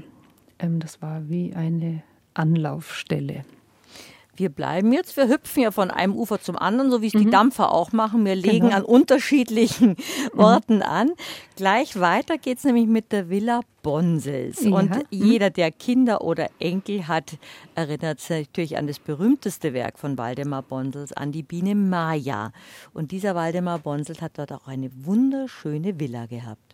Ähm, 0.59 0.81
das 0.81 1.01
war 1.01 1.29
wie 1.29 1.55
eine 1.55 2.03
Anlaufstelle. 2.35 3.45
Wir 4.35 4.49
bleiben 4.49 4.93
jetzt, 4.93 5.17
wir 5.17 5.29
hüpfen 5.29 5.63
ja 5.63 5.71
von 5.71 5.91
einem 5.91 6.15
Ufer 6.15 6.41
zum 6.41 6.57
anderen, 6.57 6.91
so 6.91 7.03
wie 7.03 7.09
es 7.09 7.15
mhm. 7.15 7.19
die 7.19 7.31
Dampfer 7.31 7.71
auch 7.71 7.93
machen. 7.93 8.25
Wir 8.25 8.35
legen 8.35 8.67
genau. 8.67 8.77
an 8.77 8.85
unterschiedlichen 8.85 9.97
mhm. 10.33 10.39
Orten 10.39 10.77
mhm. 10.77 10.83
an. 10.83 11.11
Gleich 11.57 12.01
weiter 12.01 12.39
geht 12.39 12.59
es 12.59 12.65
nämlich 12.65 12.87
mit 12.87 13.13
der 13.13 13.29
Villa 13.29 13.61
Bonsels. 13.83 14.63
Ja. 14.63 14.71
Und 14.71 14.91
mhm. 14.91 15.03
jeder, 15.11 15.51
der 15.51 15.71
Kinder 15.71 16.23
oder 16.23 16.49
Enkel 16.59 17.09
hat, 17.09 17.37
erinnert 17.75 18.21
sich 18.21 18.47
natürlich 18.47 18.79
an 18.79 18.87
das 18.87 18.99
berühmteste 18.99 19.75
Werk 19.75 19.99
von 19.99 20.17
Waldemar 20.17 20.63
Bonsels, 20.63 21.13
an 21.13 21.33
die 21.33 21.43
Biene 21.43 21.75
Maya. 21.75 22.53
Und 22.95 23.13
dieser 23.13 23.35
Waldemar 23.35 23.81
Bonsels 23.81 24.23
hat 24.23 24.39
dort 24.39 24.53
auch 24.53 24.67
eine 24.67 24.91
wunderschöne 25.05 26.01
Villa 26.01 26.27
gehabt. 26.27 26.72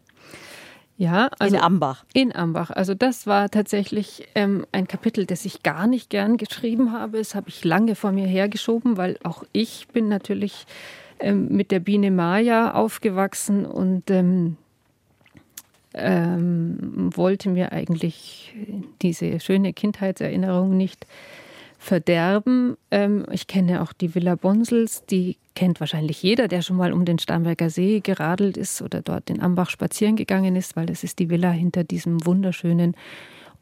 Ja, 0.99 1.31
also 1.39 1.55
in 1.55 1.63
Ambach. 1.63 2.05
In 2.13 2.35
Ambach. 2.35 2.71
Also 2.71 2.93
das 2.93 3.29
war 3.29 3.49
tatsächlich 3.51 4.27
ähm, 4.35 4.67
ein 4.73 4.89
Kapitel, 4.89 5.27
das 5.27 5.45
ich 5.45 5.63
gar 5.63 5.87
nicht 5.87 6.11
gern 6.11 6.37
geschrieben 6.39 6.93
habe. 6.93 7.19
Das 7.19 7.37
habe 7.37 7.49
ich 7.49 7.65
lange 7.65 7.95
vor 7.95 8.11
mir 8.11 8.27
hergeschoben, 8.27 8.97
weil 8.97 9.17
auch 9.23 9.45
ich 9.53 9.87
bin 9.93 10.09
natürlich 10.09 10.67
ähm, 11.21 11.47
mit 11.51 11.71
der 11.71 11.79
Biene 11.79 12.11
Maya 12.11 12.75
aufgewachsen 12.75 13.65
und 13.65 14.11
ähm, 14.11 14.57
ähm 15.95 17.11
wollte 17.15 17.49
mir 17.49 17.71
eigentlich 17.71 18.57
diese 19.01 19.39
schöne 19.39 19.73
Kindheitserinnerung 19.73 20.77
nicht 20.77 21.07
verderben. 21.79 22.77
Ähm, 22.91 23.25
ich 23.31 23.47
kenne 23.47 23.83
auch 23.83 23.93
die 23.93 24.15
Villa 24.15 24.35
Bonsels, 24.35 25.05
die 25.07 25.37
kennt 25.55 25.81
wahrscheinlich 25.81 26.23
jeder, 26.23 26.49
der 26.49 26.63
schon 26.63 26.77
mal 26.77 26.93
um 26.93 27.05
den 27.05 27.19
Starnberger 27.19 27.71
See 27.71 28.01
geradelt 28.01 28.57
ist 28.57 28.83
oder 28.83 29.01
dort 29.01 29.31
in 29.31 29.41
Ambach 29.41 29.71
spazieren 29.71 30.17
gegangen 30.17 30.57
ist, 30.57 30.77
weil 30.77 30.87
das 30.87 31.05
ist 31.05 31.19
die 31.19 31.31
Villa 31.31 31.51
hinter 31.51 31.85
diesem 31.85 32.25
wunderschönen 32.27 32.97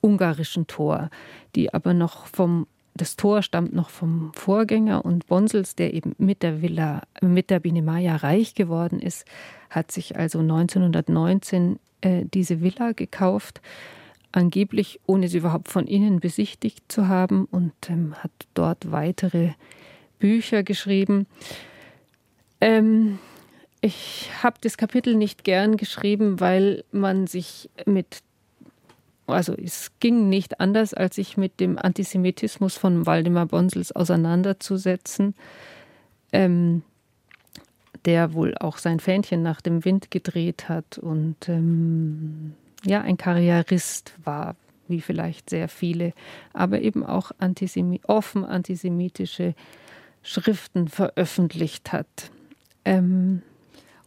ungarischen 0.01 0.67
Tor, 0.67 1.11
die 1.55 1.73
aber 1.73 1.95
noch 1.95 2.27
vom 2.27 2.67
das 2.95 3.17
Tor 3.17 3.43
stammt 3.43 3.75
noch 3.75 3.91
vom 3.91 4.33
Vorgänger 4.33 5.05
und 5.05 5.27
Bonsels, 5.27 5.75
der 5.75 5.93
eben 5.93 6.15
mit 6.17 6.43
der 6.43 6.63
Villa, 6.63 7.03
mit 7.21 7.51
der 7.51 7.61
Biene 7.61 7.83
Maya 7.83 8.17
reich 8.17 8.55
geworden 8.55 9.01
ist, 9.01 9.27
hat 9.69 9.93
sich 9.93 10.17
also 10.17 10.39
1919 10.39 11.79
äh, 12.01 12.25
diese 12.33 12.63
Villa 12.63 12.93
gekauft 12.93 13.61
angeblich 14.37 15.01
ohne 15.07 15.29
sie 15.29 15.39
überhaupt 15.39 15.69
von 15.69 15.87
innen 15.87 16.21
besichtigt 16.21 16.85
zu 16.93 17.09
haben 17.09 17.47
und 17.47 17.73
ähm, 17.89 18.15
hat 18.17 18.31
dort 18.53 18.93
weitere 18.93 19.53
Bücher 20.19 20.63
geschrieben. 20.63 21.27
Ähm, 22.61 23.19
ich 23.81 24.31
habe 24.43 24.57
das 24.61 24.77
Kapitel 24.77 25.15
nicht 25.15 25.43
gern 25.43 25.79
geschrieben, 25.79 26.39
weil 26.39 26.85
man 26.93 27.27
sich 27.27 27.71
mit, 27.87 28.19
also 29.27 29.55
es 29.55 29.93
ging 30.01 30.29
nicht 30.29 30.61
anders, 30.61 30.93
als 30.93 31.17
sich 31.17 31.39
mit 31.39 31.59
dem 31.59 31.79
Antisemitismus 31.79 32.77
von 32.77 33.07
Waldemar 33.07 33.47
Bonsels 33.47 33.93
auseinanderzusetzen, 33.93 35.35
ähm, 36.33 36.83
der 38.05 38.35
wohl 38.35 38.55
auch 38.59 38.77
sein 38.77 39.01
Fähnchen 39.01 39.43
nach 39.43 39.63
dem 39.63 39.87
Wind 39.87 40.11
gedreht 40.11 40.69
hat 40.69 40.99
und 40.99 41.49
ähm, 41.49 42.55
ja 42.89 43.01
ein 43.01 43.17
Karrierist 43.17 44.15
war, 44.25 44.57
wie 44.89 45.01
vielleicht 45.01 45.51
sehr 45.51 45.69
viele, 45.69 46.13
aber 46.53 46.81
eben 46.81 47.05
auch 47.05 47.33
antisemi 47.39 48.01
offen 48.07 48.45
antisemitische 48.45 49.55
Schriften 50.23 50.89
veröffentlicht 50.89 51.93
hat. 51.93 52.31
Ähm, 52.85 53.43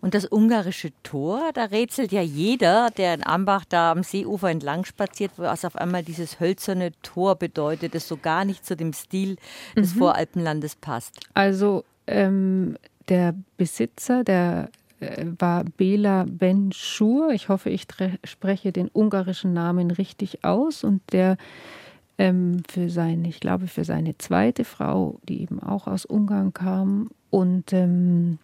und 0.01 0.13
das 0.13 0.32
ungarische 0.32 0.91
Tor, 1.03 1.51
da 1.53 1.65
rätselt 1.65 2.11
ja 2.11 2.21
jeder, 2.21 2.89
der 2.91 3.13
in 3.13 3.25
Ambach 3.25 3.65
da 3.65 3.91
am 3.91 4.03
Seeufer 4.03 4.49
entlang 4.49 4.86
spaziert, 4.86 5.32
was 5.36 5.65
auf 5.65 5.75
einmal 5.75 6.03
dieses 6.03 6.39
hölzerne 6.39 6.91
Tor 7.01 7.36
bedeutet, 7.36 7.95
das 7.95 8.07
so 8.07 8.15
gar 8.15 8.45
nicht 8.45 8.65
zu 8.65 8.77
dem 8.77 8.93
Stil 8.93 9.36
des 9.75 9.95
mhm. 9.95 9.99
Voralpenlandes 9.99 10.77
passt. 10.77 11.19
Also 11.34 11.84
ähm, 12.07 12.77
der 13.09 13.36
Besitzer, 13.57 14.23
der 14.23 14.69
war 15.39 15.64
Bela 15.78 16.26
Ben 16.30 16.72
Schur. 16.72 17.32
Ich 17.32 17.50
hoffe, 17.50 17.70
ich 17.70 17.88
spreche 18.24 18.72
den 18.72 18.89
ungarischen 18.91 19.54
Namen 19.54 19.91
richtig 19.91 20.43
aus. 20.43 20.84
Und 20.84 21.02
der 21.12 21.38
ähm, 22.18 22.64
für 22.68 22.89
seine, 22.89 23.30
ich 23.30 23.39
glaube, 23.39 23.68
für 23.68 23.86
seine 23.86 24.18
zweite 24.18 24.66
Frau, 24.66 25.20
die 25.24 25.41
eben 25.41 25.62
auch 25.64 25.88
aus 25.88 26.06
Ungarn 26.06 26.54
kam 26.54 27.10
und 27.30 27.72
ähm, 27.74 28.39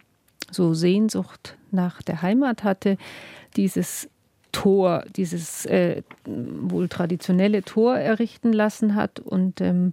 so 0.50 0.74
Sehnsucht 0.74 1.56
nach 1.70 2.02
der 2.02 2.22
Heimat 2.22 2.64
hatte, 2.64 2.96
dieses 3.56 4.08
Tor, 4.52 5.04
dieses 5.14 5.66
äh, 5.66 6.02
wohl 6.24 6.88
traditionelle 6.88 7.62
Tor 7.62 7.98
errichten 7.98 8.54
lassen 8.54 8.94
hat 8.94 9.20
und 9.20 9.60
ähm, 9.60 9.92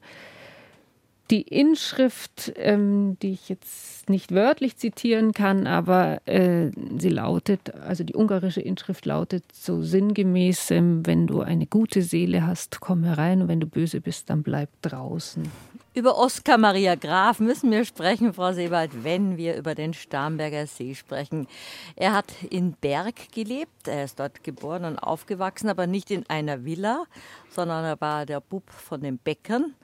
die 1.32 1.42
Inschrift, 1.42 2.52
ähm, 2.58 3.18
die 3.22 3.32
ich 3.32 3.50
jetzt 3.50 4.10
nicht 4.10 4.34
wörtlich 4.34 4.78
zitieren 4.78 5.32
kann, 5.32 5.68
aber 5.68 6.22
äh, 6.28 6.72
sie 6.98 7.10
lautet, 7.10 7.74
also 7.76 8.04
die 8.04 8.14
ungarische 8.14 8.62
Inschrift 8.62 9.06
lautet 9.06 9.44
so 9.54 9.82
sinngemäß, 9.82 10.72
ähm, 10.72 11.06
wenn 11.06 11.28
du 11.28 11.42
eine 11.42 11.66
gute 11.66 12.02
Seele 12.02 12.46
hast, 12.46 12.82
komm 12.82 13.04
herein 13.04 13.42
und 13.42 13.48
wenn 13.48 13.62
du 13.62 13.68
böse 13.68 14.02
bist, 14.02 14.30
dann 14.30 14.44
bleib 14.44 14.70
draußen. 14.82 15.50
Über 15.96 16.18
Oskar 16.18 16.58
Maria 16.58 16.96
Graf 16.96 17.40
müssen 17.40 17.70
wir 17.70 17.86
sprechen, 17.86 18.34
Frau 18.34 18.52
Sebald, 18.52 19.04
wenn 19.04 19.38
wir 19.38 19.56
über 19.56 19.76
den 19.76 19.94
Starnberger 19.94 20.66
See 20.66 20.96
sprechen. 20.96 21.48
Er 21.96 22.14
hat 22.14 22.34
in 22.50 22.74
Berg 22.74 23.32
gelebt, 23.32 23.88
er 23.88 24.06
ist 24.06 24.20
dort 24.20 24.44
geboren 24.44 24.86
und 24.86 24.98
aufgewachsen, 24.98 25.70
aber 25.70 25.86
nicht 25.86 26.10
in 26.10 26.28
einer 26.30 26.66
Villa, 26.66 27.06
sondern 27.52 27.86
er 27.86 28.02
war 28.02 28.26
der 28.26 28.42
Bub 28.42 28.70
von 28.72 29.02
den 29.02 29.20
Bäckern 29.20 29.76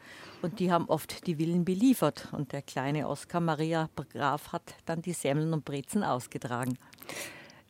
und 0.41 0.59
die 0.59 0.71
haben 0.71 0.85
oft 0.85 1.27
die 1.27 1.35
Villen 1.35 1.65
beliefert. 1.65 2.27
Und 2.31 2.51
der 2.51 2.61
kleine 2.61 3.07
Oskar 3.07 3.41
Maria 3.41 3.89
Graf 4.11 4.51
hat 4.53 4.75
dann 4.85 5.01
die 5.01 5.13
Semmeln 5.13 5.53
und 5.53 5.65
Brezen 5.65 6.03
ausgetragen. 6.03 6.77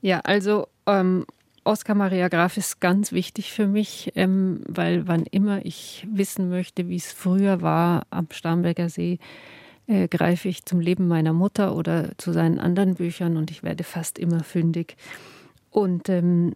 Ja, 0.02 0.20
also 0.22 0.68
ähm, 0.86 1.26
Oskar 1.64 1.96
Maria 1.96 2.30
Graf 2.30 2.58
ist 2.58 2.80
ganz 2.80 3.12
wichtig 3.12 3.52
für 3.52 3.68
mich, 3.68 4.12
ähm, 4.16 4.62
weil 4.68 5.08
wann 5.08 5.26
immer 5.26 5.66
ich 5.66 6.08
wissen 6.10 6.50
möchte, 6.50 6.88
wie 6.88 6.96
es 6.96 7.12
früher 7.12 7.62
war 7.62 8.08
am 8.10 8.28
Starnberger 8.32 8.90
See, 8.90 9.20
äh, 9.88 10.08
greife 10.08 10.48
ich 10.48 10.66
zum 10.66 10.80
Leben 10.80 11.08
meiner 11.08 11.34
Mutter 11.34 11.76
oder 11.76 12.12
zu 12.18 12.32
seinen 12.32 12.60
anderen 12.60 12.96
Büchern 12.96 13.38
und 13.38 13.52
ich 13.52 13.64
werde 13.64 13.84
fast 13.84 14.20
immer 14.20 14.44
fündig. 14.44 14.96
Und 15.70 16.10
ähm, 16.10 16.54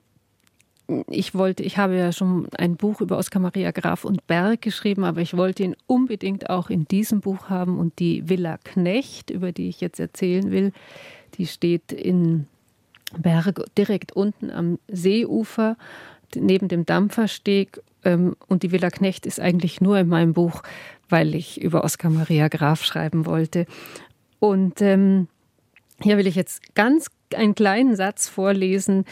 ich 1.09 1.33
wollte, 1.33 1.63
ich 1.63 1.77
habe 1.77 1.95
ja 1.95 2.11
schon 2.11 2.47
ein 2.57 2.75
Buch 2.75 3.01
über 3.01 3.17
Oskar 3.17 3.41
Maria 3.41 3.71
Graf 3.71 4.03
und 4.03 4.27
Berg 4.27 4.61
geschrieben, 4.61 5.03
aber 5.03 5.21
ich 5.21 5.35
wollte 5.37 5.63
ihn 5.63 5.75
unbedingt 5.87 6.49
auch 6.49 6.69
in 6.69 6.85
diesem 6.87 7.21
Buch 7.21 7.49
haben 7.49 7.79
und 7.79 7.99
die 7.99 8.27
Villa 8.27 8.57
Knecht, 8.63 9.29
über 9.29 9.51
die 9.51 9.69
ich 9.69 9.81
jetzt 9.81 9.99
erzählen 9.99 10.51
will, 10.51 10.73
die 11.37 11.47
steht 11.47 11.91
in 11.91 12.47
Berg 13.17 13.63
direkt 13.77 14.11
unten 14.13 14.49
am 14.49 14.79
Seeufer 14.87 15.77
neben 16.35 16.67
dem 16.67 16.85
Dampfersteg 16.85 17.81
ähm, 18.03 18.35
und 18.47 18.63
die 18.63 18.71
Villa 18.71 18.89
Knecht 18.89 19.25
ist 19.25 19.39
eigentlich 19.39 19.81
nur 19.81 19.97
in 19.99 20.07
meinem 20.07 20.33
Buch, 20.33 20.63
weil 21.09 21.35
ich 21.35 21.61
über 21.61 21.83
Oskar 21.83 22.11
Maria 22.11 22.47
Graf 22.47 22.83
schreiben 22.83 23.25
wollte. 23.25 23.65
Und 24.39 24.81
ähm, 24.81 25.27
hier 26.01 26.17
will 26.17 26.27
ich 26.27 26.35
jetzt 26.35 26.75
ganz 26.75 27.07
einen 27.35 27.55
kleinen 27.55 27.95
Satz 27.95 28.27
vorlesen. 28.27 29.05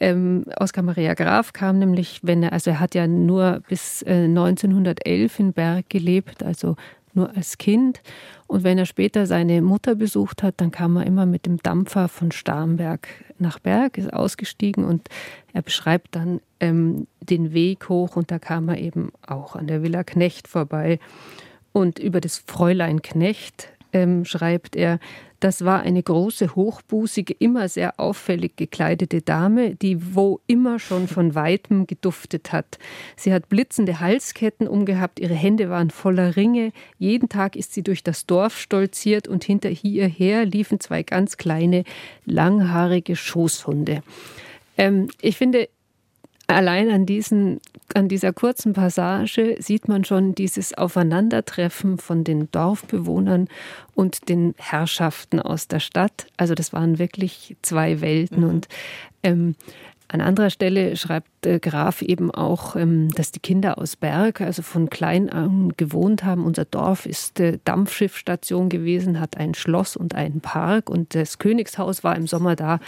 Ähm, 0.00 0.44
Oskar 0.58 0.82
Maria 0.82 1.14
Graf 1.14 1.52
kam 1.52 1.78
nämlich, 1.78 2.20
wenn 2.22 2.42
er, 2.42 2.52
also 2.52 2.70
er 2.70 2.80
hat 2.80 2.94
ja 2.94 3.06
nur 3.06 3.62
bis 3.68 4.02
äh, 4.02 4.24
1911 4.24 5.38
in 5.38 5.52
Berg 5.52 5.88
gelebt, 5.88 6.42
also 6.42 6.76
nur 7.14 7.34
als 7.36 7.58
Kind. 7.58 8.02
Und 8.46 8.64
wenn 8.64 8.78
er 8.78 8.86
später 8.86 9.26
seine 9.26 9.62
Mutter 9.62 9.94
besucht 9.94 10.42
hat, 10.42 10.54
dann 10.58 10.70
kam 10.70 10.96
er 10.96 11.06
immer 11.06 11.26
mit 11.26 11.46
dem 11.46 11.58
Dampfer 11.58 12.08
von 12.08 12.32
Starnberg 12.32 13.08
nach 13.38 13.58
Berg, 13.58 13.98
ist 13.98 14.12
ausgestiegen 14.12 14.84
und 14.84 15.08
er 15.52 15.62
beschreibt 15.62 16.16
dann 16.16 16.40
ähm, 16.60 17.06
den 17.20 17.52
Weg 17.52 17.88
hoch 17.88 18.16
und 18.16 18.30
da 18.30 18.38
kam 18.38 18.68
er 18.68 18.78
eben 18.78 19.12
auch 19.26 19.56
an 19.56 19.66
der 19.66 19.82
Villa 19.82 20.04
Knecht 20.04 20.48
vorbei. 20.48 20.98
Und 21.72 21.98
über 21.98 22.20
das 22.20 22.38
Fräulein 22.38 23.02
Knecht 23.02 23.68
ähm, 23.94 24.26
schreibt 24.26 24.76
er, 24.76 24.98
das 25.40 25.64
war 25.64 25.82
eine 25.82 26.02
große, 26.02 26.54
hochbusige, 26.56 27.34
immer 27.38 27.68
sehr 27.68 28.00
auffällig 28.00 28.56
gekleidete 28.56 29.20
Dame, 29.20 29.74
die 29.74 30.14
wo 30.14 30.40
immer 30.46 30.78
schon 30.78 31.06
von 31.06 31.34
weitem 31.34 31.86
geduftet 31.86 32.52
hat. 32.52 32.78
Sie 33.14 33.32
hat 33.32 33.48
blitzende 33.48 34.00
Halsketten 34.00 34.66
umgehabt, 34.66 35.20
ihre 35.20 35.34
Hände 35.34 35.68
waren 35.68 35.90
voller 35.90 36.36
Ringe. 36.36 36.72
Jeden 36.98 37.28
Tag 37.28 37.56
ist 37.56 37.74
sie 37.74 37.82
durch 37.82 38.02
das 38.02 38.26
Dorf 38.26 38.58
stolziert 38.58 39.28
und 39.28 39.44
hinter 39.44 39.70
ihr 39.82 40.06
her 40.06 40.44
liefen 40.44 40.80
zwei 40.80 41.02
ganz 41.02 41.36
kleine, 41.36 41.84
langhaarige 42.24 43.14
Schoßhunde. 43.14 44.02
Ähm, 44.76 45.08
ich 45.20 45.36
finde, 45.36 45.68
allein 46.46 46.90
an, 46.90 47.06
diesen, 47.06 47.60
an 47.94 48.08
dieser 48.08 48.32
kurzen 48.32 48.72
Passage 48.72 49.56
sieht 49.58 49.88
man 49.88 50.04
schon 50.04 50.34
dieses 50.34 50.74
Aufeinandertreffen 50.74 51.98
von 51.98 52.24
den 52.24 52.50
Dorfbewohnern 52.50 53.48
und 53.94 54.28
den 54.28 54.54
Herrschaften 54.58 55.40
aus 55.40 55.68
der 55.68 55.80
Stadt. 55.80 56.26
Also 56.36 56.54
das 56.54 56.72
waren 56.72 56.98
wirklich 56.98 57.56
zwei 57.62 58.00
Welten. 58.00 58.42
Mhm. 58.42 58.48
Und 58.48 58.68
ähm, 59.22 59.54
an 60.08 60.20
anderer 60.20 60.50
Stelle 60.50 60.96
schreibt 60.96 61.46
äh, 61.46 61.58
Graf 61.58 62.02
eben 62.02 62.30
auch, 62.30 62.76
ähm, 62.76 63.08
dass 63.14 63.32
die 63.32 63.40
Kinder 63.40 63.78
aus 63.78 63.96
Berg, 63.96 64.40
also 64.40 64.62
von 64.62 64.90
klein 64.90 65.30
an 65.30 65.72
gewohnt 65.76 66.24
haben. 66.24 66.44
Unser 66.44 66.66
Dorf 66.66 67.06
ist 67.06 67.40
äh, 67.40 67.58
Dampfschiffstation 67.64 68.68
gewesen, 68.68 69.18
hat 69.18 69.38
ein 69.38 69.54
Schloss 69.54 69.96
und 69.96 70.14
einen 70.14 70.40
Park 70.40 70.90
und 70.90 71.14
das 71.14 71.38
Königshaus 71.38 72.04
war 72.04 72.16
im 72.16 72.26
Sommer 72.26 72.54
da. 72.54 72.80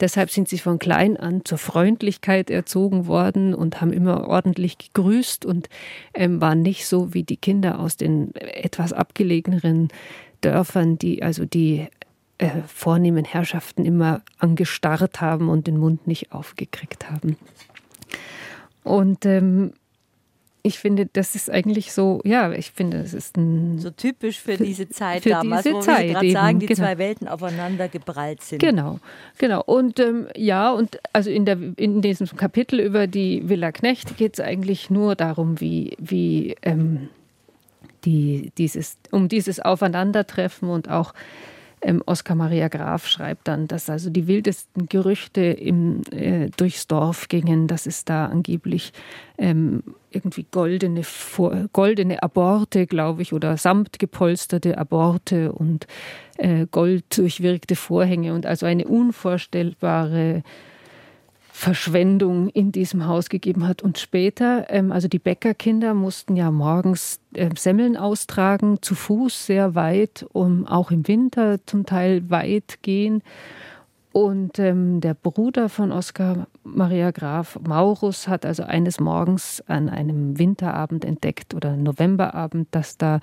Deshalb 0.00 0.30
sind 0.30 0.48
sie 0.48 0.58
von 0.58 0.78
klein 0.78 1.16
an 1.16 1.44
zur 1.44 1.58
Freundlichkeit 1.58 2.50
erzogen 2.50 3.06
worden 3.06 3.54
und 3.54 3.80
haben 3.80 3.92
immer 3.92 4.26
ordentlich 4.26 4.78
gegrüßt 4.78 5.44
und 5.44 5.68
ähm, 6.14 6.40
waren 6.40 6.62
nicht 6.62 6.86
so 6.86 7.12
wie 7.12 7.22
die 7.22 7.36
Kinder 7.36 7.80
aus 7.80 7.96
den 7.96 8.34
etwas 8.34 8.92
abgelegeneren 8.94 9.88
Dörfern, 10.40 10.98
die 10.98 11.22
also 11.22 11.44
die 11.44 11.86
äh, 12.42 12.62
vornehmen 12.66 13.24
Herrschaften 13.24 13.84
immer 13.84 14.22
angestarrt 14.38 15.20
haben 15.20 15.48
und 15.48 15.66
den 15.66 15.78
Mund 15.78 16.06
nicht 16.06 16.32
aufgekriegt 16.32 17.10
haben. 17.10 17.36
Und 18.84 19.24
ähm, 19.26 19.72
ich 20.64 20.78
finde, 20.78 21.06
das 21.06 21.34
ist 21.34 21.50
eigentlich 21.50 21.92
so, 21.92 22.20
ja, 22.24 22.52
ich 22.52 22.70
finde, 22.70 23.02
das 23.02 23.14
ist 23.14 23.36
ein. 23.36 23.78
So 23.78 23.90
typisch 23.90 24.40
für, 24.40 24.56
für 24.56 24.64
diese 24.64 24.88
Zeit 24.88 25.22
für 25.22 25.30
damals, 25.30 25.64
diese 25.64 25.74
wo 25.76 25.80
Zeit 25.80 26.06
wir 26.06 26.12
gerade 26.14 26.30
sagen, 26.32 26.58
die 26.60 26.66
genau. 26.66 26.80
zwei 26.80 26.98
Welten 26.98 27.28
aufeinander 27.28 27.88
geprallt 27.88 28.42
sind. 28.42 28.60
Genau, 28.60 29.00
genau. 29.38 29.62
Und 29.64 29.98
ähm, 29.98 30.28
ja, 30.36 30.70
und 30.72 31.00
also 31.12 31.30
in, 31.30 31.46
der, 31.46 31.58
in 31.76 32.00
diesem 32.00 32.28
Kapitel 32.36 32.80
über 32.80 33.06
die 33.06 33.48
Villa 33.48 33.72
Knecht 33.72 34.16
geht 34.16 34.34
es 34.34 34.40
eigentlich 34.44 34.88
nur 34.88 35.16
darum, 35.16 35.60
wie, 35.60 35.96
wie 35.98 36.56
ähm, 36.62 37.08
die, 38.04 38.52
dieses, 38.58 38.98
um 39.10 39.28
dieses 39.28 39.58
Aufeinandertreffen 39.60 40.68
und 40.68 40.88
auch 40.88 41.12
ähm, 41.82 42.02
Oskar 42.06 42.36
Maria 42.36 42.68
Graf 42.68 43.08
schreibt 43.08 43.48
dann, 43.48 43.66
dass 43.66 43.90
also 43.90 44.08
die 44.08 44.28
wildesten 44.28 44.86
Gerüchte 44.86 45.40
im, 45.40 46.02
äh, 46.12 46.48
durchs 46.56 46.86
Dorf 46.86 47.28
gingen, 47.28 47.66
dass 47.66 47.86
es 47.86 48.04
da 48.04 48.26
angeblich 48.26 48.92
ähm, 49.36 49.82
irgendwie 50.10 50.46
goldene, 50.50 51.02
goldene 51.72 52.22
Aborte, 52.22 52.86
glaube 52.86 53.22
ich, 53.22 53.32
oder 53.32 53.56
samtgepolsterte 53.56 54.78
Aborte 54.78 55.52
und 55.52 55.86
äh, 56.38 56.66
golddurchwirkte 56.70 57.74
Vorhänge 57.74 58.34
und 58.34 58.46
also 58.46 58.66
eine 58.66 58.86
unvorstellbare 58.86 60.42
Verschwendung 61.62 62.48
in 62.48 62.72
diesem 62.72 63.06
Haus 63.06 63.28
gegeben 63.28 63.68
hat. 63.68 63.82
Und 63.82 63.96
später, 63.96 64.66
ähm, 64.68 64.90
also 64.90 65.06
die 65.06 65.20
Bäckerkinder 65.20 65.94
mussten 65.94 66.34
ja 66.34 66.50
morgens 66.50 67.20
äh, 67.34 67.50
Semmeln 67.56 67.96
austragen, 67.96 68.82
zu 68.82 68.96
Fuß 68.96 69.46
sehr 69.46 69.76
weit, 69.76 70.26
um 70.32 70.66
auch 70.66 70.90
im 70.90 71.06
Winter 71.06 71.64
zum 71.64 71.86
Teil 71.86 72.28
weit 72.30 72.80
gehen. 72.82 73.22
Und 74.10 74.58
ähm, 74.58 75.00
der 75.00 75.14
Bruder 75.14 75.68
von 75.68 75.92
Oskar 75.92 76.48
Maria 76.64 77.12
Graf, 77.12 77.56
Maurus, 77.64 78.26
hat 78.26 78.44
also 78.44 78.64
eines 78.64 78.98
Morgens 78.98 79.62
an 79.68 79.88
einem 79.88 80.40
Winterabend 80.40 81.04
entdeckt 81.04 81.54
oder 81.54 81.76
Novemberabend, 81.76 82.66
dass 82.72 82.98
da 82.98 83.20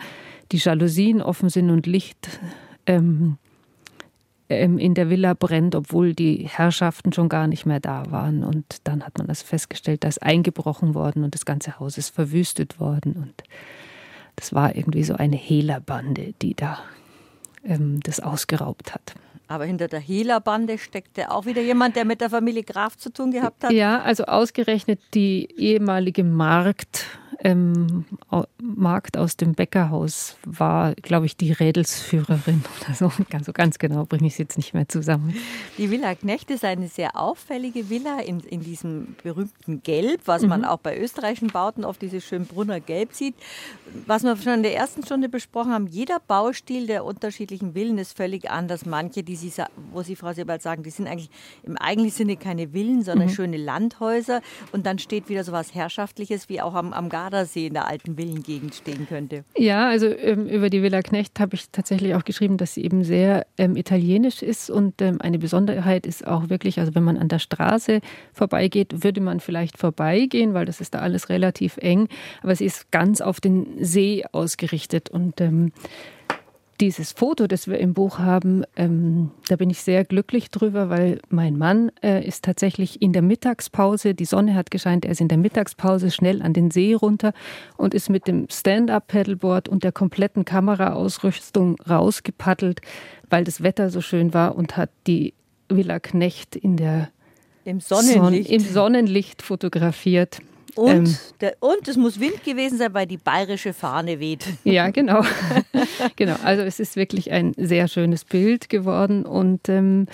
die 0.54 0.58
Jalousien 0.58 1.22
offen 1.22 1.50
sind 1.50 1.70
und 1.70 1.88
Licht 1.88 2.40
ähm, 2.86 2.90
ähm, 2.90 3.38
in 4.50 4.96
der 4.96 5.10
Villa 5.12 5.36
brennt, 5.36 5.76
obwohl 5.76 6.16
die 6.16 6.48
Herrschaften 6.48 7.14
schon 7.14 7.30
gar 7.30 7.46
nicht 7.46 7.68
mehr 7.68 7.80
da 7.80 8.10
waren. 8.10 8.44
Und 8.44 8.66
dann 8.84 9.06
hat 9.06 9.18
man 9.18 9.28
das 9.28 9.44
festgestellt, 9.44 10.04
da 10.04 10.08
ist 10.08 10.24
eingebrochen 10.24 10.96
worden 10.96 11.24
und 11.24 11.36
das 11.36 11.46
ganze 11.46 11.80
Haus 11.80 11.98
ist 12.00 12.10
verwüstet 12.10 12.80
worden. 12.80 13.14
Und 13.14 13.44
das 14.36 14.54
war 14.54 14.76
irgendwie 14.76 15.04
so 15.04 15.14
eine 15.14 15.36
Hehlerbande, 15.36 16.34
die 16.42 16.56
da 16.56 16.80
ähm, 17.64 18.00
das 18.02 18.20
ausgeraubt 18.20 18.96
hat. 18.96 19.14
Aber 19.48 19.66
hinter 19.66 19.88
der 19.88 20.00
Hehlerbande 20.00 20.78
steckte 20.78 21.32
auch 21.32 21.46
wieder 21.46 21.62
jemand, 21.62 21.96
der 21.96 22.06
mit 22.06 22.22
der 22.22 22.30
Familie 22.30 22.64
Graf 22.64 22.98
zu 22.98 23.12
tun 23.12 23.32
gehabt 23.32 23.64
hat? 23.64 23.72
Ja, 23.72 24.02
also 24.02 24.26
ausgerechnet 24.26 25.00
die 25.14 25.48
ehemalige 25.58 26.24
Markt 26.24 27.06
ähm, 27.42 28.06
Markt 28.62 29.18
aus 29.18 29.38
dem 29.38 29.54
Bäckerhaus 29.54 30.38
war, 30.46 30.94
glaube 30.96 31.26
ich, 31.26 31.38
die 31.38 31.52
Rädelsführerin 31.52 32.64
oder 32.82 32.94
so. 32.94 33.12
Ganz, 33.30 33.46
so 33.46 33.54
ganz 33.54 33.80
genau 33.80 34.06
bringe 34.06 34.28
ich 34.28 34.34
es 34.34 34.40
jetzt 34.40 34.58
nicht 34.58 34.74
mehr 34.74 34.90
zusammen. 34.90 35.34
Die 35.78 35.90
Villa 35.90 36.16
Knecht 36.16 36.52
ist 36.52 36.66
eine 36.66 36.88
sehr 36.90 37.16
auffällige 37.16 37.90
Villa 37.90 38.20
in, 38.20 38.42
in 38.42 38.62
diesem 38.62 39.16
berühmten 39.24 39.82
Gelb, 39.84 40.22
was 40.26 40.42
mhm. 40.42 40.50
man 40.50 40.66
auch 40.66 40.80
bei 40.80 41.00
österreichischen 41.00 41.48
Bauten 41.48 41.86
oft 41.86 42.02
dieses 42.02 42.26
Schönbrunner 42.26 42.82
Gelb 42.82 43.14
sieht. 43.14 43.36
Was 44.06 44.24
wir 44.24 44.36
schon 44.36 44.56
in 44.56 44.64
der 44.64 44.76
ersten 44.76 45.04
Stunde 45.06 45.30
besprochen 45.30 45.72
haben, 45.72 45.88
jeder 45.88 46.20
Baustil 46.20 46.88
der 46.88 47.06
unterschiedlichen 47.06 47.74
Villen 47.74 47.98
ist 47.98 48.18
völlig 48.18 48.50
anders. 48.52 48.86
Manche, 48.86 49.24
die 49.24 49.38
Sie, 49.38 49.52
wo 49.92 50.04
Sie, 50.04 50.16
Frau 50.16 50.34
Sebald, 50.34 50.62
sagen, 50.62 50.84
die 50.84 50.90
sind 50.90 51.08
eigentlich 51.08 51.30
im 51.64 51.78
eigentlichen 51.78 52.18
Sinne 52.18 52.38
keine 52.38 52.70
Villen, 52.70 53.04
sondern 53.04 53.30
mhm. 53.30 53.34
schöne 53.34 53.58
Landhäuser. 53.58 54.42
Und 54.74 54.86
dann 54.86 55.00
steht 55.00 55.30
wieder 55.30 55.44
so 55.46 55.54
was 55.54 55.74
Herrschaftliches 55.74 56.50
wie 56.50 56.62
auch 56.62 56.74
am, 56.74 56.92
am 56.92 57.08
Garten 57.08 57.29
Gardasee 57.30 57.68
in 57.68 57.74
der 57.74 57.88
alten 57.88 58.16
Villengegend 58.18 58.74
stehen 58.74 59.08
könnte. 59.08 59.44
Ja, 59.56 59.88
also 59.88 60.08
ähm, 60.08 60.48
über 60.48 60.70
die 60.70 60.82
Villa 60.82 61.02
Knecht 61.02 61.40
habe 61.40 61.56
ich 61.56 61.70
tatsächlich 61.70 62.16
auch 62.16 62.24
geschrieben, 62.24 62.58
dass 62.58 62.74
sie 62.74 62.84
eben 62.84 63.04
sehr 63.04 63.46
ähm, 63.58 63.76
italienisch 63.76 64.42
ist 64.42 64.70
und 64.70 65.02
ähm, 65.02 65.22
eine 65.22 65.38
Besonderheit 65.38 66.06
ist 66.06 66.26
auch 66.26 66.50
wirklich, 66.50 66.80
also 66.80 66.96
wenn 66.96 67.04
man 67.04 67.18
an 67.18 67.28
der 67.28 67.40
Straße 67.40 68.02
vorbeigeht, 68.34 69.04
würde 69.04 69.22
man 69.22 69.40
vielleicht 69.40 69.78
vorbeigehen, 69.78 70.54
weil 70.54 70.66
das 70.66 70.82
ist 70.82 70.96
da 70.96 71.00
alles 71.00 71.30
relativ 71.30 71.78
eng, 71.78 72.08
aber 72.42 72.56
sie 72.56 72.66
ist 72.66 72.92
ganz 72.92 73.22
auf 73.22 73.40
den 73.40 73.84
See 73.84 74.24
ausgerichtet 74.32 75.10
und 75.10 75.40
ähm, 75.40 75.72
dieses 76.80 77.12
Foto, 77.12 77.48
das 77.48 77.68
wir 77.68 77.78
im 77.80 77.94
Buch 77.94 78.20
haben, 78.20 78.64
ähm, 78.76 79.32
da 79.48 79.56
bin 79.58 79.70
ich 79.70 79.82
sehr 79.82 80.06
glücklich 80.06 80.50
drüber, 80.50 80.90
weil 80.90 81.20
mein 81.30 81.58
Mann 81.58 81.92
äh, 82.02 82.26
ist 82.26 82.46
tatsächlich 82.46 83.02
in 83.02 83.12
der 83.12 83.22
Mittagspause, 83.22 84.16
die 84.16 84.26
Sonne 84.26 84.56
hat 84.56 84.72
gescheint, 84.72 85.06
er 85.06 85.12
ist 85.12 85.22
in 85.22 85.28
der 85.28 85.38
Mittagspause 85.38 86.12
schnell 86.12 86.42
an 86.42 86.54
den 86.54 86.72
See 86.72 86.94
runter 86.94 87.34
und 87.78 87.94
ist 87.94 88.10
mit 88.10 88.28
dem 88.28 88.48
Stand-up-Paddleboard 88.50 89.68
und 89.68 89.84
der 89.84 89.92
kompletten 89.92 90.46
Kameraausrüstung 90.46 91.76
rausgepaddelt, 91.82 92.82
weil 93.30 93.44
das 93.44 93.62
Wetter 93.62 93.90
so 93.90 94.02
schön 94.02 94.34
war 94.34 94.56
und 94.56 94.78
hat 94.78 94.90
die 95.06 95.34
Villa 95.68 96.00
Knecht 96.00 96.56
in 96.56 96.78
der 96.78 97.10
im 97.66 97.82
Sonnenlicht, 97.82 98.48
Son 98.48 98.56
im 98.56 98.64
Sonnenlicht 98.64 99.42
fotografiert. 99.42 100.40
Und, 100.80 100.92
ähm, 100.92 101.18
der, 101.42 101.56
und 101.60 101.90
es 101.90 101.98
muss 101.98 102.22
Wind 102.22 102.42
gewesen 102.46 102.78
sein, 102.78 102.94
weil 102.94 103.06
die 103.06 103.18
bayerische 103.18 103.74
Fahne 103.74 104.20
weht. 104.20 104.46
Ja, 104.64 104.92
genau. 104.92 105.24
genau. 106.16 106.36
Also 106.44 106.64
es 106.64 106.80
ist 106.80 106.96
wirklich 106.96 107.32
ein 107.32 107.54
sehr 107.58 107.88
schönes 107.88 108.24
Bild 108.24 108.70
geworden. 108.70 109.26
Und 109.26 109.68
ähm, 109.68 110.06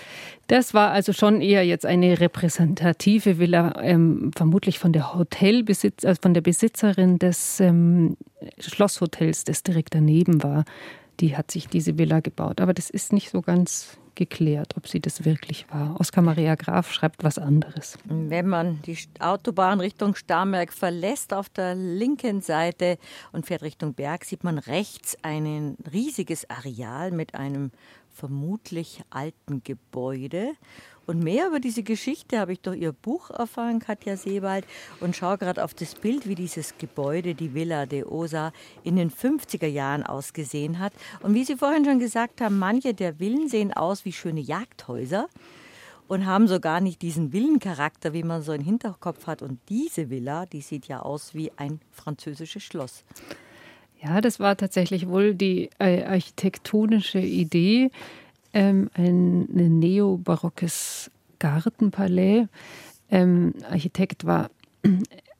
das 0.48 0.74
war 0.74 0.90
also 0.90 1.14
schon 1.14 1.42
eher 1.42 1.64
jetzt 1.66 1.86
eine 1.86 2.20
repräsentative 2.20 3.38
Villa, 3.38 3.74
ähm, 3.82 4.32
vermutlich 4.36 4.80
von 4.80 4.92
der 4.92 5.14
Hotelbesitz, 5.14 6.04
also 6.04 6.20
von 6.22 6.34
der 6.34 6.42
Besitzerin 6.42 7.20
des 7.20 7.60
ähm, 7.60 8.18
Schlosshotels, 8.60 9.44
das 9.44 9.62
direkt 9.62 9.94
daneben 9.94 10.42
war. 10.42 10.66
Die 11.20 11.38
hat 11.38 11.52
sich 11.52 11.68
diese 11.68 12.00
Villa 12.00 12.22
gebaut. 12.22 12.60
Aber 12.60 12.74
das 12.74 12.90
ist 12.90 13.14
nicht 13.14 13.30
so 13.30 13.42
ganz 13.42 13.98
geklärt, 14.16 14.76
ob 14.78 14.88
sie 14.88 15.00
das 15.00 15.26
wirklich 15.26 15.66
war. 15.70 16.00
Oskar 16.00 16.24
Maria 16.24 16.56
Graf 16.56 16.92
schreibt 16.92 17.24
was 17.24 17.38
anderes. 17.38 17.98
Wenn 18.06 18.48
man 18.48 18.82
die 18.84 18.98
Autobahn 19.20 19.80
Richtung 19.80 20.16
Starnberg 20.16 20.74
verlässt 20.74 21.34
auf 21.34 21.50
der 21.50 21.76
linken 21.76 22.42
Seite 22.42 22.98
und 23.32 23.46
fährt 23.46 23.62
Richtung 23.62 23.94
Berg, 23.94 24.26
sieht 24.26 24.44
man 24.44 24.58
rechts 24.58 25.18
ein 25.22 25.78
riesiges 25.92 26.50
Areal 26.50 27.12
mit 27.12 27.36
einem 27.36 27.72
vermutlich 28.10 29.02
alten 29.10 29.62
Gebäude 29.64 30.54
und 31.08 31.24
mehr 31.24 31.48
über 31.48 31.60
diese 31.60 31.84
Geschichte 31.84 32.40
habe 32.40 32.54
ich 32.54 32.62
durch 32.62 32.80
Ihr 32.80 32.92
Buch 32.92 33.30
erfahren, 33.30 33.80
Katja 33.80 34.18
Sebald, 34.18 34.66
und 35.00 35.16
schaue 35.16 35.38
gerade 35.38 35.64
auf 35.64 35.74
das 35.74 35.96
Bild, 35.96 36.28
wie 36.28 36.36
dieses 36.36 36.78
Gebäude, 36.78 37.36
die 37.36 37.54
Villa 37.54 37.86
de 37.86 38.04
Osa, 38.06 38.52
in 38.84 38.96
den 38.96 39.12
50er 39.12 39.68
Jahren 39.68 40.04
ausgesehen 40.04 40.80
hat. 40.80 40.94
Und 41.22 41.34
wie 41.34 41.44
Sie 41.44 41.56
vorhin 41.56 41.86
schon 41.86 42.00
gesagt 42.00 42.42
haben, 42.42 42.58
manche 42.58 42.94
der 42.94 43.16
Villen 43.16 43.48
sehen 43.50 43.74
aus 43.74 44.06
wie 44.06 44.14
schöne 44.14 44.42
Jagdhäuser 44.42 45.28
und 46.08 46.26
haben 46.26 46.48
so 46.48 46.60
gar 46.60 46.82
nicht 46.82 47.02
diesen 47.02 47.34
Villencharakter, 47.34 48.14
wie 48.14 48.24
man 48.24 48.42
so 48.42 48.54
im 48.54 48.64
Hinterkopf 48.64 49.28
hat. 49.28 49.42
Und 49.42 49.60
diese 49.70 50.10
Villa, 50.10 50.46
die 50.46 50.62
sieht 50.62 50.88
ja 50.88 51.02
aus 51.02 51.34
wie 51.34 51.52
ein 51.58 51.80
französisches 51.92 52.64
Schloss. 52.64 53.04
Ja, 54.02 54.22
das 54.22 54.40
war 54.40 54.56
tatsächlich 54.56 55.08
wohl 55.08 55.34
die 55.34 55.70
äh, 55.80 56.04
architektonische 56.04 57.20
Idee 57.20 57.90
ähm, 58.56 58.90
ein, 58.94 59.44
neobarockes 59.80 61.12
Gartenpalais. 61.38 62.48
Ähm, 63.12 63.54
Architekt 63.70 64.26
war 64.26 64.50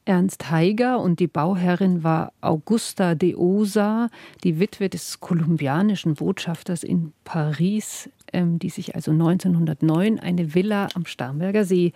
Ernst 0.04 0.50
Heiger 0.50 1.00
und 1.00 1.18
die 1.18 1.26
Bauherrin 1.26 2.04
war 2.04 2.32
Augusta 2.40 3.16
de 3.16 3.34
Osa, 3.34 4.08
die 4.44 4.60
Witwe 4.60 4.88
des 4.88 5.18
kolumbianischen 5.18 6.14
Botschafters 6.14 6.84
in 6.84 7.12
Paris, 7.24 8.08
ähm, 8.32 8.60
die 8.60 8.68
sich 8.68 8.94
also 8.94 9.10
1909 9.10 10.20
eine 10.20 10.54
Villa 10.54 10.88
am 10.94 11.06
Starnberger 11.06 11.64
See 11.64 11.92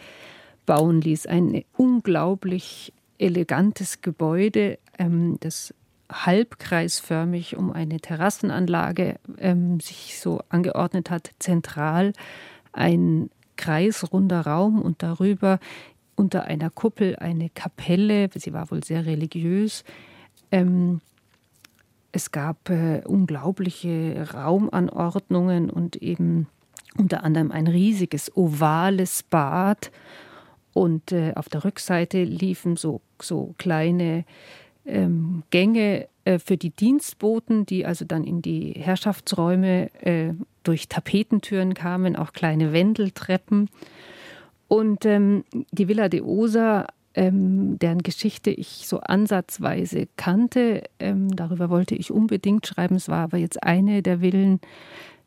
bauen 0.66 1.02
ließ. 1.02 1.26
Ein 1.26 1.62
unglaublich 1.76 2.92
elegantes 3.18 4.00
Gebäude, 4.00 4.78
ähm, 4.98 5.36
das 5.40 5.74
halbkreisförmig 6.10 7.56
um 7.56 7.72
eine 7.72 8.00
Terrassenanlage 8.00 9.16
ähm, 9.38 9.80
sich 9.80 10.18
so 10.20 10.40
angeordnet 10.48 11.10
hat, 11.10 11.30
zentral 11.38 12.12
ein 12.72 13.30
kreisrunder 13.56 14.42
Raum 14.42 14.80
und 14.80 15.02
darüber 15.02 15.58
unter 16.16 16.44
einer 16.44 16.70
Kuppel 16.70 17.16
eine 17.16 17.50
Kapelle. 17.50 18.28
Sie 18.34 18.52
war 18.52 18.70
wohl 18.70 18.84
sehr 18.84 19.06
religiös. 19.06 19.84
Ähm, 20.50 21.00
es 22.12 22.32
gab 22.32 22.68
äh, 22.70 23.02
unglaubliche 23.06 24.28
Raumanordnungen 24.34 25.70
und 25.70 25.96
eben 25.96 26.48
unter 26.96 27.22
anderem 27.22 27.52
ein 27.52 27.66
riesiges 27.66 28.36
ovales 28.36 29.22
Bad. 29.22 29.90
Und 30.72 31.12
äh, 31.12 31.32
auf 31.34 31.48
der 31.48 31.64
Rückseite 31.64 32.22
liefen 32.24 32.76
so, 32.76 33.00
so 33.20 33.54
kleine 33.58 34.24
ähm, 34.90 35.42
Gänge 35.50 36.08
äh, 36.24 36.38
für 36.38 36.56
die 36.56 36.70
Dienstboten, 36.70 37.66
die 37.66 37.86
also 37.86 38.04
dann 38.04 38.24
in 38.24 38.42
die 38.42 38.72
Herrschaftsräume 38.72 39.90
äh, 40.04 40.34
durch 40.62 40.88
Tapetentüren 40.88 41.74
kamen, 41.74 42.16
auch 42.16 42.32
kleine 42.32 42.72
Wendeltreppen. 42.72 43.68
Und 44.68 45.04
ähm, 45.04 45.44
die 45.72 45.88
Villa 45.88 46.08
de 46.08 46.20
Osa, 46.20 46.86
ähm, 47.14 47.78
deren 47.78 48.02
Geschichte 48.02 48.50
ich 48.50 48.86
so 48.86 49.00
ansatzweise 49.00 50.06
kannte, 50.16 50.84
ähm, 51.00 51.34
darüber 51.34 51.70
wollte 51.70 51.94
ich 51.94 52.12
unbedingt 52.12 52.66
schreiben. 52.66 52.96
Es 52.96 53.08
war 53.08 53.24
aber 53.24 53.38
jetzt 53.38 53.62
eine 53.62 54.02
der 54.02 54.20
Villen, 54.20 54.60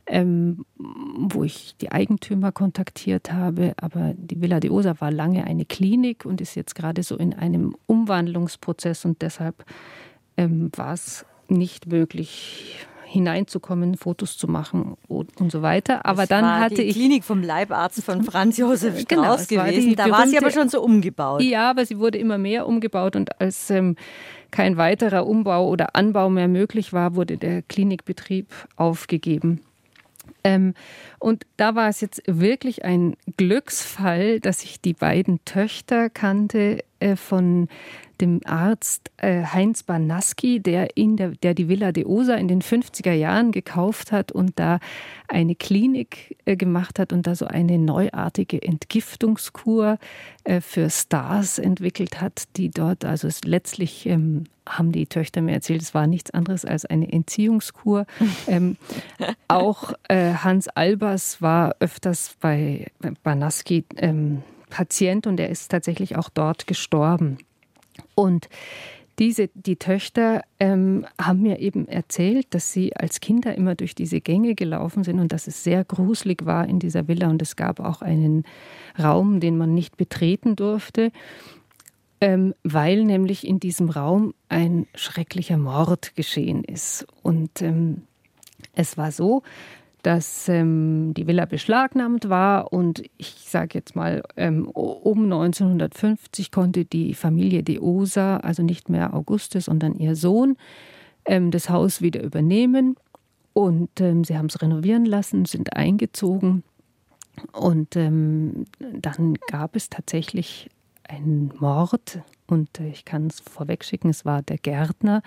ähm, 0.06 0.66
wo 0.78 1.43
ich 1.43 1.76
die 1.78 1.91
Eigentümer 1.91 2.51
kontaktiert 2.51 3.32
habe. 3.32 3.74
Aber 3.78 4.14
die 4.16 4.41
Villa 4.41 4.60
de 4.60 4.70
Osa 4.70 4.95
war 4.99 5.12
lange 5.12 5.45
eine 5.45 5.66
Klinik 5.66 6.26
und 6.26 6.41
ist 6.41 6.56
jetzt 6.56 6.76
gerade 6.76 7.04
so 7.04 7.16
in 7.16 7.34
einem 7.34 7.76
Umwandlungsprozess 7.86 9.06
und 9.06 9.22
deshalb 9.22 9.66
ähm, 10.38 10.72
war 10.76 10.93
es 10.93 11.26
nicht 11.47 11.88
möglich 11.88 12.88
hineinzukommen, 13.06 13.95
Fotos 13.95 14.38
zu 14.38 14.47
machen 14.47 14.97
und, 15.08 15.39
und 15.39 15.51
so 15.51 15.62
weiter. 15.62 16.04
Aber 16.06 16.24
das 16.24 16.30
dann 16.30 16.45
war 16.45 16.60
hatte 16.60 16.76
die 16.76 16.82
ich 16.82 16.95
Klinik 16.95 17.24
vom 17.24 17.43
Leibarzt 17.43 18.04
von 18.04 18.24
Franz 18.24 18.58
Josef 18.58 18.99
Strauß 18.99 19.47
genau, 19.47 19.66
gewesen. 19.66 19.97
War 19.97 20.08
da 20.08 20.12
war 20.12 20.28
sie 20.28 20.38
aber 20.38 20.49
schon 20.49 20.68
so 20.68 20.82
umgebaut. 20.82 21.43
Ja, 21.43 21.70
aber 21.70 21.86
sie 21.86 21.99
wurde 21.99 22.18
immer 22.18 22.39
mehr 22.39 22.68
umgebaut 22.68 23.16
und 23.16 23.39
als 23.39 23.70
ähm, 23.70 23.95
kein 24.49 24.78
weiterer 24.78 25.28
Umbau 25.28 25.70
oder 25.70 25.95
Anbau 25.95 26.30
mehr 26.30 26.47
möglich 26.47 26.91
war, 26.91 27.16
wurde 27.16 27.38
der 27.38 27.62
Klinikbetrieb 27.62 28.51
aufgegeben. 28.76 29.62
Ähm, 30.43 30.73
und 31.19 31.45
da 31.57 31.75
war 31.75 31.87
es 31.87 32.01
jetzt 32.01 32.21
wirklich 32.25 32.83
ein 32.83 33.15
Glücksfall, 33.37 34.39
dass 34.39 34.63
ich 34.63 34.81
die 34.81 34.93
beiden 34.93 35.43
Töchter 35.45 36.09
kannte 36.09 36.83
äh, 36.99 37.15
von 37.15 37.69
dem 38.22 38.41
Arzt 38.45 39.11
äh, 39.18 39.43
Heinz 39.43 39.84
Banaski, 39.84 40.59
der, 40.59 40.97
in 40.97 41.18
der, 41.18 41.30
der 41.30 41.53
die 41.53 41.68
Villa 41.68 41.91
de 41.91 42.05
Osa 42.05 42.36
in 42.36 42.47
den 42.47 42.61
50er 42.61 43.14
Jahren 43.14 43.51
gekauft 43.51 44.11
hat 44.11 44.32
und 44.32 44.59
da 44.59 44.80
eine 45.28 45.55
Klinik 45.55 46.38
äh, 46.45 46.55
gemacht 46.55 46.99
hat 46.99 47.14
und 47.14 47.28
da 47.28 47.36
so 47.36 47.45
eine 47.45 47.78
neuartige 47.78 48.61
Entgiftungskur 48.61 49.97
äh, 50.43 50.61
für 50.61 50.89
Stars 50.89 51.59
entwickelt 51.59 52.22
hat, 52.22 52.43
die 52.57 52.70
dort, 52.70 53.05
also 53.05 53.28
es 53.28 53.43
letztlich 53.43 54.05
ähm, 54.05 54.45
haben 54.68 54.91
die 54.91 55.07
Töchter 55.07 55.41
mir 55.41 55.53
erzählt, 55.53 55.82
es 55.82 55.93
war 55.93 56.07
nichts 56.07 56.32
anderes 56.32 56.66
als 56.66 56.86
eine 56.86 57.11
Entziehungskur. 57.11 58.05
ähm, 58.47 58.78
auch 59.47 59.93
äh, 60.07 60.34
Hans 60.36 60.68
Albers 60.70 61.41
war 61.41 61.76
öfters 61.80 62.36
bei 62.39 62.88
Banaski 63.24 63.86
ähm, 63.97 64.43
Patient 64.70 65.28
und 65.28 65.39
er 65.39 65.49
ist 65.49 65.70
tatsächlich 65.70 66.16
auch 66.16 66.30
dort 66.30 66.66
gestorben. 66.66 67.38
Und 68.15 68.49
diese, 69.19 69.49
die 69.53 69.75
Töchter 69.75 70.41
ähm, 70.59 71.05
haben 71.21 71.41
mir 71.41 71.59
eben 71.59 71.87
erzählt, 71.87 72.47
dass 72.51 72.73
sie 72.73 72.95
als 72.95 73.19
Kinder 73.19 73.55
immer 73.55 73.75
durch 73.75 73.93
diese 73.93 74.21
Gänge 74.21 74.55
gelaufen 74.55 75.03
sind 75.03 75.19
und 75.19 75.31
dass 75.31 75.47
es 75.47 75.63
sehr 75.63 75.83
gruselig 75.83 76.45
war 76.45 76.67
in 76.67 76.79
dieser 76.79 77.07
Villa 77.07 77.29
und 77.29 77.41
es 77.41 77.55
gab 77.55 77.79
auch 77.79 78.01
einen 78.01 78.43
Raum, 78.97 79.39
den 79.39 79.57
man 79.57 79.73
nicht 79.73 79.97
betreten 79.97 80.55
durfte, 80.55 81.11
ähm, 82.21 82.55
weil 82.63 83.03
nämlich 83.03 83.45
in 83.45 83.59
diesem 83.59 83.89
Raum 83.89 84.33
ein 84.49 84.87
schrecklicher 84.95 85.57
Mord 85.57 86.15
geschehen 86.15 86.63
ist. 86.63 87.05
Und 87.21 87.61
ähm, 87.61 88.03
es 88.73 88.97
war 88.97 89.11
so, 89.11 89.43
dass 90.04 90.49
ähm, 90.49 91.14
die 91.16 91.28
Villa 91.28 91.45
beschlagnahmt 91.45 92.30
war 92.30 92.72
und 92.74 93.04
ich 93.18 93.45
sage 93.47 93.70
jetzt 93.74 93.95
mal, 93.95 94.22
ähm, 94.36 94.68
um 94.68 95.24
1950 95.24 96.51
konnte 96.51 96.84
die 96.84 97.14
Familie 97.14 97.64
de 97.64 97.80
Osa, 97.80 98.38
also 98.38 98.64
nicht 98.64 98.89
mehr 98.89 99.14
Auguste, 99.14 99.62
sondern 99.62 99.95
ihr 99.95 100.16
Sohn, 100.16 100.58
ähm, 101.26 101.51
das 101.51 101.70
Haus 101.70 102.01
wieder 102.01 102.22
übernehmen 102.22 102.97
und 103.54 104.01
ähm, 104.01 104.26
sie 104.26 104.38
haben 104.38 104.47
es 104.47 104.62
renovieren 104.62 105.06
lassen, 105.06 105.45
sind 105.45 105.76
eingezogen 105.76 106.64
und 107.54 107.95
ähm, 107.95 108.66
dann 108.80 109.36
gab 109.47 109.78
es 109.78 109.89
tatsächlich 109.89 110.70
einen 111.08 111.54
Mord 111.60 112.20
und 112.54 112.80
äh, 112.80 112.88
ich 112.88 113.04
kann 113.04 113.28
es 113.28 113.39
vorwegschicken, 113.39 114.10
es 114.10 114.26
war 114.26 114.41
der 114.41 114.58
Gärtner, 114.58 115.22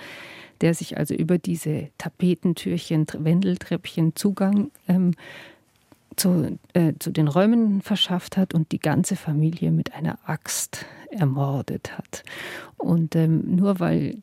der 0.61 0.73
sich 0.75 0.97
also 0.97 1.15
über 1.15 1.39
diese 1.39 1.89
Tapetentürchen, 1.99 3.07
Wendeltreppchen 3.19 4.17
Zugang 4.17 4.71
ähm, 4.89 5.13
zu, 6.17 6.59
äh, 6.73 6.95
zu 6.99 7.11
den 7.11 7.29
Räumen 7.29 7.83
verschafft 7.83 8.37
hat 8.37 8.55
und 8.55 8.73
die 8.73 8.79
ganze 8.79 9.17
Familie 9.17 9.71
mit 9.71 9.95
einer 9.95 10.19
Axt 10.25 10.87
ermordet 11.11 11.97
hat. 11.99 12.23
Und 12.79 13.15
ähm, 13.15 13.57
nur 13.57 13.81
weil 13.81 14.19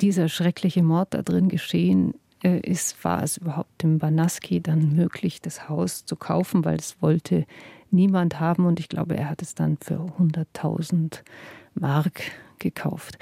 dieser 0.00 0.28
schreckliche 0.28 0.82
Mord 0.82 1.14
da 1.14 1.22
drin 1.22 1.48
geschehen 1.48 2.14
äh, 2.42 2.60
ist, 2.60 3.02
war 3.04 3.22
es 3.22 3.36
überhaupt 3.36 3.82
dem 3.82 3.98
Banaski 3.98 4.60
dann 4.60 4.94
möglich, 4.94 5.40
das 5.40 5.68
Haus 5.68 6.04
zu 6.04 6.16
kaufen, 6.16 6.64
weil 6.64 6.76
es 6.76 7.00
wollte 7.00 7.46
niemand 7.90 8.40
haben 8.40 8.66
und 8.66 8.80
ich 8.80 8.88
glaube, 8.88 9.16
er 9.16 9.30
hat 9.30 9.42
es 9.42 9.54
dann 9.54 9.78
für 9.80 10.00
100.000 10.18 11.20
Mark 11.74 12.22
gekauft. 12.58 13.18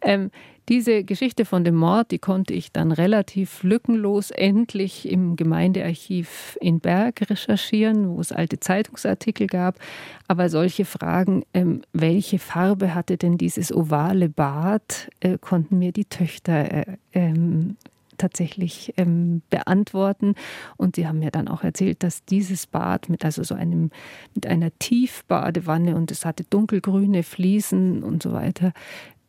Ähm, 0.00 0.30
diese 0.68 1.02
Geschichte 1.02 1.46
von 1.46 1.64
dem 1.64 1.76
Mord, 1.76 2.10
die 2.10 2.18
konnte 2.18 2.52
ich 2.52 2.72
dann 2.72 2.92
relativ 2.92 3.62
lückenlos 3.62 4.30
endlich 4.30 5.10
im 5.10 5.34
Gemeindearchiv 5.34 6.58
in 6.60 6.80
Berg 6.80 7.30
recherchieren, 7.30 8.10
wo 8.10 8.20
es 8.20 8.32
alte 8.32 8.60
Zeitungsartikel 8.60 9.46
gab. 9.46 9.78
Aber 10.26 10.50
solche 10.50 10.84
Fragen, 10.84 11.44
ähm, 11.54 11.80
welche 11.94 12.38
Farbe 12.38 12.94
hatte 12.94 13.16
denn 13.16 13.38
dieses 13.38 13.74
ovale 13.74 14.28
Bad, 14.28 15.08
äh, 15.20 15.38
konnten 15.38 15.78
mir 15.78 15.92
die 15.92 16.04
Töchter 16.04 16.70
äh, 16.70 16.96
ähm, 17.14 17.76
tatsächlich 18.18 18.92
ähm, 18.96 19.42
beantworten. 19.50 20.34
Und 20.76 20.96
sie 20.96 21.06
haben 21.06 21.20
mir 21.20 21.30
dann 21.30 21.48
auch 21.48 21.64
erzählt, 21.64 22.02
dass 22.02 22.24
dieses 22.24 22.66
Bad 22.66 23.08
mit 23.08 23.24
also 23.24 23.42
so 23.42 23.54
einem 23.54 23.90
mit 24.34 24.46
einer 24.46 24.70
Tiefbadewanne 24.78 25.96
und 25.96 26.10
es 26.10 26.24
hatte 26.24 26.44
dunkelgrüne 26.44 27.22
Fliesen 27.22 28.02
und 28.02 28.22
so 28.22 28.32
weiter 28.32 28.72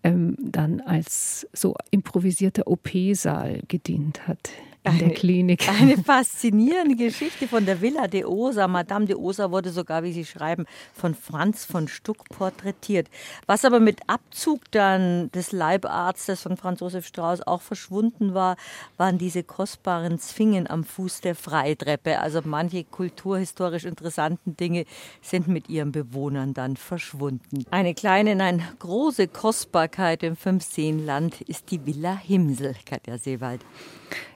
ähm, 0.03 0.35
dann 0.39 0.81
als 0.81 1.47
so 1.53 1.75
improvisierter 1.91 2.67
OP-Saal 2.67 3.61
gedient 3.67 4.27
hat 4.27 4.51
in 4.84 4.91
eine, 4.91 4.99
der 4.99 5.09
Klinik. 5.13 5.67
Eine 5.82 5.97
faszinierende 6.03 6.95
Geschichte 6.95 7.47
von 7.47 7.65
der 7.65 7.82
Villa 7.82 8.07
de 8.07 8.23
Osa. 8.23 8.67
Madame 8.67 9.05
de 9.05 9.15
Osa 9.15 9.51
wurde 9.51 9.71
sogar, 9.71 10.03
wie 10.03 10.13
Sie 10.13 10.25
schreiben, 10.25 10.65
von 10.93 11.15
Franz 11.15 11.65
von 11.65 11.88
Stuck 11.88 12.30
porträtiert. 12.30 13.07
Was 13.45 13.65
aber 13.65 13.80
mit 13.80 13.99
Abzug 14.07 14.71
dann 14.71 15.32
des 15.32 15.51
Leibarztes 15.51 16.41
von 16.41 16.55
Franz 16.55 16.80
Josef 16.80 17.05
Strauß 17.05 17.45
auch 17.45 17.61
verschwunden 17.61 18.34
war, 18.34 18.55
waren 18.97 19.17
diese 19.17 19.43
kostbaren 19.43 20.17
Zwingen 20.19 20.69
am 20.69 20.84
Fuß 20.84 21.21
der 21.21 21.36
Freitreppe. 21.36 22.19
Also 22.19 22.41
manche 22.45 22.86
kulturhistorisch 22.86 23.84
interessanten 23.84 24.55
Dinge 24.55 24.86
sind 25.21 25.47
mit 25.47 25.69
ihren 25.69 25.91
Bewohnern 25.91 26.53
dann 26.53 26.77
verschwunden. 26.77 27.65
Eine 27.69 27.93
kleine, 27.93 28.36
nein, 28.36 28.63
große 28.80 29.27
Kostbarkeit 29.27 30.23
im 30.23 30.38
Fünfseenland 30.38 31.41
ist 31.41 31.71
die 31.71 31.86
Villa 31.86 32.15
Himsel, 32.15 32.75
Katja 32.86 33.17
Seewald. 33.17 33.61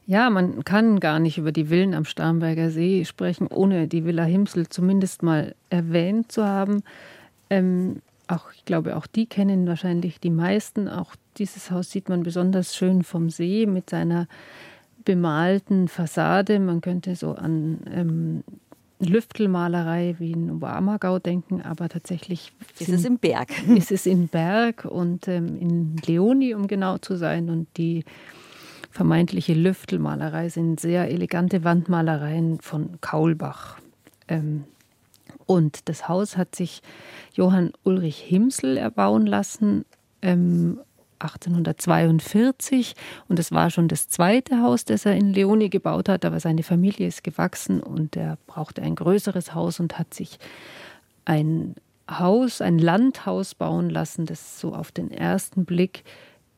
Ja, 0.05 0.29
man 0.29 0.65
kann 0.65 0.99
gar 0.99 1.19
nicht 1.19 1.37
über 1.37 1.51
die 1.51 1.65
Villen 1.65 1.93
am 1.93 2.05
Starnberger 2.05 2.71
See 2.71 3.05
sprechen, 3.05 3.47
ohne 3.47 3.87
die 3.87 4.03
Villa 4.03 4.23
Himsel 4.23 4.67
zumindest 4.67 5.23
mal 5.23 5.55
erwähnt 5.69 6.31
zu 6.31 6.45
haben. 6.45 6.83
Ähm, 7.49 8.01
auch, 8.27 8.51
ich 8.53 8.65
glaube, 8.65 8.97
auch 8.97 9.07
die 9.07 9.25
kennen 9.25 9.67
wahrscheinlich 9.67 10.19
die 10.19 10.29
meisten. 10.29 10.89
Auch 10.89 11.15
dieses 11.37 11.71
Haus 11.71 11.91
sieht 11.91 12.09
man 12.09 12.23
besonders 12.23 12.75
schön 12.75 13.03
vom 13.03 13.29
See 13.29 13.65
mit 13.65 13.89
seiner 13.89 14.27
bemalten 15.05 15.87
Fassade. 15.87 16.59
Man 16.59 16.81
könnte 16.81 17.15
so 17.15 17.31
an 17.31 17.79
ähm, 17.91 18.43
Lüftelmalerei 18.99 20.15
wie 20.19 20.31
in 20.31 20.51
Oberammergau 20.51 21.19
denken, 21.19 21.61
aber 21.61 21.89
tatsächlich 21.89 22.53
ist 22.79 22.89
es 22.89 23.05
im 23.05 23.17
Berg. 23.17 23.49
Ist 23.75 23.91
es 23.91 24.05
im 24.05 24.27
Berg 24.27 24.85
und 24.85 25.27
ähm, 25.27 25.57
in 25.59 25.95
Leoni, 26.05 26.53
um 26.53 26.67
genau 26.67 26.97
zu 26.97 27.15
sein. 27.15 27.49
Und 27.49 27.67
die 27.77 28.05
vermeintliche 28.93 29.55
Lüftelmalerei 29.55 30.49
sind 30.49 30.79
sehr 30.79 31.09
elegante 31.09 31.63
Wandmalereien 31.63 32.61
von 32.61 33.01
Kaulbach. 33.01 33.79
Ähm, 34.27 34.65
und 35.47 35.89
das 35.89 36.07
Haus 36.07 36.37
hat 36.37 36.55
sich 36.55 36.83
Johann 37.33 37.73
Ulrich 37.83 38.19
Himsel 38.19 38.77
erbauen 38.77 39.25
lassen, 39.25 39.83
ähm, 40.21 40.79
1842. 41.17 42.93
Und 43.27 43.39
es 43.39 43.51
war 43.51 43.71
schon 43.71 43.87
das 43.87 44.09
zweite 44.09 44.61
Haus, 44.61 44.85
das 44.85 45.07
er 45.07 45.15
in 45.15 45.33
Leoni 45.33 45.69
gebaut 45.69 46.07
hat, 46.07 46.23
aber 46.23 46.39
seine 46.39 46.61
Familie 46.61 47.07
ist 47.07 47.23
gewachsen 47.23 47.81
und 47.81 48.15
er 48.15 48.37
brauchte 48.45 48.83
ein 48.83 48.93
größeres 48.93 49.55
Haus 49.55 49.79
und 49.79 49.97
hat 49.97 50.13
sich 50.13 50.37
ein 51.25 51.73
Haus, 52.07 52.61
ein 52.61 52.77
Landhaus 52.77 53.55
bauen 53.55 53.89
lassen, 53.89 54.27
das 54.27 54.59
so 54.59 54.75
auf 54.75 54.91
den 54.91 55.09
ersten 55.09 55.65
Blick 55.65 56.03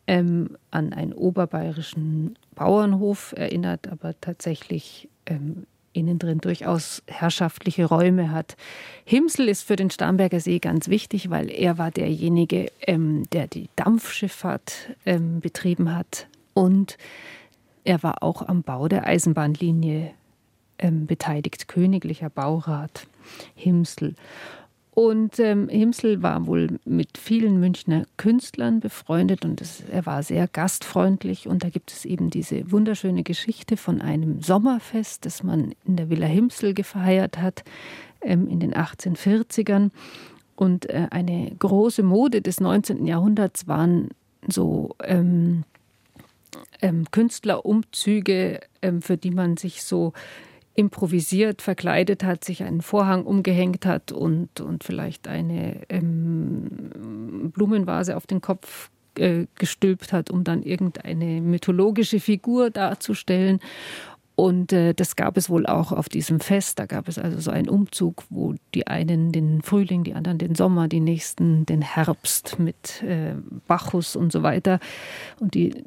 ähm, 0.08 0.58
an 0.72 0.94
einen 0.94 1.14
oberbayerischen 1.14 2.38
Bauernhof 2.56 3.34
erinnert, 3.36 3.88
aber 3.88 4.20
tatsächlich 4.22 5.10
ähm, 5.26 5.66
innen 5.94 6.20
drin 6.20 6.40
durchaus 6.40 7.02
herrschaftliche 7.08 7.86
Räume 7.86 8.32
hat. 8.32 8.58
Himsel 9.06 9.48
ist 9.48 9.64
für 9.64 9.76
den 9.76 9.90
Starnberger 9.90 10.40
See 10.40 10.60
ganz 10.60 10.90
wichtig, 10.90 11.30
weil 11.30 11.50
er 11.50 11.78
war 11.78 11.92
derjenige, 11.92 12.72
ähm, 12.82 13.24
der 13.32 13.48
die 13.48 13.70
Dampfschifffahrt 13.76 14.96
ähm, 15.06 15.40
betrieben 15.40 15.96
hat 15.96 16.28
und 16.54 16.98
er 17.84 18.02
war 18.02 18.24
auch 18.24 18.42
am 18.42 18.64
Bau 18.64 18.88
der 18.88 19.06
Eisenbahnlinie 19.06 20.12
ähm, 20.80 21.06
beteiligt, 21.06 21.68
königlicher 21.68 22.30
Baurat 22.30 23.08
Himsel. 23.56 24.16
Und 24.96 25.40
ähm, 25.40 25.68
Himsel 25.68 26.24
war 26.24 26.48
wohl 26.48 26.80
mit 26.86 27.18
vielen 27.18 27.60
Münchner 27.60 28.06
Künstlern 28.16 28.80
befreundet 28.80 29.44
und 29.44 29.60
es, 29.60 29.84
er 29.92 30.06
war 30.06 30.24
sehr 30.24 30.48
gastfreundlich. 30.48 31.50
Und 31.50 31.66
da 31.66 31.70
gibt 31.70 31.92
es 31.92 32.06
eben 32.06 32.30
diese 32.30 32.72
wunderschöne 32.72 33.24
Geschichte 33.24 33.76
von 33.76 34.02
einem 34.02 34.42
Sommerfest, 34.42 35.26
das 35.26 35.44
man 35.44 35.76
in 35.84 35.98
der 35.98 36.10
Villa 36.10 36.28
Himsel 36.28 36.74
gefeiert 36.74 37.40
hat 37.40 37.66
ähm, 38.22 38.48
in 38.48 38.62
den 38.62 38.74
1840ern. 38.74 39.92
Und 40.56 40.90
äh, 40.90 41.08
eine 41.12 41.52
große 41.60 42.02
Mode 42.02 42.42
des 42.42 42.62
19. 42.62 43.06
Jahrhunderts 43.06 43.68
waren 43.68 44.12
so 44.48 44.96
ähm, 45.04 45.66
ähm, 46.82 47.04
Künstlerumzüge, 47.12 48.62
ähm, 48.82 49.02
für 49.02 49.18
die 49.18 49.32
man 49.32 49.58
sich 49.58 49.84
so 49.84 50.14
improvisiert, 50.76 51.62
verkleidet 51.62 52.24
hat, 52.24 52.44
sich 52.44 52.64
einen 52.64 52.82
Vorhang 52.82 53.24
umgehängt 53.24 53.86
hat 53.86 54.12
und, 54.12 54.60
und 54.60 54.84
vielleicht 54.84 55.28
eine 55.28 55.82
ähm, 55.90 57.52
Blumenvase 57.54 58.16
auf 58.18 58.28
den 58.28 58.42
Kopf 58.42 58.90
äh, 59.18 59.46
gestülpt 59.56 60.12
hat, 60.12 60.30
um 60.30 60.44
dann 60.44 60.64
irgendeine 60.64 61.42
mythologische 61.42 62.20
Figur 62.20 62.70
darzustellen. 62.70 63.62
Und 64.36 64.74
äh, 64.74 64.94
das 64.94 65.16
gab 65.16 65.38
es 65.38 65.50
wohl 65.50 65.66
auch 65.66 65.94
auf 65.94 66.10
diesem 66.10 66.42
Fest. 66.42 66.78
Da 66.78 66.86
gab 66.86 67.08
es 67.08 67.18
also 67.18 67.40
so 67.40 67.52
einen 67.52 67.70
Umzug, 67.70 68.26
wo 68.30 68.56
die 68.74 68.86
einen 68.86 69.32
den 69.32 69.62
Frühling, 69.62 70.04
die 70.04 70.14
anderen 70.14 70.38
den 70.38 70.56
Sommer, 70.56 70.90
die 70.90 71.00
nächsten 71.00 71.66
den 71.66 71.82
Herbst 71.82 72.60
mit 72.60 73.02
äh, 73.04 73.36
Bacchus 73.68 74.18
und 74.18 74.34
so 74.34 74.44
weiter. 74.44 74.80
Und 75.40 75.54
die 75.54 75.86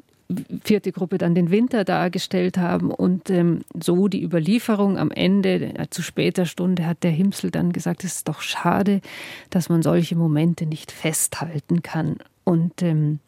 vierte 0.63 0.91
Gruppe 0.91 1.17
dann 1.17 1.33
den 1.33 1.49
Winter 1.49 1.83
dargestellt 1.83 2.57
haben 2.57 2.91
und 2.91 3.29
ähm, 3.29 3.61
so 3.79 4.07
die 4.07 4.23
Überlieferung 4.23 4.97
am 4.97 5.09
Ende, 5.09 5.73
äh, 5.75 5.87
zu 5.89 6.03
später 6.03 6.45
Stunde 6.45 6.85
hat 6.85 7.03
der 7.03 7.11
Himsel 7.11 7.49
dann 7.49 7.73
gesagt, 7.73 8.03
es 8.03 8.17
ist 8.17 8.27
doch 8.27 8.41
schade, 8.41 9.01
dass 9.49 9.69
man 9.69 9.81
solche 9.81 10.15
Momente 10.15 10.65
nicht 10.67 10.91
festhalten 10.91 11.81
kann. 11.81 12.17
Und 12.43 12.83
ähm, 12.83 13.19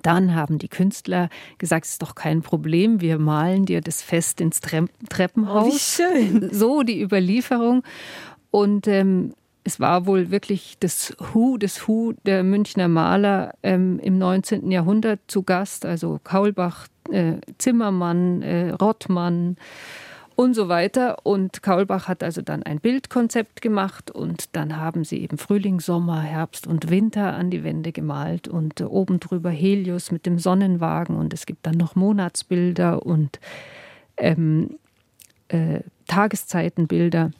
dann 0.00 0.34
haben 0.34 0.58
die 0.58 0.68
Künstler 0.68 1.28
gesagt, 1.58 1.84
es 1.84 1.92
ist 1.92 2.02
doch 2.02 2.14
kein 2.14 2.40
Problem, 2.40 3.02
wir 3.02 3.18
malen 3.18 3.66
dir 3.66 3.82
das 3.82 4.00
Fest 4.00 4.40
ins 4.40 4.60
Tre 4.60 4.86
Treppenhaus. 5.10 5.66
Oh, 5.66 5.74
wie 5.74 5.78
schön. 5.78 6.48
So 6.52 6.82
die 6.82 7.02
Überlieferung. 7.02 7.82
Und 8.50 8.88
ähm, 8.88 9.34
es 9.64 9.78
war 9.78 10.06
wohl 10.06 10.30
wirklich 10.30 10.76
das 10.80 11.14
Hu, 11.32 11.56
das 11.56 11.86
Hu 11.86 12.14
der 12.24 12.42
Münchner 12.42 12.88
Maler 12.88 13.54
ähm, 13.62 13.98
im 14.00 14.18
19. 14.18 14.70
Jahrhundert 14.70 15.20
zu 15.28 15.42
Gast, 15.42 15.86
also 15.86 16.20
Kaulbach, 16.24 16.88
äh, 17.10 17.34
Zimmermann, 17.58 18.42
äh, 18.42 18.70
Rottmann 18.70 19.56
und 20.34 20.54
so 20.54 20.68
weiter. 20.68 21.24
Und 21.24 21.62
Kaulbach 21.62 22.08
hat 22.08 22.24
also 22.24 22.42
dann 22.42 22.64
ein 22.64 22.80
Bildkonzept 22.80 23.62
gemacht 23.62 24.10
und 24.10 24.56
dann 24.56 24.78
haben 24.78 25.04
sie 25.04 25.18
eben 25.18 25.38
Frühling, 25.38 25.78
Sommer, 25.78 26.20
Herbst 26.20 26.66
und 26.66 26.90
Winter 26.90 27.34
an 27.34 27.50
die 27.50 27.62
Wände 27.62 27.92
gemalt 27.92 28.48
und 28.48 28.80
äh, 28.80 28.84
oben 28.84 29.20
drüber 29.20 29.50
Helios 29.50 30.10
mit 30.10 30.26
dem 30.26 30.38
Sonnenwagen 30.38 31.16
und 31.16 31.32
es 31.32 31.46
gibt 31.46 31.66
dann 31.66 31.76
noch 31.76 31.94
Monatsbilder 31.94 33.06
und 33.06 33.38
ähm, 34.16 34.76
äh, 35.48 35.80
Tageszeitenbilder. 36.08 37.30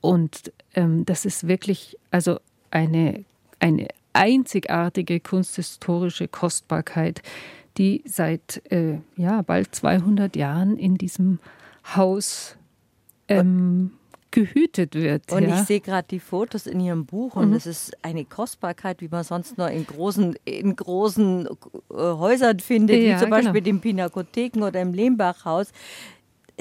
Und 0.00 0.50
ähm, 0.74 1.04
das 1.04 1.24
ist 1.24 1.46
wirklich 1.48 1.96
also 2.10 2.38
eine, 2.70 3.24
eine 3.58 3.88
einzigartige 4.12 5.20
kunsthistorische 5.20 6.28
Kostbarkeit, 6.28 7.22
die 7.78 8.02
seit 8.04 8.62
äh, 8.70 8.98
ja, 9.16 9.42
bald 9.42 9.74
200 9.74 10.36
Jahren 10.36 10.76
in 10.76 10.96
diesem 10.96 11.38
Haus 11.94 12.56
ähm, 13.28 13.92
gehütet 14.30 14.94
wird. 14.94 15.32
Und 15.32 15.44
ja. 15.44 15.60
ich 15.60 15.66
sehe 15.66 15.80
gerade 15.80 16.06
die 16.08 16.20
Fotos 16.20 16.66
in 16.66 16.80
Ihrem 16.80 17.06
Buch 17.06 17.36
und 17.36 17.50
mhm. 17.50 17.56
es 17.56 17.66
ist 17.66 17.92
eine 18.04 18.24
Kostbarkeit, 18.24 19.00
wie 19.00 19.08
man 19.08 19.24
sonst 19.24 19.58
nur 19.58 19.70
in 19.70 19.86
großen, 19.86 20.36
in 20.44 20.76
großen 20.76 21.46
äh, 21.46 21.94
Häusern 21.94 22.60
findet, 22.60 23.02
ja, 23.02 23.16
wie 23.16 23.20
zum 23.20 23.30
Beispiel 23.30 23.52
genau. 23.54 23.64
den 23.64 23.80
Pinakotheken 23.80 24.62
oder 24.62 24.80
im 24.80 24.92
Lehmbachhaus 24.92 25.72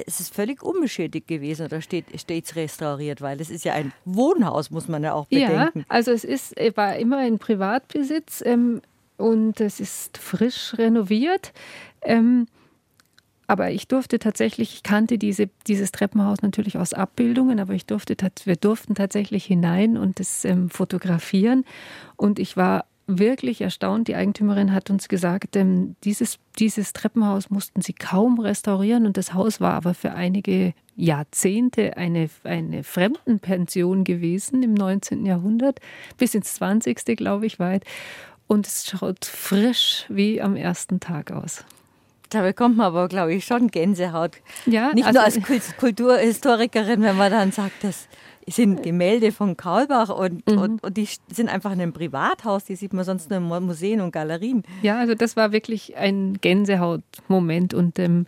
es 0.06 0.20
ist 0.20 0.34
völlig 0.34 0.64
unbeschädigt 0.64 1.28
gewesen 1.28 1.66
oder 1.66 1.82
steht 1.82 2.06
es 2.12 2.56
restauriert, 2.56 3.22
weil 3.22 3.39
es 3.41 3.50
ist 3.50 3.66
ja 3.66 3.74
ein 3.74 3.91
Wohnhaus, 4.06 4.72
muss 4.72 4.88
man 4.88 5.04
ja 5.04 5.14
auch 5.14 5.28
bedenken. 5.28 5.80
Ja, 5.80 5.86
also 5.89 6.12
es 6.12 6.24
ist, 6.24 6.56
war 6.76 6.95
immer 6.97 7.26
in 7.26 7.39
Privatbesitz 7.39 8.43
ähm, 8.45 8.82
und 9.18 9.60
es 9.62 9.80
ist 9.80 10.18
frisch 10.18 10.78
renoviert. 10.78 11.54
Ähm, 12.02 12.47
aber 13.50 13.72
ich 13.72 13.88
durfte 13.88 14.20
tatsächlich, 14.20 14.76
ich 14.76 14.84
kannte 14.84 15.18
diese, 15.18 15.50
dieses 15.66 15.91
Treppenhaus 15.91 16.43
natürlich 16.43 16.78
aus 16.78 16.93
Abbildungen, 16.93 17.60
aber 17.60 17.74
ich 17.74 17.88
durfte, 17.88 18.16
wir 18.45 18.56
durften 18.56 18.93
tatsächlich 18.93 19.43
hinein 19.43 19.97
und 19.97 20.20
es 20.20 20.45
ähm, 20.45 20.70
fotografieren. 20.70 21.66
Und 22.16 22.38
ich 22.38 22.58
war 22.58 22.86
wirklich 23.18 23.62
erstaunt. 23.62 24.07
Die 24.07 24.16
Eigentümerin 24.16 24.72
hat 24.72 24.89
uns 24.89 25.07
gesagt, 25.10 25.55
ähm, 25.55 25.95
dieses, 26.03 26.38
dieses 26.60 26.93
Treppenhaus 26.93 27.49
mussten 27.49 27.82
sie 27.82 27.93
kaum 27.93 28.39
restaurieren 28.39 29.05
und 29.05 29.18
das 29.18 29.34
Haus 29.34 29.60
war 29.60 29.74
aber 29.74 29.93
für 29.93 30.14
einige 30.14 30.74
Jahrzehnte 30.95 31.97
eine, 31.97 32.30
eine 32.43 32.84
Fremdenpension 32.84 34.03
gewesen 34.03 34.62
im 34.62 34.74
19. 34.74 35.26
Jahrhundert, 35.26 35.80
bis 36.18 36.36
ins 36.36 36.53
20. 36.55 37.18
glaube 37.18 37.45
ich 37.45 37.60
weit. 37.60 37.84
Und 38.47 38.68
es 38.68 38.88
schaut 38.88 39.26
frisch 39.26 40.05
wie 40.10 40.41
am 40.41 40.55
ersten 40.55 40.99
Tag 40.99 41.32
aus. 41.32 41.64
Da 42.30 42.43
bekommt 42.43 42.78
man 42.78 42.88
aber, 42.88 43.07
glaube 43.07 43.34
ich, 43.34 43.45
schon 43.45 43.70
Gänsehaut. 43.70 44.38
Ja, 44.68 44.93
Nicht 44.93 45.05
also 45.05 45.20
nur 45.20 45.49
als 45.49 45.78
Kulturhistorikerin, 45.78 47.01
wenn 47.01 47.18
man 47.18 47.32
dann 47.32 47.51
sagt, 47.51 47.84
das 47.84 48.07
sind 48.50 48.84
Gemälde 48.84 49.32
von 49.32 49.58
Kaulbach 49.58 50.10
und, 50.10 50.50
mhm. 50.50 50.58
und, 50.58 50.84
und, 50.84 50.97
die 50.97 51.08
sind 51.32 51.50
einfach 51.50 51.72
in 51.72 51.82
einem 51.82 51.93
Privathaus, 51.93 52.66
die 52.66 52.76
sieht 52.76 52.93
man 52.93 53.06
sonst 53.06 53.30
nur 53.30 53.39
in 53.39 53.66
Museen 53.66 54.02
und 54.02 54.12
Galerien. 54.12 54.64
Ja, 54.82 55.00
also 55.00 55.16
das 55.16 55.36
war 55.36 55.52
wirklich 55.52 55.97
ein 55.97 56.38
Gänsehautmoment 56.41 57.74
und 57.74 58.00
ähm, 58.00 58.26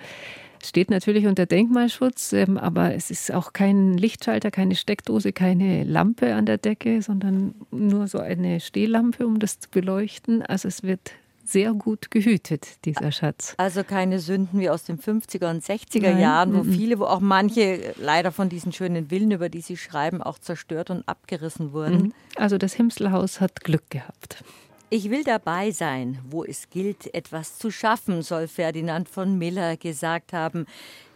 steht 0.64 0.90
natürlich 0.90 1.26
unter 1.28 1.46
Denkmalschutz, 1.46 2.34
ähm, 2.34 2.58
aber 2.58 2.94
es 2.94 3.12
ist 3.12 3.34
auch 3.34 3.54
kein 3.54 3.98
Lichtschalter, 3.98 4.52
keine 4.52 4.76
Steckdose, 4.76 5.34
keine 5.34 5.84
Lampe 5.84 6.36
an 6.36 6.46
der 6.46 6.58
Decke, 6.58 7.02
sondern 7.02 7.56
nur 7.72 8.08
so 8.08 8.20
eine 8.20 8.60
Stehlampe, 8.60 9.26
um 9.26 9.40
das 9.40 9.60
zu 9.60 9.70
beleuchten. 9.70 10.42
Also 10.42 10.68
es 10.68 10.84
wird 10.84 11.12
sehr 11.52 11.74
gut 11.74 12.12
gehütet, 12.12 12.86
dieser 12.86 13.12
Schatz. 13.12 13.54
Also 13.58 13.84
keine 13.84 14.20
Sünden 14.20 14.60
wie 14.60 14.70
aus 14.70 14.84
den 14.84 14.98
50er 15.00 15.50
und 15.50 15.64
60er 15.64 16.02
Nein. 16.02 16.20
Jahren, 16.20 16.54
wo 16.56 16.64
viele, 16.64 17.00
wo 17.00 17.06
auch 17.06 17.20
manche 17.20 17.94
leider 17.98 18.32
von 18.32 18.50
diesen 18.50 18.72
schönen 18.72 19.10
Villen, 19.10 19.32
über 19.32 19.50
die 19.50 19.62
Sie 19.62 19.78
schreiben, 19.78 20.22
auch 20.22 20.40
zerstört 20.40 20.90
und 20.90 21.08
abgerissen 21.08 21.74
wurden. 21.74 22.02
Mhm. 22.02 22.14
Also 22.36 22.58
das 22.58 22.74
Himselhaus 22.74 23.42
hat 23.42 23.62
Glück 23.64 23.90
gehabt. 23.90 24.44
Ich 24.90 25.10
will 25.10 25.24
dabei 25.24 25.72
sein, 25.72 26.20
wo 26.30 26.44
es 26.44 26.70
gilt, 26.70 27.14
etwas 27.14 27.58
zu 27.58 27.72
schaffen, 27.72 28.24
soll 28.24 28.48
Ferdinand 28.48 29.08
von 29.08 29.38
Miller 29.38 29.78
gesagt 29.78 30.34
haben. 30.34 30.66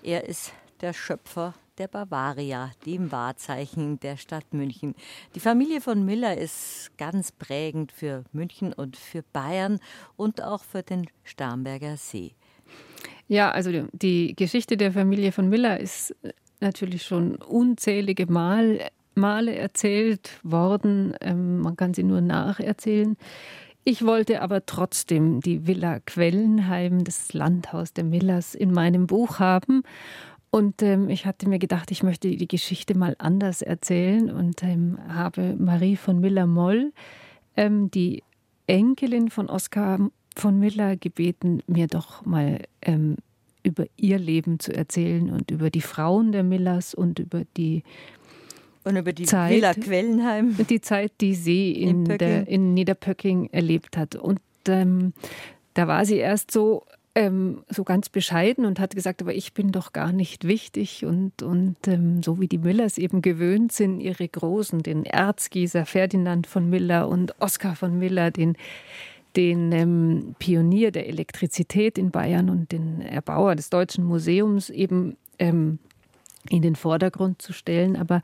Er 0.01 0.27
ist 0.29 0.53
der 0.81 0.93
Schöpfer 0.93 1.53
der 1.77 1.87
Bavaria, 1.87 2.71
dem 2.85 3.11
Wahrzeichen 3.11 3.99
der 3.99 4.17
Stadt 4.17 4.53
München. 4.53 4.95
Die 5.35 5.39
Familie 5.39 5.81
von 5.81 6.05
Miller 6.05 6.37
ist 6.37 6.91
ganz 6.97 7.31
prägend 7.31 7.91
für 7.91 8.23
München 8.31 8.73
und 8.73 8.97
für 8.97 9.23
Bayern 9.33 9.79
und 10.15 10.41
auch 10.41 10.63
für 10.63 10.83
den 10.83 11.07
Starnberger 11.23 11.97
See. 11.97 12.33
Ja, 13.27 13.51
also 13.51 13.71
die 13.91 14.35
Geschichte 14.35 14.77
der 14.77 14.91
Familie 14.91 15.31
von 15.31 15.49
Miller 15.49 15.79
ist 15.79 16.15
natürlich 16.59 17.03
schon 17.03 17.35
unzählige 17.35 18.31
Mal, 18.31 18.89
Male 19.15 19.55
erzählt 19.55 20.39
worden. 20.43 21.15
Ähm, 21.21 21.59
man 21.59 21.75
kann 21.75 21.93
sie 21.93 22.03
nur 22.03 22.21
nacherzählen. 22.21 23.17
Ich 23.87 24.03
wollte 24.03 24.41
aber 24.41 24.65
trotzdem 24.65 25.41
die 25.41 25.67
Villa 25.67 25.99
Quellenheim, 25.99 27.03
das 27.03 27.33
Landhaus 27.33 27.93
der 27.93 28.03
Millers, 28.03 28.55
in 28.55 28.71
meinem 28.71 29.07
Buch 29.07 29.39
haben. 29.39 29.83
Und 30.55 30.81
ähm, 30.83 31.09
ich 31.09 31.25
hatte 31.25 31.49
mir 31.49 31.59
gedacht, 31.59 31.91
ich 31.91 32.01
möchte 32.01 32.29
die 32.29 32.47
Geschichte 32.47 32.97
mal 32.97 33.17
anders 33.19 33.61
erzählen 33.61 34.31
und 34.31 34.63
ähm, 34.63 34.97
habe 35.09 35.53
Marie 35.59 35.97
von 35.97 36.21
Miller-Moll, 36.21 36.93
ähm, 37.57 37.91
die 37.91 38.23
Enkelin 38.65 39.29
von 39.29 39.49
Oskar 39.49 39.99
von 40.33 40.57
Miller, 40.57 40.95
gebeten, 40.95 41.61
mir 41.67 41.87
doch 41.87 42.25
mal 42.25 42.61
ähm, 42.81 43.17
über 43.63 43.83
ihr 43.97 44.17
Leben 44.17 44.61
zu 44.61 44.73
erzählen 44.73 45.29
und 45.29 45.51
über 45.51 45.69
die 45.69 45.81
Frauen 45.81 46.31
der 46.31 46.43
Millers 46.43 46.93
und 46.93 47.19
über 47.19 47.41
die 47.57 47.83
und 48.85 48.95
über 48.95 49.11
die 49.11 49.25
Zeit, 49.25 49.51
Villa 49.51 49.73
Quellenheim. 49.73 50.55
Die 50.69 50.79
Zeit, 50.79 51.11
die 51.19 51.35
sie 51.35 51.73
in, 51.73 52.05
in, 52.05 52.17
der, 52.17 52.47
in 52.47 52.73
Niederpöcking 52.73 53.49
erlebt 53.51 53.97
hat. 53.97 54.15
Und 54.15 54.39
ähm, 54.69 55.11
da 55.73 55.89
war 55.89 56.05
sie 56.05 56.15
erst 56.15 56.51
so 56.51 56.85
ähm, 57.15 57.63
so 57.69 57.85
ganz 57.85 58.09
bescheiden 58.09 58.65
und 58.65 58.79
hat 58.79 58.93
gesagt, 58.93 59.21
aber 59.21 59.33
ich 59.33 59.53
bin 59.53 59.71
doch 59.71 59.93
gar 59.93 60.11
nicht 60.11 60.45
wichtig. 60.45 61.05
Und, 61.05 61.41
und 61.41 61.77
ähm, 61.87 62.21
so 62.21 62.41
wie 62.41 62.47
die 62.47 62.57
Müllers 62.57 62.97
eben 62.97 63.21
gewöhnt 63.21 63.71
sind, 63.71 64.01
ihre 64.01 64.27
Großen, 64.27 64.83
den 64.83 65.05
Erzgießer 65.05 65.85
Ferdinand 65.85 66.45
von 66.45 66.69
Miller 66.69 67.07
und 67.07 67.33
Oskar 67.39 67.77
von 67.77 67.97
Miller, 67.97 68.31
den, 68.31 68.57
den 69.37 69.71
ähm, 69.71 70.35
Pionier 70.39 70.91
der 70.91 71.07
Elektrizität 71.07 71.97
in 71.97 72.11
Bayern 72.11 72.49
und 72.49 72.73
den 72.73 73.01
Erbauer 73.01 73.55
des 73.55 73.69
Deutschen 73.69 74.03
Museums 74.03 74.69
eben 74.69 75.15
ähm, 75.39 75.79
in 76.49 76.61
den 76.61 76.75
Vordergrund 76.75 77.41
zu 77.41 77.53
stellen. 77.53 77.95
Aber 77.95 78.21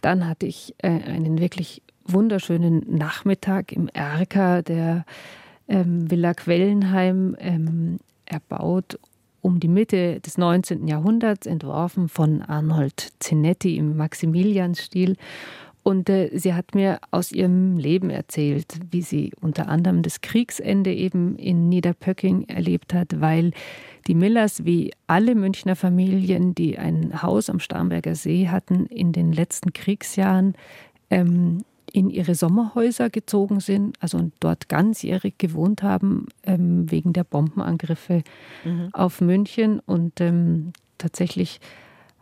dann 0.00 0.28
hatte 0.28 0.46
ich 0.46 0.76
äh, 0.78 0.88
einen 0.88 1.40
wirklich 1.40 1.82
wunderschönen 2.04 2.84
Nachmittag 2.86 3.72
im 3.72 3.88
Erker 3.88 4.62
der 4.62 5.04
ähm, 5.66 6.08
Villa 6.08 6.34
Quellenheim 6.34 7.36
ähm, 7.40 7.98
erbaut 8.28 8.98
um 9.40 9.60
die 9.60 9.68
Mitte 9.68 10.20
des 10.20 10.36
19. 10.36 10.86
Jahrhunderts, 10.88 11.46
entworfen 11.46 12.08
von 12.08 12.42
Arnold 12.42 13.12
Zinetti 13.20 13.76
im 13.76 13.96
Maximilianstil. 13.96 15.16
Und 15.84 16.10
äh, 16.10 16.30
sie 16.34 16.54
hat 16.54 16.74
mir 16.74 16.98
aus 17.12 17.32
ihrem 17.32 17.78
Leben 17.78 18.10
erzählt, 18.10 18.78
wie 18.90 19.00
sie 19.00 19.32
unter 19.40 19.68
anderem 19.68 20.02
das 20.02 20.20
Kriegsende 20.20 20.92
eben 20.92 21.36
in 21.36 21.68
Niederpöcking 21.68 22.48
erlebt 22.48 22.92
hat, 22.92 23.20
weil 23.20 23.52
die 24.06 24.14
Millers, 24.14 24.64
wie 24.64 24.92
alle 25.06 25.34
Münchner 25.34 25.76
Familien, 25.76 26.54
die 26.54 26.78
ein 26.78 27.22
Haus 27.22 27.48
am 27.48 27.60
Starnberger 27.60 28.14
See 28.16 28.48
hatten, 28.48 28.86
in 28.86 29.12
den 29.12 29.32
letzten 29.32 29.72
Kriegsjahren 29.72 30.54
ähm, 31.10 31.64
in 31.92 32.10
ihre 32.10 32.34
Sommerhäuser 32.34 33.10
gezogen 33.10 33.60
sind, 33.60 33.96
also 34.00 34.30
dort 34.40 34.68
ganzjährig 34.68 35.38
gewohnt 35.38 35.82
haben, 35.82 36.26
ähm, 36.42 36.90
wegen 36.90 37.12
der 37.12 37.24
Bombenangriffe 37.24 38.22
mhm. 38.64 38.90
auf 38.92 39.20
München. 39.20 39.80
Und 39.80 40.20
ähm, 40.20 40.72
tatsächlich 40.98 41.60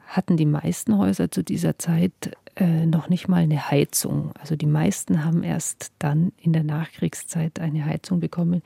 hatten 0.06 0.36
die 0.36 0.46
meisten 0.46 0.96
Häuser 0.98 1.30
zu 1.30 1.42
dieser 1.42 1.78
Zeit 1.78 2.36
äh, 2.56 2.86
noch 2.86 3.08
nicht 3.08 3.28
mal 3.28 3.42
eine 3.42 3.70
Heizung. 3.70 4.32
Also 4.40 4.56
die 4.56 4.66
meisten 4.66 5.24
haben 5.24 5.42
erst 5.42 5.92
dann 5.98 6.32
in 6.40 6.52
der 6.52 6.64
Nachkriegszeit 6.64 7.60
eine 7.60 7.84
Heizung 7.84 8.20
bekommen. 8.20 8.62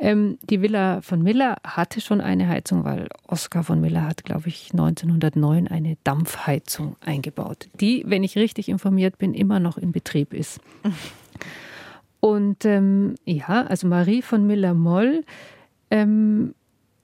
Ähm, 0.00 0.38
die 0.42 0.62
Villa 0.62 1.02
von 1.02 1.22
Miller 1.22 1.56
hatte 1.62 2.00
schon 2.00 2.22
eine 2.22 2.48
Heizung, 2.48 2.84
weil 2.84 3.08
Oskar 3.28 3.62
von 3.64 3.80
Miller 3.82 4.06
hat, 4.06 4.24
glaube 4.24 4.48
ich, 4.48 4.70
1909 4.72 5.68
eine 5.68 5.98
Dampfheizung 6.04 6.96
eingebaut, 7.04 7.68
die, 7.78 8.02
wenn 8.06 8.24
ich 8.24 8.36
richtig 8.36 8.70
informiert 8.70 9.18
bin, 9.18 9.34
immer 9.34 9.60
noch 9.60 9.76
in 9.76 9.92
Betrieb 9.92 10.32
ist. 10.32 10.60
Und 12.20 12.64
ähm, 12.64 13.14
ja, 13.24 13.64
also 13.66 13.86
Marie 13.86 14.22
von 14.22 14.46
Miller-Moll 14.46 15.24
ähm, 15.90 16.54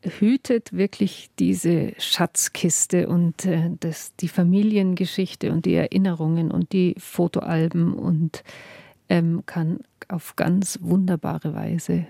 hütet 0.02 0.72
wirklich 0.72 1.30
diese 1.38 1.92
Schatzkiste 1.98 3.08
und 3.08 3.46
äh, 3.46 3.70
das, 3.80 4.14
die 4.16 4.28
Familiengeschichte 4.28 5.52
und 5.52 5.64
die 5.64 5.74
Erinnerungen 5.74 6.50
und 6.50 6.72
die 6.72 6.94
Fotoalben 6.98 7.94
und 7.94 8.44
ähm, 9.08 9.42
kann 9.46 9.80
auf 10.08 10.36
ganz 10.36 10.80
wunderbare 10.82 11.54
Weise 11.54 12.06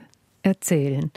erzählen. 0.47 1.11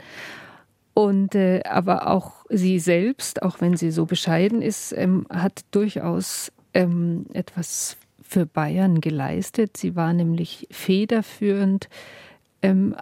Und 0.92 1.34
äh, 1.34 1.62
aber 1.64 2.08
auch 2.08 2.44
sie 2.50 2.78
selbst, 2.78 3.42
auch 3.42 3.60
wenn 3.60 3.76
sie 3.76 3.90
so 3.90 4.04
bescheiden 4.06 4.60
ist, 4.60 4.92
ähm, 4.92 5.26
hat 5.30 5.62
durchaus 5.70 6.52
ähm, 6.74 7.26
etwas 7.32 7.96
für 8.22 8.44
Bayern 8.44 9.00
geleistet. 9.00 9.76
Sie 9.76 9.96
war 9.96 10.12
nämlich 10.12 10.66
federführend 10.70 11.88
ähm, 12.62 12.94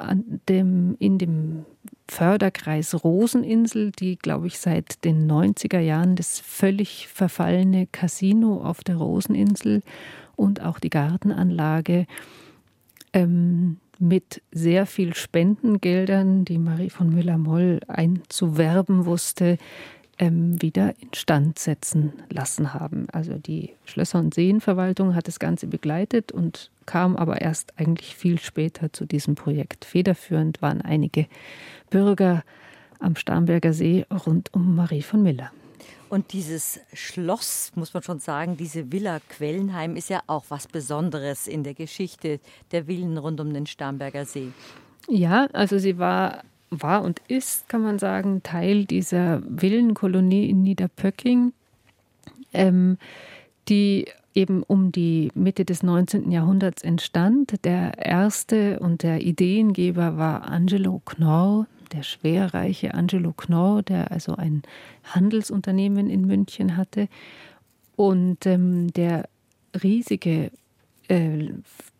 dem, 0.48 0.96
in 0.98 1.18
dem 1.18 1.64
Förderkreis 2.08 3.04
Roseninsel, 3.04 3.90
die, 3.92 4.16
glaube 4.16 4.46
ich, 4.46 4.58
seit 4.58 5.04
den 5.04 5.30
90er 5.30 5.80
Jahren 5.80 6.16
das 6.16 6.40
völlig 6.40 7.08
verfallene 7.08 7.86
Casino 7.86 8.62
auf 8.62 8.84
der 8.84 8.96
Roseninsel 8.96 9.82
und 10.36 10.62
auch 10.62 10.78
die 10.78 10.90
Gartenanlage 10.90 12.06
ähm, 13.12 13.78
mit 13.98 14.42
sehr 14.52 14.86
viel 14.86 15.14
Spendengeldern, 15.14 16.44
die 16.44 16.58
Marie 16.58 16.90
von 16.90 17.10
Müller-Moll 17.10 17.80
einzuwerben 17.88 19.06
wusste, 19.06 19.58
ähm, 20.18 20.60
wieder 20.60 20.94
instand 21.00 21.58
setzen 21.58 22.12
lassen 22.30 22.74
haben. 22.74 23.06
Also 23.12 23.38
die 23.38 23.70
Schlösser- 23.84 24.18
und 24.18 24.34
Seenverwaltung 24.34 25.14
hat 25.14 25.28
das 25.28 25.38
Ganze 25.38 25.66
begleitet 25.66 26.32
und 26.32 26.70
kam 26.86 27.16
aber 27.16 27.40
erst 27.40 27.78
eigentlich 27.78 28.16
viel 28.16 28.38
später 28.38 28.92
zu 28.92 29.04
diesem 29.04 29.34
Projekt. 29.34 29.84
Federführend 29.84 30.60
waren 30.62 30.82
einige 30.82 31.26
Bürger 31.90 32.42
am 32.98 33.14
Starnberger 33.16 33.72
See 33.72 34.04
rund 34.26 34.52
um 34.52 34.74
Marie 34.74 35.02
von 35.02 35.22
Miller. 35.22 35.52
Und 36.08 36.32
dieses 36.32 36.80
Schloss, 36.92 37.72
muss 37.74 37.92
man 37.92 38.02
schon 38.02 38.18
sagen, 38.18 38.56
diese 38.56 38.90
Villa 38.92 39.20
Quellenheim 39.28 39.96
ist 39.96 40.08
ja 40.08 40.22
auch 40.26 40.44
was 40.48 40.66
Besonderes 40.66 41.46
in 41.46 41.64
der 41.64 41.74
Geschichte 41.74 42.40
der 42.72 42.86
Villen 42.86 43.18
rund 43.18 43.40
um 43.40 43.52
den 43.52 43.66
Starnberger 43.66 44.24
See. 44.24 44.52
Ja, 45.08 45.46
also 45.52 45.78
sie 45.78 45.98
war, 45.98 46.42
war 46.70 47.02
und 47.02 47.20
ist, 47.28 47.68
kann 47.68 47.82
man 47.82 47.98
sagen, 47.98 48.42
Teil 48.42 48.84
dieser 48.84 49.42
Villenkolonie 49.46 50.48
in 50.48 50.62
Niederpöcking, 50.62 51.52
ähm, 52.52 52.98
die 53.68 54.06
eben 54.34 54.62
um 54.62 54.92
die 54.92 55.30
Mitte 55.34 55.64
des 55.64 55.82
19. 55.82 56.30
Jahrhunderts 56.30 56.82
entstand. 56.82 57.64
Der 57.64 57.98
erste 57.98 58.78
und 58.78 59.02
der 59.02 59.20
Ideengeber 59.20 60.16
war 60.16 60.48
Angelo 60.48 61.02
Knorr, 61.04 61.66
der 61.88 62.02
schwerreiche 62.02 62.94
Angelo 62.94 63.32
Knorr, 63.32 63.82
der 63.82 64.10
also 64.10 64.34
ein 64.36 64.62
Handelsunternehmen 65.04 66.08
in 66.10 66.26
München 66.26 66.76
hatte 66.76 67.08
und 67.96 68.46
ähm, 68.46 68.92
der 68.92 69.28
riesige 69.82 70.50
äh, 71.08 71.48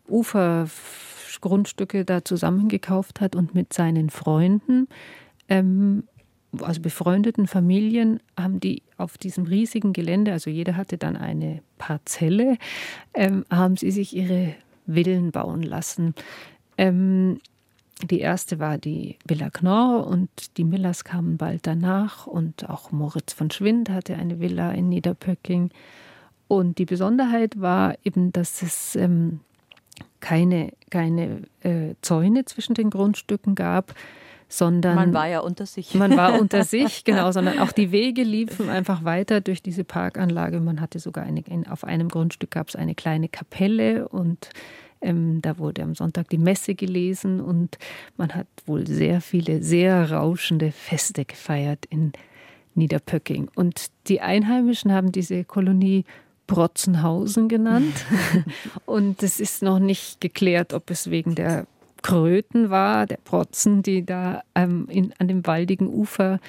Ufergrundstücke 0.07 2.05
da 2.05 2.23
zusammengekauft 2.23 3.21
hat 3.21 3.35
und 3.35 3.53
mit 3.53 3.73
seinen 3.73 4.09
Freunden 4.09 4.87
ähm, 5.49 6.03
also 6.61 6.81
befreundeten 6.81 7.47
Familien 7.47 8.19
haben 8.37 8.59
die 8.59 8.81
auf 8.97 9.17
diesem 9.17 9.45
riesigen 9.45 9.93
Gelände, 9.93 10.31
also 10.31 10.49
jeder 10.49 10.75
hatte 10.75 10.97
dann 10.97 11.15
eine 11.15 11.61
Parzelle, 11.77 12.57
ähm, 13.13 13.45
haben 13.51 13.77
sie 13.77 13.91
sich 13.91 14.15
ihre 14.15 14.55
Villen 14.87 15.31
bauen 15.31 15.61
lassen. 15.61 16.15
Ähm, 16.77 17.39
die 18.01 18.19
erste 18.19 18.59
war 18.59 18.77
die 18.77 19.17
Villa 19.25 19.49
Knorr 19.49 20.07
und 20.07 20.29
die 20.57 20.63
Millers 20.63 21.03
kamen 21.03 21.37
bald 21.37 21.67
danach 21.67 22.27
und 22.27 22.69
auch 22.69 22.91
Moritz 22.91 23.33
von 23.33 23.51
Schwind 23.51 23.89
hatte 23.89 24.15
eine 24.15 24.39
Villa 24.39 24.71
in 24.71 24.89
Niederpöcking. 24.89 25.71
Und 26.47 26.77
die 26.77 26.85
Besonderheit 26.85 27.59
war 27.61 27.95
eben, 28.03 28.31
dass 28.31 28.61
es 28.61 28.95
ähm, 28.95 29.41
keine, 30.19 30.71
keine 30.89 31.43
äh, 31.61 31.95
Zäune 32.01 32.45
zwischen 32.45 32.73
den 32.73 32.89
Grundstücken 32.89 33.55
gab, 33.55 33.93
sondern 34.47 34.95
man 34.95 35.13
war 35.13 35.27
ja 35.27 35.41
unter 35.41 35.65
sich. 35.65 35.93
Man 35.93 36.17
war 36.17 36.39
unter 36.39 36.63
sich, 36.65 37.03
genau, 37.03 37.31
sondern 37.31 37.59
auch 37.59 37.71
die 37.71 37.91
Wege 37.91 38.23
liefen 38.23 38.69
einfach 38.69 39.03
weiter 39.03 39.41
durch 39.41 39.61
diese 39.61 39.83
Parkanlage. 39.83 40.59
Man 40.59 40.81
hatte 40.81 40.99
sogar 40.99 41.23
eine, 41.23 41.43
auf 41.69 41.83
einem 41.83 42.09
Grundstück 42.09 42.51
gab 42.51 42.69
es 42.69 42.75
eine 42.75 42.95
kleine 42.95 43.29
Kapelle 43.29 44.07
und 44.07 44.49
ähm, 45.01 45.41
da 45.41 45.57
wurde 45.57 45.83
am 45.83 45.95
Sonntag 45.95 46.29
die 46.29 46.37
Messe 46.37 46.75
gelesen 46.75 47.41
und 47.41 47.77
man 48.17 48.35
hat 48.35 48.47
wohl 48.65 48.87
sehr 48.87 49.21
viele, 49.21 49.63
sehr 49.63 50.11
rauschende 50.11 50.71
Feste 50.71 51.25
gefeiert 51.25 51.85
in 51.89 52.11
Niederpöcking. 52.75 53.49
Und 53.55 53.87
die 54.07 54.21
Einheimischen 54.21 54.91
haben 54.91 55.11
diese 55.11 55.43
Kolonie 55.43 56.05
Brotzenhausen 56.47 57.47
genannt. 57.47 58.05
und 58.85 59.21
es 59.23 59.39
ist 59.39 59.61
noch 59.61 59.79
nicht 59.79 60.19
geklärt, 60.19 60.73
ob 60.73 60.89
es 60.89 61.09
wegen 61.09 61.35
der 61.35 61.67
Kröten 62.01 62.69
war, 62.69 63.05
der 63.05 63.17
Protzen, 63.17 63.83
die 63.83 64.05
da 64.05 64.41
ähm, 64.55 64.87
in, 64.89 65.13
an 65.19 65.27
dem 65.27 65.45
waldigen 65.45 65.87
Ufer 65.87 66.39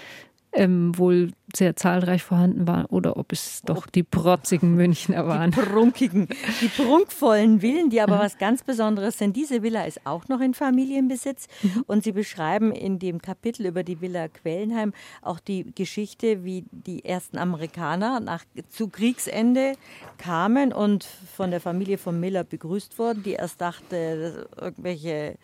ähm, 0.53 0.96
wohl 0.96 1.32
sehr 1.55 1.76
zahlreich 1.76 2.22
vorhanden 2.22 2.66
waren 2.66 2.86
oder 2.86 3.16
ob 3.16 3.32
es 3.32 3.62
doch 3.62 3.86
die 3.86 4.03
protzigen 4.03 4.74
Münchner 4.74 5.26
waren. 5.26 5.51
Die 5.51 5.61
prunkigen, 5.61 6.28
die 6.61 6.68
prunkvollen 6.68 7.61
Villen, 7.61 7.90
die 7.90 8.01
aber 8.01 8.18
was 8.18 8.38
ganz 8.38 8.62
Besonderes 8.62 9.18
sind. 9.18 9.36
Diese 9.36 9.62
Villa 9.62 9.84
ist 9.84 10.07
auch 10.07 10.28
noch 10.28 10.40
in 10.40 10.55
Familienbesitz 10.55 11.48
mhm. 11.62 11.84
und 11.86 12.05
Sie 12.05 12.12
beschreiben 12.12 12.72
in 12.72 12.98
dem 12.98 13.20
Kapitel 13.20 13.66
über 13.66 13.82
die 13.82 14.01
Villa 14.01 14.28
Quellenheim 14.28 14.92
auch 15.22 15.40
die 15.40 15.72
Geschichte, 15.74 16.44
wie 16.44 16.64
die 16.70 17.05
ersten 17.05 17.38
Amerikaner 17.38 18.20
nach, 18.20 18.44
zu 18.68 18.88
Kriegsende 18.88 19.74
kamen 20.18 20.72
und 20.72 21.05
von 21.05 21.51
der 21.51 21.61
Familie 21.61 21.98
von 21.98 22.18
Miller 22.18 22.44
begrüßt 22.44 22.98
wurden, 22.98 23.22
die 23.22 23.32
erst 23.32 23.61
dachte, 23.61 24.48
irgendwelche 24.61 25.36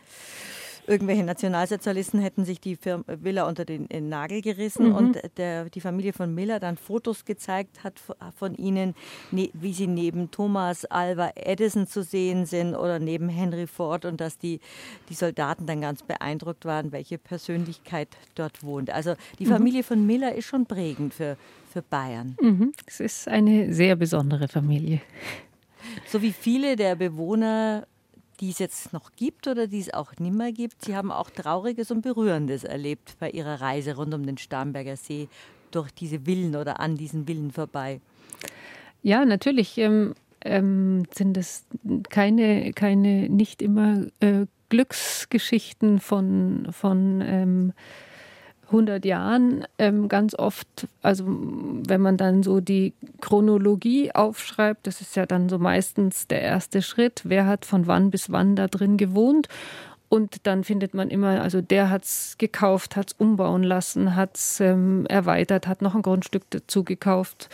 irgendwelche 0.87 1.25
Nationalsozialisten 1.25 2.21
hätten 2.21 2.45
sich 2.45 2.61
die 2.61 2.79
Villa 3.07 3.47
unter 3.49 3.65
den, 3.65 3.89
den 3.89 4.09
Nagel 4.09 4.41
gerissen 4.41 4.89
mhm. 4.89 4.95
und 4.95 5.21
der, 5.37 5.67
die 5.71 5.81
Familie 5.81 6.13
von 6.13 6.35
Miller 6.35 6.61
dann 6.61 6.77
Fotos 6.77 7.25
gezeigt 7.25 7.85
hat 7.85 8.01
von 8.37 8.55
ihnen, 8.55 8.95
ne, 9.31 9.51
wie 9.53 9.73
sie 9.73 9.87
neben 9.87 10.31
Thomas 10.31 10.85
Alva 10.85 11.33
Edison 11.35 11.87
zu 11.87 12.03
sehen 12.03 12.47
sind 12.47 12.75
oder 12.75 12.99
neben 12.99 13.29
Henry 13.29 13.67
Ford 13.67 14.05
und 14.05 14.21
dass 14.21 14.39
die, 14.39 14.61
die 15.09 15.15
Soldaten 15.15 15.67
dann 15.67 15.81
ganz 15.81 16.03
beeindruckt 16.03 16.65
waren, 16.65 16.93
welche 16.93 17.19
Persönlichkeit 17.19 18.09
dort 18.35 18.63
wohnt. 18.63 18.91
Also 18.91 19.15
die 19.39 19.47
mhm. 19.47 19.51
Familie 19.51 19.83
von 19.83 20.07
Miller 20.07 20.35
ist 20.35 20.47
schon 20.47 20.67
prägend 20.67 21.15
für, 21.15 21.37
für 21.73 21.83
Bayern. 21.83 22.37
Mhm. 22.41 22.73
Es 22.87 23.01
ist 23.01 23.29
eine 23.29 23.73
sehr 23.73 23.97
besondere 23.97 24.49
Familie. 24.49 25.01
So 26.07 26.23
wie 26.23 26.33
viele 26.33 26.77
der 26.77 26.97
Bewohner 26.97 27.87
die 28.37 28.51
es 28.51 28.59
jetzt 28.59 28.93
noch 28.93 29.13
gibt 29.17 29.47
oder 29.49 29.67
die 29.67 29.81
es 29.81 29.93
auch 29.93 30.13
nimmer 30.19 30.53
gibt. 30.53 30.85
Sie 30.85 30.97
haben 30.97 31.11
auch 31.11 31.31
Trauriges 31.31 31.91
und 31.91 32.03
Berührendes 32.03 32.65
erlebt 32.65 33.17
bei 33.19 33.31
Ihrer 33.31 33.61
Reise 33.61 33.97
rund 33.97 34.15
um 34.15 34.25
den 34.25 34.39
Starnberger 34.39 34.97
See 34.97 35.29
durch 35.71 35.91
diese 35.91 36.21
Villen 36.21 36.57
oder 36.57 36.81
an 36.81 36.97
diesen 36.97 37.27
Villen 37.27 37.51
vorbei. 37.51 38.01
Ja, 39.03 39.25
natürlich 39.25 39.79
ähm, 39.79 40.15
ähm, 40.45 41.05
sind 41.15 41.37
es 41.37 41.65
keine, 42.09 42.73
keine 42.73 43.29
nicht 43.29 43.63
immer 43.63 44.07
äh, 44.21 44.47
Glücksgeschichten 44.69 46.01
von, 46.01 46.69
von 46.73 47.21
ähm, 47.21 47.73
100 48.67 49.05
Jahren 49.05 49.65
ähm, 49.79 50.09
ganz 50.09 50.35
oft, 50.35 50.89
also 51.03 51.25
wenn 51.27 52.01
man 52.01 52.17
dann 52.17 52.43
so 52.43 52.61
die 52.61 52.95
Chronologie 53.21 54.13
aufschreibt, 54.13 54.87
das 54.87 55.01
ist 55.01 55.15
ja 55.17 55.27
dann 55.27 55.49
so 55.49 55.59
meistens 55.59 56.27
der 56.27 56.43
erste 56.43 56.83
Schritt, 56.83 57.23
wer 57.25 57.47
hat 57.47 57.65
von 57.65 57.87
wann 57.87 58.11
bis 58.11 58.31
wann 58.31 58.57
da 58.57 58.67
drin 58.67 58.97
gewohnt. 58.97 59.49
Und 60.09 60.47
dann 60.47 60.63
findet 60.63 60.95
man 60.95 61.11
immer, 61.11 61.43
also 61.43 61.61
der 61.61 61.91
hat 61.91 62.05
es 62.05 62.37
gekauft, 62.39 62.95
hat 62.95 63.09
es 63.09 63.17
umbauen 63.19 63.65
lassen, 63.65 64.15
hat 64.15 64.37
es 64.37 64.61
ähm, 64.61 65.05
erweitert, 65.07 65.67
hat 65.67 65.83
noch 65.83 65.97
ein 65.97 66.03
Grundstück 66.03 66.45
dazu 66.51 66.85
gekauft 66.85 67.49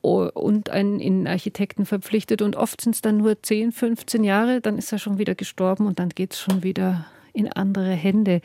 und 0.00 0.70
einen 0.70 0.98
Innenarchitekten 0.98 1.86
verpflichtet. 1.86 2.42
Und 2.42 2.56
oft 2.56 2.80
sind 2.80 2.96
es 2.96 3.00
dann 3.00 3.18
nur 3.18 3.40
10, 3.40 3.70
15 3.70 4.24
Jahre, 4.24 4.60
dann 4.60 4.76
ist 4.76 4.92
er 4.92 4.98
schon 4.98 5.18
wieder 5.18 5.36
gestorben 5.36 5.86
und 5.86 6.00
dann 6.00 6.08
geht 6.08 6.32
es 6.32 6.40
schon 6.40 6.64
wieder 6.64 7.06
in 7.32 7.50
andere 7.50 7.92
Hände. 7.92 8.40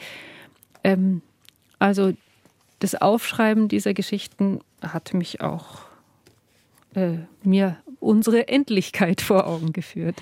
Ähm, 0.84 1.21
also 1.80 2.13
das 2.80 2.95
Aufschreiben 2.95 3.67
dieser 3.67 3.93
Geschichten 3.93 4.59
hat 4.82 5.13
mich 5.13 5.41
auch 5.41 5.80
äh, 6.95 7.17
mir 7.43 7.78
unsere 7.99 8.47
Endlichkeit 8.47 9.21
vor 9.21 9.47
Augen 9.47 9.73
geführt. 9.73 10.15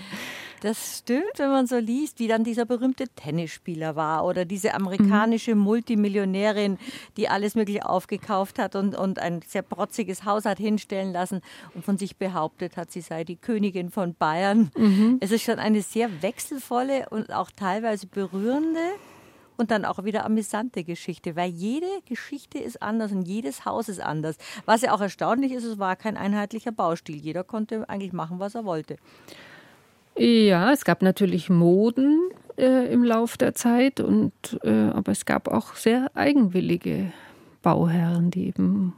Das 0.61 0.99
stimmt, 0.99 1.37
wenn 1.37 1.49
man 1.49 1.67
so 1.67 1.77
liest, 1.77 2.17
wie 2.17 2.27
dann 2.27 2.43
dieser 2.43 2.65
berühmte 2.65 3.07
Tennisspieler 3.09 3.95
war 3.95 4.25
oder 4.25 4.45
diese 4.45 4.73
amerikanische 4.73 5.53
mhm. 5.53 5.61
Multimillionärin, 5.61 6.79
die 7.17 7.29
alles 7.29 7.53
Mögliche 7.53 7.87
aufgekauft 7.87 8.57
hat 8.57 8.75
und, 8.75 8.97
und 8.97 9.19
ein 9.19 9.41
sehr 9.45 9.61
protziges 9.61 10.25
Haus 10.25 10.45
hat 10.45 10.57
hinstellen 10.57 11.13
lassen 11.13 11.41
und 11.75 11.85
von 11.85 11.97
sich 11.97 12.15
behauptet 12.15 12.77
hat, 12.77 12.91
sie 12.91 13.01
sei 13.01 13.23
die 13.23 13.35
Königin 13.35 13.91
von 13.91 14.15
Bayern. 14.15 14.71
Mhm. 14.75 15.17
Es 15.19 15.29
ist 15.31 15.43
schon 15.43 15.59
eine 15.59 15.83
sehr 15.83 16.23
wechselvolle 16.23 17.09
und 17.09 17.31
auch 17.31 17.51
teilweise 17.51 18.07
berührende 18.07 18.79
und 19.57 19.71
dann 19.71 19.85
auch 19.85 20.03
wieder 20.03 20.25
amüsante 20.25 20.83
Geschichte, 20.83 21.35
weil 21.35 21.49
jede 21.49 21.87
Geschichte 22.07 22.59
ist 22.59 22.81
anders 22.81 23.11
und 23.11 23.23
jedes 23.23 23.65
Haus 23.65 23.89
ist 23.89 24.01
anders. 24.01 24.37
Was 24.65 24.81
ja 24.81 24.93
auch 24.93 25.01
erstaunlich 25.01 25.51
ist, 25.51 25.63
es 25.63 25.79
war 25.79 25.95
kein 25.95 26.17
einheitlicher 26.17 26.71
Baustil. 26.71 27.15
Jeder 27.15 27.43
konnte 27.43 27.87
eigentlich 27.89 28.13
machen, 28.13 28.39
was 28.39 28.55
er 28.55 28.65
wollte. 28.65 28.97
Ja, 30.17 30.71
es 30.71 30.85
gab 30.85 31.01
natürlich 31.01 31.49
Moden 31.49 32.29
äh, 32.57 32.91
im 32.91 33.03
Lauf 33.03 33.37
der 33.37 33.53
Zeit, 33.53 33.99
und, 33.99 34.33
äh, 34.63 34.89
aber 34.89 35.11
es 35.11 35.25
gab 35.25 35.49
auch 35.49 35.75
sehr 35.75 36.09
eigenwillige 36.15 37.11
Bauherren, 37.61 38.31
die 38.31 38.47
eben, 38.47 38.93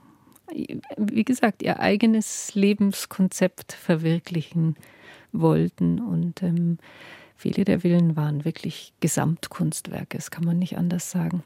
wie 0.97 1.23
gesagt, 1.23 1.63
ihr 1.63 1.79
eigenes 1.79 2.53
Lebenskonzept 2.53 3.73
verwirklichen 3.73 4.75
wollten. 5.31 5.99
Und 5.99 6.43
ähm, 6.43 6.77
Viele 7.37 7.65
der 7.65 7.81
Villen 7.81 8.15
waren 8.15 8.45
wirklich 8.45 8.93
Gesamtkunstwerke, 8.99 10.17
das 10.17 10.31
kann 10.31 10.43
man 10.43 10.57
nicht 10.57 10.75
anders 10.75 11.11
sagen. 11.11 11.43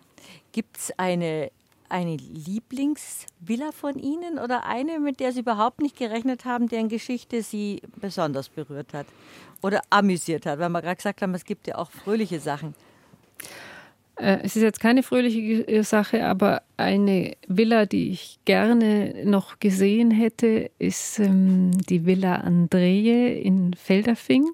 Gibt 0.54 0.78
es 0.78 0.98
eine, 0.98 1.52
eine 1.90 2.16
Lieblingsvilla 2.16 3.74
von 3.74 4.00
Ihnen 4.00 4.40
oder 4.40 4.66
eine, 4.66 5.00
mit 5.00 5.20
der 5.20 5.34
Sie 5.34 5.42
überhaupt 5.42 5.82
nicht 5.82 5.98
gerechnet 5.98 6.46
haben, 6.46 6.70
deren 6.70 6.88
Geschichte 6.88 7.44
Sie 7.44 7.82
besonders 8.00 8.48
berührt 8.48 8.94
hat 8.94 9.06
oder 9.62 9.82
amüsiert 9.90 10.46
hat? 10.46 10.60
Weil 10.60 10.70
wir 10.70 10.82
gerade 10.82 10.96
gesagt 10.96 11.22
haben, 11.22 11.34
es 11.34 11.44
gibt 11.44 11.68
ja 11.68 11.76
auch 11.76 11.92
fröhliche 11.92 12.40
Sachen. 12.40 12.74
Äh, 14.16 14.40
es 14.44 14.56
ist 14.56 14.62
jetzt 14.62 14.80
keine 14.80 15.04
fröhliche 15.04 15.84
Sache, 15.84 16.26
aber 16.26 16.62
eine 16.78 17.36
Villa, 17.48 17.86
die 17.86 18.12
ich 18.12 18.40
gerne 18.46 19.26
noch 19.26 19.60
gesehen 19.60 20.12
hätte, 20.12 20.72
ist 20.80 21.20
ähm, 21.20 21.72
die 21.90 22.06
Villa 22.06 22.36
Andreje 22.36 23.34
in 23.34 23.74
Felderfing 23.74 24.48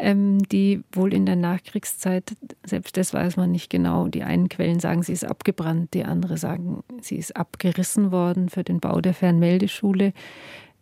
die 0.00 0.82
wohl 0.92 1.14
in 1.14 1.24
der 1.24 1.36
Nachkriegszeit, 1.36 2.34
selbst 2.66 2.96
das 2.96 3.14
weiß 3.14 3.36
man 3.36 3.52
nicht 3.52 3.70
genau, 3.70 4.08
die 4.08 4.24
einen 4.24 4.48
Quellen 4.48 4.80
sagen, 4.80 5.02
sie 5.02 5.12
ist 5.12 5.24
abgebrannt, 5.24 5.94
die 5.94 6.04
andere 6.04 6.36
sagen, 6.36 6.82
sie 7.00 7.16
ist 7.16 7.36
abgerissen 7.36 8.10
worden 8.10 8.48
für 8.48 8.64
den 8.64 8.80
Bau 8.80 9.00
der 9.00 9.14
Fernmeldeschule, 9.14 10.12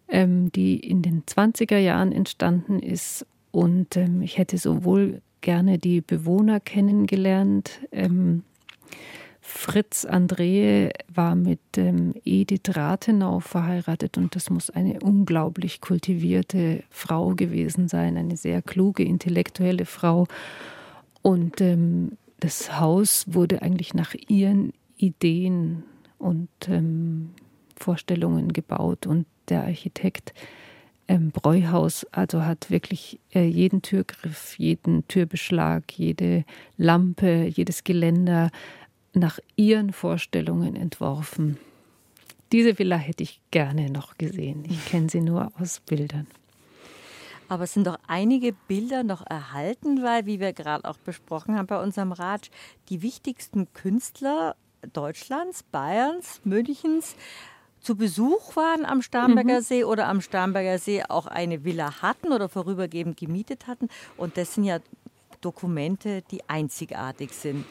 ähm, 0.08 0.50
die 0.52 0.76
in 0.78 1.02
den 1.02 1.24
20er 1.24 1.76
Jahren 1.76 2.12
entstanden 2.12 2.78
ist. 2.78 3.26
Und 3.50 3.96
ähm, 3.98 4.22
ich 4.22 4.38
hätte 4.38 4.56
sowohl 4.56 5.20
gerne 5.42 5.78
die 5.78 6.00
Bewohner 6.00 6.58
kennengelernt, 6.58 7.80
ähm, 7.92 8.44
Fritz 9.54 10.06
André 10.06 10.90
war 11.08 11.36
mit 11.36 11.60
ähm, 11.76 12.14
Edith 12.24 12.74
Rathenau 12.74 13.38
verheiratet 13.38 14.16
und 14.16 14.34
das 14.34 14.50
muss 14.50 14.70
eine 14.70 14.98
unglaublich 15.00 15.80
kultivierte 15.80 16.82
Frau 16.90 17.34
gewesen 17.34 17.86
sein, 17.86 18.16
eine 18.16 18.36
sehr 18.36 18.62
kluge, 18.62 19.04
intellektuelle 19.04 19.84
Frau. 19.84 20.26
Und 21.20 21.60
ähm, 21.60 22.16
das 22.40 22.80
Haus 22.80 23.26
wurde 23.28 23.62
eigentlich 23.62 23.94
nach 23.94 24.14
ihren 24.26 24.72
Ideen 24.96 25.84
und 26.18 26.48
ähm, 26.68 27.30
Vorstellungen 27.76 28.52
gebaut 28.52 29.06
und 29.06 29.26
der 29.48 29.64
Architekt 29.64 30.32
ähm, 31.08 31.30
Bräuhaus 31.30 32.06
also 32.10 32.44
hat 32.44 32.70
wirklich 32.70 33.20
äh, 33.34 33.44
jeden 33.44 33.82
Türgriff, 33.82 34.58
jeden 34.58 35.06
Türbeschlag, 35.08 35.92
jede 35.92 36.44
Lampe, 36.78 37.46
jedes 37.48 37.84
Geländer 37.84 38.50
nach 39.14 39.38
ihren 39.56 39.92
Vorstellungen 39.92 40.76
entworfen. 40.76 41.58
Diese 42.52 42.78
Villa 42.78 42.96
hätte 42.96 43.22
ich 43.22 43.40
gerne 43.50 43.90
noch 43.90 44.18
gesehen. 44.18 44.64
Ich 44.68 44.84
kenne 44.86 45.08
sie 45.08 45.20
nur 45.20 45.52
aus 45.58 45.80
Bildern. 45.80 46.26
Aber 47.48 47.64
es 47.64 47.74
sind 47.74 47.86
doch 47.86 47.98
einige 48.06 48.52
Bilder 48.52 49.02
noch 49.02 49.26
erhalten, 49.26 50.02
weil, 50.02 50.26
wie 50.26 50.40
wir 50.40 50.52
gerade 50.52 50.86
auch 50.88 50.96
besprochen 50.98 51.56
haben 51.56 51.66
bei 51.66 51.82
unserem 51.82 52.12
Ratsch, 52.12 52.50
die 52.88 53.02
wichtigsten 53.02 53.72
Künstler 53.74 54.56
Deutschlands, 54.92 55.62
Bayerns, 55.62 56.40
Münchens 56.44 57.14
zu 57.80 57.96
Besuch 57.96 58.54
waren 58.54 58.84
am 58.84 59.02
Starnberger 59.02 59.56
mhm. 59.56 59.64
See 59.64 59.84
oder 59.84 60.08
am 60.08 60.20
Starnberger 60.20 60.78
See 60.78 61.02
auch 61.08 61.26
eine 61.26 61.64
Villa 61.64 62.00
hatten 62.00 62.32
oder 62.32 62.48
vorübergehend 62.48 63.16
gemietet 63.16 63.66
hatten. 63.66 63.88
Und 64.16 64.36
das 64.36 64.54
sind 64.54 64.64
ja 64.64 64.78
Dokumente, 65.40 66.22
die 66.30 66.48
einzigartig 66.48 67.32
sind. 67.32 67.64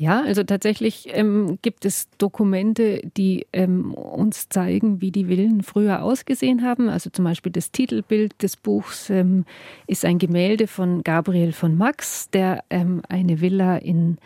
Ja, 0.00 0.22
also 0.22 0.42
tatsächlich 0.44 1.08
ähm, 1.10 1.58
gibt 1.60 1.84
es 1.84 2.08
Dokumente, 2.16 3.02
die 3.18 3.46
ähm, 3.52 3.92
uns 3.92 4.48
zeigen, 4.48 5.02
wie 5.02 5.10
die 5.12 5.26
Villen 5.26 5.62
früher 5.62 6.02
ausgesehen 6.02 6.62
haben. 6.62 6.88
Also 6.88 7.10
zum 7.10 7.26
Beispiel 7.26 7.52
das 7.52 7.70
Titelbild 7.70 8.42
des 8.42 8.56
Buchs 8.56 9.10
ähm, 9.10 9.44
ist 9.86 10.06
ein 10.06 10.16
Gemälde 10.16 10.68
von 10.68 11.02
Gabriel 11.02 11.52
von 11.52 11.76
Max, 11.76 12.30
der 12.30 12.64
ähm, 12.70 13.02
eine 13.10 13.42
Villa 13.42 13.76
in 13.76 14.16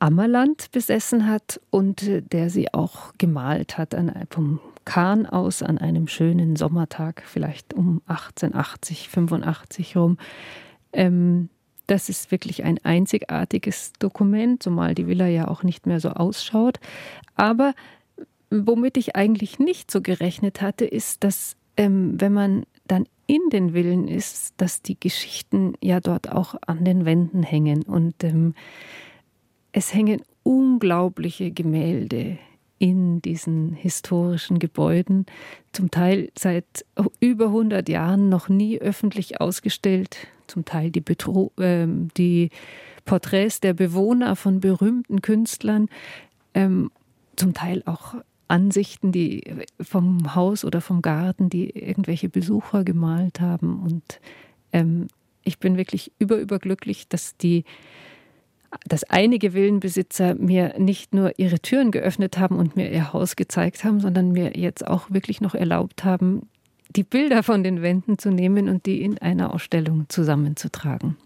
Ammerland 0.00 0.72
besessen 0.72 1.28
hat 1.28 1.60
und 1.70 2.02
äh, 2.02 2.20
der 2.20 2.50
sie 2.50 2.74
auch 2.74 3.12
gemalt 3.18 3.78
hat 3.78 3.94
an, 3.94 4.26
vom 4.30 4.58
Kahn 4.84 5.26
aus 5.26 5.62
an 5.62 5.78
einem 5.78 6.08
schönen 6.08 6.56
Sommertag, 6.56 7.22
vielleicht 7.24 7.72
um 7.72 8.02
1880, 8.08 9.10
85 9.10 9.96
rum. 9.96 10.18
Ähm, 10.92 11.50
das 11.88 12.08
ist 12.08 12.30
wirklich 12.30 12.62
ein 12.62 12.78
einzigartiges 12.84 13.92
Dokument, 13.98 14.62
zumal 14.62 14.94
die 14.94 15.08
Villa 15.08 15.26
ja 15.26 15.48
auch 15.48 15.62
nicht 15.62 15.86
mehr 15.86 16.00
so 16.00 16.10
ausschaut. 16.10 16.78
Aber 17.34 17.74
womit 18.50 18.96
ich 18.96 19.16
eigentlich 19.16 19.58
nicht 19.58 19.90
so 19.90 20.00
gerechnet 20.00 20.62
hatte, 20.62 20.84
ist, 20.84 21.24
dass 21.24 21.56
ähm, 21.76 22.20
wenn 22.20 22.32
man 22.32 22.64
dann 22.86 23.06
in 23.26 23.40
den 23.50 23.72
Villen 23.72 24.08
ist, 24.08 24.54
dass 24.56 24.82
die 24.82 24.98
Geschichten 24.98 25.74
ja 25.82 26.00
dort 26.00 26.32
auch 26.32 26.54
an 26.66 26.84
den 26.84 27.04
Wänden 27.04 27.42
hängen. 27.42 27.82
Und 27.82 28.24
ähm, 28.24 28.54
es 29.72 29.92
hängen 29.92 30.22
unglaubliche 30.42 31.50
Gemälde 31.50 32.38
in 32.78 33.20
diesen 33.20 33.72
historischen 33.72 34.58
Gebäuden, 34.58 35.26
zum 35.72 35.90
Teil 35.90 36.30
seit 36.38 36.86
über 37.20 37.46
100 37.46 37.88
Jahren 37.88 38.28
noch 38.28 38.48
nie 38.48 38.78
öffentlich 38.78 39.40
ausgestellt, 39.40 40.28
zum 40.48 40.64
Teil 40.64 40.90
die, 40.90 41.00
Betro 41.00 41.52
äh, 41.58 41.86
die 42.16 42.50
Porträts 43.04 43.60
der 43.60 43.74
Bewohner 43.74 44.36
von 44.36 44.60
berühmten 44.60 45.22
Künstlern, 45.22 45.88
ähm, 46.54 46.90
zum 47.36 47.54
Teil 47.54 47.82
auch 47.86 48.14
Ansichten, 48.48 49.12
die 49.12 49.44
vom 49.80 50.34
Haus 50.34 50.64
oder 50.64 50.80
vom 50.80 51.02
Garten, 51.02 51.50
die 51.50 51.70
irgendwelche 51.70 52.28
Besucher 52.28 52.82
gemalt 52.82 53.40
haben. 53.40 53.80
Und 53.82 54.20
ähm, 54.72 55.08
ich 55.44 55.58
bin 55.58 55.76
wirklich 55.76 56.12
über 56.18 56.36
überglücklich, 56.36 57.08
dass 57.08 57.36
die 57.36 57.64
dass 58.86 59.02
einige 59.04 59.54
Villenbesitzer 59.54 60.34
mir 60.34 60.74
nicht 60.78 61.14
nur 61.14 61.38
ihre 61.38 61.58
Türen 61.58 61.90
geöffnet 61.90 62.36
haben 62.36 62.56
und 62.56 62.76
mir 62.76 62.90
ihr 62.90 63.14
Haus 63.14 63.34
gezeigt 63.34 63.82
haben, 63.82 64.00
sondern 64.00 64.32
mir 64.32 64.58
jetzt 64.58 64.86
auch 64.86 65.10
wirklich 65.10 65.40
noch 65.40 65.54
erlaubt 65.54 66.04
haben, 66.04 66.48
die 66.90 67.04
Bilder 67.04 67.42
von 67.42 67.62
den 67.62 67.82
Wänden 67.82 68.18
zu 68.18 68.30
nehmen 68.30 68.68
und 68.68 68.86
die 68.86 69.02
in 69.02 69.18
einer 69.18 69.52
Ausstellung 69.54 70.06
zusammenzutragen. 70.08 71.16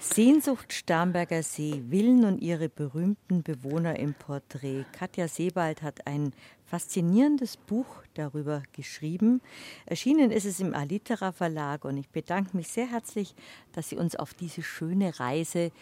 Sehnsucht 0.00 0.74
Starnberger 0.74 1.42
See, 1.42 1.82
Villen 1.88 2.26
und 2.26 2.42
ihre 2.42 2.68
berühmten 2.68 3.42
Bewohner 3.42 3.98
im 3.98 4.12
Porträt. 4.12 4.84
Katja 4.92 5.28
Sebald 5.28 5.80
hat 5.80 6.06
ein 6.06 6.32
faszinierendes 6.66 7.56
Buch 7.56 7.86
darüber 8.12 8.62
geschrieben. 8.72 9.40
Erschienen 9.86 10.30
ist 10.30 10.44
es 10.44 10.60
im 10.60 10.74
Alitera 10.74 11.32
Verlag 11.32 11.86
und 11.86 11.96
ich 11.96 12.10
bedanke 12.10 12.54
mich 12.54 12.68
sehr 12.68 12.90
herzlich, 12.90 13.34
dass 13.72 13.88
Sie 13.88 13.96
uns 13.96 14.14
auf 14.14 14.34
diese 14.34 14.62
schöne 14.62 15.18
Reise 15.18 15.72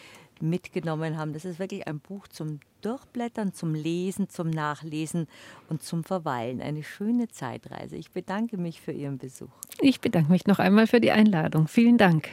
mitgenommen 0.41 1.17
haben. 1.17 1.33
Das 1.33 1.45
ist 1.45 1.59
wirklich 1.59 1.87
ein 1.87 1.99
Buch 1.99 2.27
zum 2.27 2.59
Durchblättern, 2.81 3.53
zum 3.53 3.75
Lesen, 3.75 4.29
zum 4.29 4.49
Nachlesen 4.49 5.27
und 5.69 5.83
zum 5.83 6.03
Verweilen. 6.03 6.61
Eine 6.61 6.83
schöne 6.83 7.27
Zeitreise. 7.29 7.95
Ich 7.95 8.11
bedanke 8.11 8.57
mich 8.57 8.81
für 8.81 8.91
Ihren 8.91 9.17
Besuch. 9.17 9.51
Ich 9.79 10.01
bedanke 10.01 10.31
mich 10.31 10.47
noch 10.47 10.59
einmal 10.59 10.87
für 10.87 10.99
die 10.99 11.11
Einladung. 11.11 11.67
Vielen 11.67 11.97
Dank. 11.97 12.29